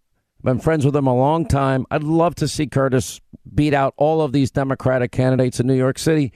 [0.44, 1.86] Been friends with him a long time.
[1.90, 3.20] I'd love to see Curtis
[3.52, 6.32] beat out all of these Democratic candidates in New York City.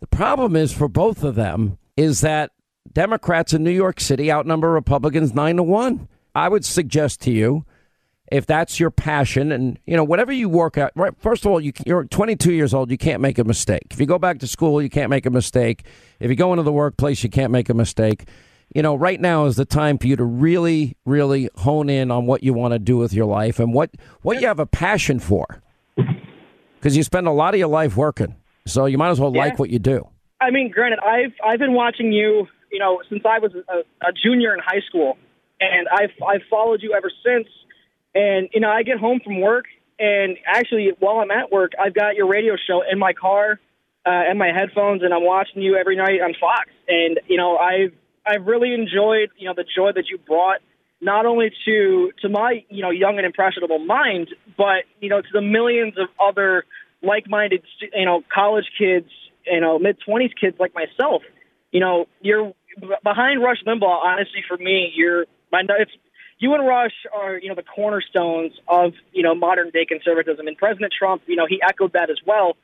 [0.00, 2.50] The problem is for both of them is that
[3.00, 6.08] Democrats in New York City outnumber Republicans nine to one.
[6.34, 7.66] I would suggest to you,
[8.32, 10.92] if that's your passion, and you know whatever you work at.
[10.96, 12.90] Right, first of all, you, you're 22 years old.
[12.90, 13.82] You can't make a mistake.
[13.90, 15.84] If you go back to school, you can't make a mistake.
[16.20, 18.24] If you go into the workplace, you can't make a mistake.
[18.74, 22.24] you know, right now is the time for you to really, really hone in on
[22.24, 23.90] what you want to do with your life and what
[24.22, 25.60] what you have a passion for.
[25.96, 28.36] Because you spend a lot of your life working,
[28.66, 29.42] so you might as well Yeah.
[29.42, 30.08] like what you do.
[30.40, 34.12] I mean, granted, I've I've been watching you, you know, since I was a, a
[34.12, 35.16] junior in high school,
[35.58, 37.48] and I've I've followed you ever since.
[38.14, 39.64] And you know, I get home from work,
[39.98, 43.58] and actually, while I'm at work, I've got your radio show in my car,
[44.04, 46.68] uh, and my headphones, and I'm watching you every night on Fox.
[46.86, 47.94] And you know, I've
[48.26, 50.60] I've really enjoyed, you know, the joy that you brought
[51.00, 55.28] not only to to my you know young and impressionable mind, but you know to
[55.32, 56.66] the millions of other
[57.02, 57.62] like-minded
[57.94, 59.08] you know college kids,
[59.46, 61.22] you know mid twenties kids like myself.
[61.72, 62.54] You know, you're
[63.02, 64.04] behind Rush Limbaugh.
[64.04, 65.90] Honestly, for me, you're my it's
[66.38, 70.56] you and Rush are you know the cornerstones of you know modern day conservatism, and
[70.56, 72.56] President Trump, you know, he echoed that as well.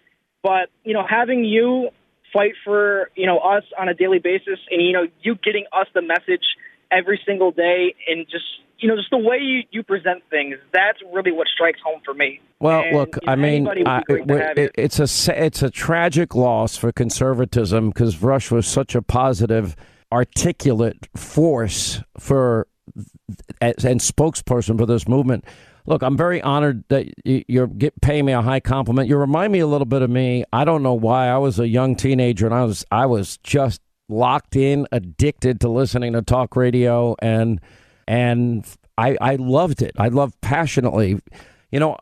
[0.42, 1.90] But you know, having you
[2.32, 5.86] fight for you know us on a daily basis, and you know you getting us
[5.94, 6.44] the message
[6.90, 8.44] every single day, and just
[8.78, 12.12] you know just the way you, you present things, that's really what strikes home for
[12.14, 12.40] me.
[12.60, 14.98] Well, And, look, you know, I mean, anybody would be I, it- it's
[15.28, 19.76] a it's a tragic loss for conservatism because Rush was such a positive,
[20.12, 22.68] articulate force for
[23.60, 25.44] and spokesperson for this movement.
[25.86, 27.68] Look, I'm very honored that you- you're
[28.02, 29.08] paying me a high compliment.
[29.08, 30.44] You remind me a little bit of me.
[30.52, 31.28] I don't know why.
[31.28, 35.68] I was a young teenager and I was I was just locked in, addicted to
[35.68, 37.60] listening to talk radio, and
[38.06, 38.64] and
[38.98, 39.92] I I loved it.
[39.98, 41.18] I loved passionately.
[41.72, 41.96] You know,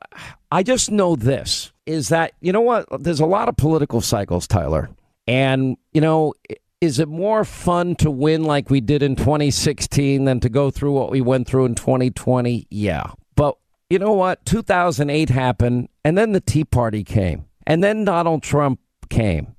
[0.51, 2.87] I just know this is that you know what?
[3.03, 4.91] There's a lot of political cycles, Tyler,
[5.27, 6.35] and you know.
[6.81, 10.93] Is it more fun to win like we did in 2016 than to go through
[10.93, 12.67] what we went through in 2020?
[12.71, 13.13] Yeah.
[13.37, 13.59] But
[13.91, 14.47] you know what?
[14.47, 18.81] 2008 happened, and then the Tea Party came, and then Donald Trump
[19.11, 19.55] came.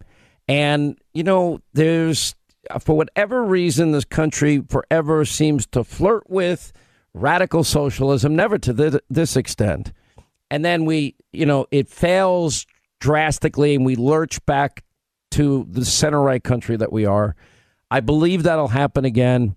[0.47, 2.33] And, you know, there's,
[2.79, 6.73] for whatever reason, this country forever seems to flirt with
[7.13, 9.93] radical socialism, never to thi- this extent.
[10.49, 12.65] And then we, you know, it fails
[12.99, 14.83] drastically and we lurch back
[15.31, 17.35] to the center right country that we are.
[17.89, 19.55] I believe that'll happen again.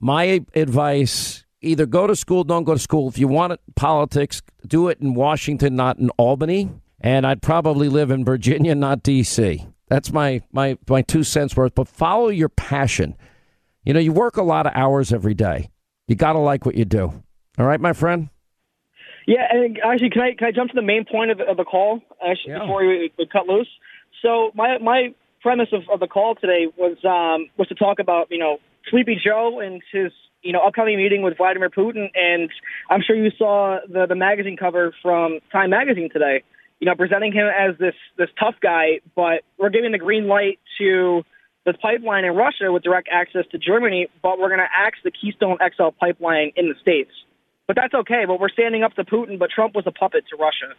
[0.00, 3.08] My advice either go to school, don't go to school.
[3.08, 6.70] If you want it, politics, do it in Washington, not in Albany.
[7.00, 9.66] And I'd probably live in Virginia, not D.C.
[9.88, 11.74] That's my, my, my two cents worth.
[11.74, 13.14] But follow your passion.
[13.84, 15.70] You know, you work a lot of hours every day.
[16.08, 17.22] You got to like what you do.
[17.58, 18.30] All right, my friend?
[19.26, 21.56] Yeah, and actually, can I can I jump to the main point of the, of
[21.56, 23.68] the call actually, before we, we cut loose?
[24.22, 28.28] So my my premise of, of the call today was um, was to talk about
[28.30, 28.58] you know
[28.90, 30.12] Sleepy Joe and his
[30.42, 32.50] you know upcoming meeting with Vladimir Putin, and
[32.90, 36.42] I'm sure you saw the the magazine cover from Time Magazine today.
[36.80, 40.58] You know, presenting him as this this tough guy, but we're giving the green light
[40.78, 41.22] to
[41.64, 45.10] the pipeline in Russia with direct access to Germany, but we're going to axe the
[45.10, 47.10] Keystone XL pipeline in the states.
[47.66, 48.24] But that's okay.
[48.26, 49.38] But we're standing up to Putin.
[49.38, 50.74] But Trump was a puppet to Russia.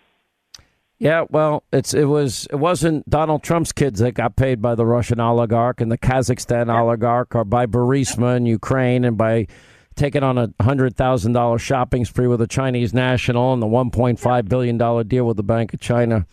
[0.99, 4.86] Yeah, well, it's it was it wasn't Donald Trump's kids that got paid by the
[4.86, 9.48] Russian oligarch and the Kazakhstan oligarch, or by Burisma in Ukraine, and by
[9.95, 13.91] taking on a hundred thousand dollar shopping spree with a Chinese national and the one
[13.91, 16.26] point five billion dollar deal with the Bank of China.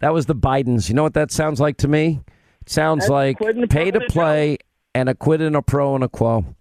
[0.00, 0.88] That was the Bidens.
[0.88, 2.20] You know what that sounds like to me?
[2.62, 4.58] It sounds That's like quid in a pay to pro and a play
[4.94, 6.56] and a quid and a pro and a quo.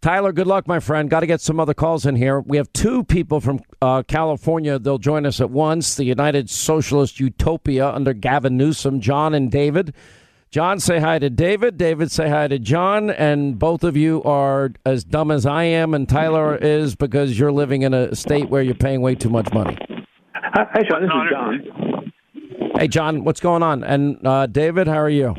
[0.00, 1.10] Tyler, good luck, my friend.
[1.10, 2.40] Got to get some other calls in here.
[2.40, 4.78] We have two people from uh, California.
[4.78, 5.96] They'll join us at once.
[5.96, 9.92] The United Socialist Utopia under Gavin Newsom, John and David.
[10.50, 11.76] John, say hi to David.
[11.76, 13.10] David, say hi to John.
[13.10, 17.52] And both of you are as dumb as I am, and Tyler is because you're
[17.52, 19.76] living in a state where you're paying way too much money.
[20.32, 21.02] Hi, Sean.
[21.02, 22.12] This is John.
[22.78, 23.82] Hey, John, what's going on?
[23.82, 25.34] And uh, David, how are you?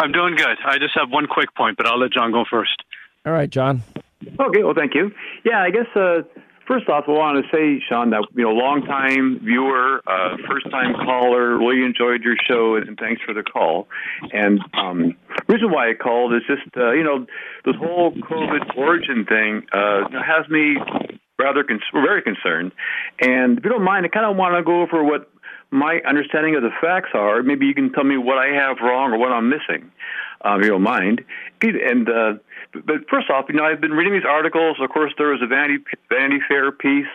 [0.00, 0.56] I'm doing good.
[0.66, 2.82] I just have one quick point, but I'll let John go first.
[3.26, 3.82] All right, John.
[4.22, 5.10] Okay, well, thank you.
[5.44, 6.22] Yeah, I guess uh,
[6.66, 11.58] first off, I want to say, Sean, that you know, long-time viewer, uh, first-time caller,
[11.58, 13.88] really enjoyed your show, and thanks for the call.
[14.32, 15.16] And um,
[15.48, 17.26] reason why I called is just uh, you know
[17.64, 20.76] this whole COVID origin thing uh, has me
[21.38, 22.72] rather con- very concerned.
[23.20, 25.30] And if you don't mind, I kind of want to go over what
[25.70, 27.42] my understanding of the facts are.
[27.42, 29.90] Maybe you can tell me what I have wrong or what I'm missing,
[30.42, 31.24] um, if you don't mind.
[31.60, 32.32] And uh,
[32.72, 34.76] but first off, you know, I've been reading these articles.
[34.80, 37.06] Of course, there was a Vanity Vanity Fair piece.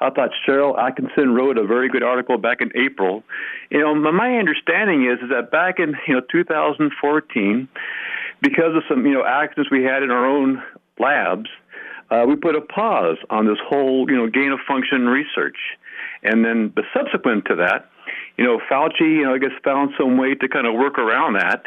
[0.00, 3.22] I thought Sharyl Attkisson wrote a very good article back in April.
[3.70, 7.68] You know, my understanding is is that back in you know 2014,
[8.40, 10.62] because of some you know accidents we had in our own
[10.98, 11.48] labs,
[12.10, 15.58] uh, we put a pause on this whole you know gain of function research,
[16.22, 17.90] and then but subsequent to that,
[18.36, 21.34] you know, Fauci, you know, I guess found some way to kind of work around
[21.34, 21.64] that.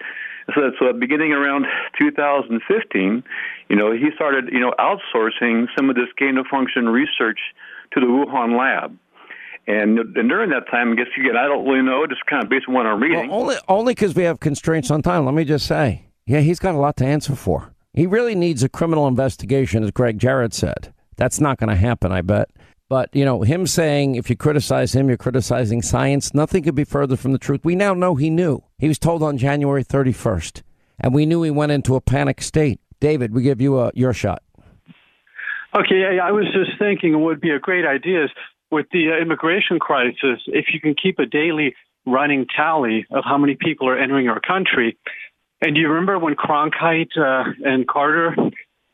[0.55, 1.65] So, so beginning around
[1.99, 3.23] 2015,
[3.69, 7.39] you know, he started, you know, outsourcing some of this gain of function research
[7.93, 8.97] to the Wuhan lab.
[9.67, 12.49] And, and during that time, I guess again, I don't really know, just kind of
[12.49, 13.29] based on what I'm reading.
[13.29, 15.25] Well, only only because we have constraints on time.
[15.25, 17.73] Let me just say, yeah, he's got a lot to answer for.
[17.93, 20.93] He really needs a criminal investigation, as Gregg Jarrett said.
[21.17, 22.49] That's not going to happen, I bet.
[22.89, 26.85] But, you know, him saying if you criticize him, you're criticizing science, nothing could be
[26.85, 27.61] further from the truth.
[27.63, 28.63] We now know he knew.
[28.77, 30.61] He was told on January 31st,
[30.99, 32.79] and we knew he went into a panic state.
[32.99, 34.41] David, we give you a, your shot.
[35.75, 38.27] Okay, I was just thinking it would be a great idea
[38.71, 43.37] with the uh, immigration crisis, if you can keep a daily running tally of how
[43.37, 44.97] many people are entering our country.
[45.61, 48.35] And do you remember when Cronkite uh, and Carter,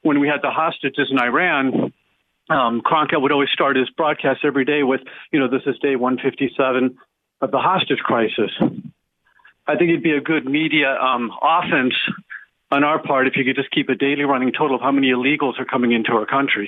[0.02, 1.93] when we had the hostages in Iran,
[2.49, 5.02] um, Cronkite would always start his broadcast every day with,
[5.32, 6.98] you know, this is day 157
[7.41, 8.52] of the hostage crisis.
[9.65, 11.94] I think it'd be a good media um, offense
[12.72, 15.07] on our part if you could just keep a daily running total of how many
[15.07, 16.68] illegals are coming into our country.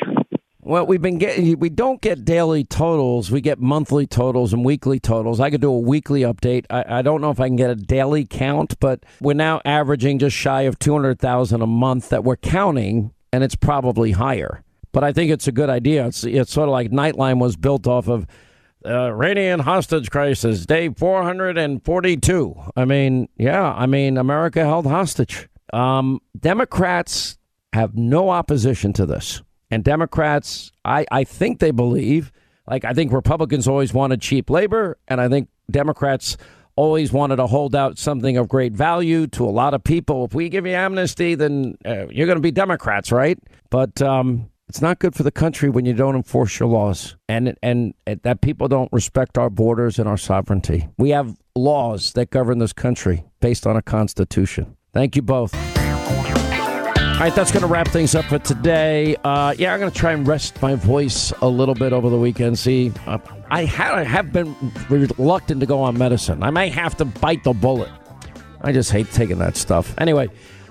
[0.61, 3.29] Well, we've been getting, we don't get daily totals.
[3.29, 5.39] We get monthly totals and weekly totals.
[5.39, 6.65] I could do a weekly update.
[6.71, 10.19] I, I don't know if I can get a daily count, but we're now averaging
[10.19, 14.63] just shy of 200,000 a month that we're counting, and it's probably higher.
[14.95, 16.07] But I think it's a good idea.
[16.07, 18.25] It's, it's sort of like Nightline was built off of
[18.85, 22.55] uh, Iranian hostage crisis, day 442.
[22.77, 25.49] I mean, yeah, I mean, America held hostage.
[25.73, 27.37] Um, Democrats
[27.73, 29.41] have no opposition to this.
[29.69, 32.31] And Democrats, I, I think they believe,
[32.65, 36.37] like I think Republicans always wanted cheap labor, and I think Democrats
[36.77, 40.23] always wanted to hold out something of great value to a lot of people.
[40.23, 43.37] If we give you amnesty, then uh, you're going to be Democrats, right?
[43.69, 47.55] But um, it's not good for the country when you don't enforce your laws and,
[47.61, 50.89] and that people don't respect our borders and our sovereignty.
[50.97, 54.75] We have laws that govern this country based on a constitution.
[54.93, 55.53] Thank you both.
[57.15, 59.15] All right, that's going to wrap things up for today.
[59.23, 62.17] Uh, yeah, I'm going to try and rest my voice a little bit over the
[62.17, 62.59] weekend.
[62.59, 63.19] See, uh,
[63.49, 64.53] I, ha- I have been
[64.89, 66.43] reluctant to go on medicine.
[66.43, 67.89] I may have to bite the bullet.
[68.59, 69.93] I just hate taking that stuff.
[69.97, 70.27] Anyway,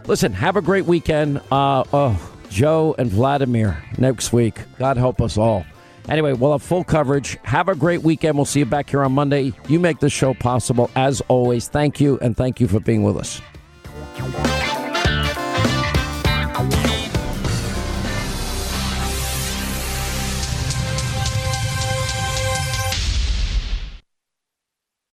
[0.06, 1.38] listen, have a great weekend.
[1.50, 4.60] Uh, oh, Joe and Vladimir next week.
[4.78, 5.66] God help us all.
[6.08, 7.36] Anyway, we'll have full coverage.
[7.42, 8.36] Have a great weekend.
[8.36, 9.52] We'll see you back here on Monday.
[9.68, 10.88] You make this show possible.
[10.94, 13.40] As always, thank you, and thank you for being with us.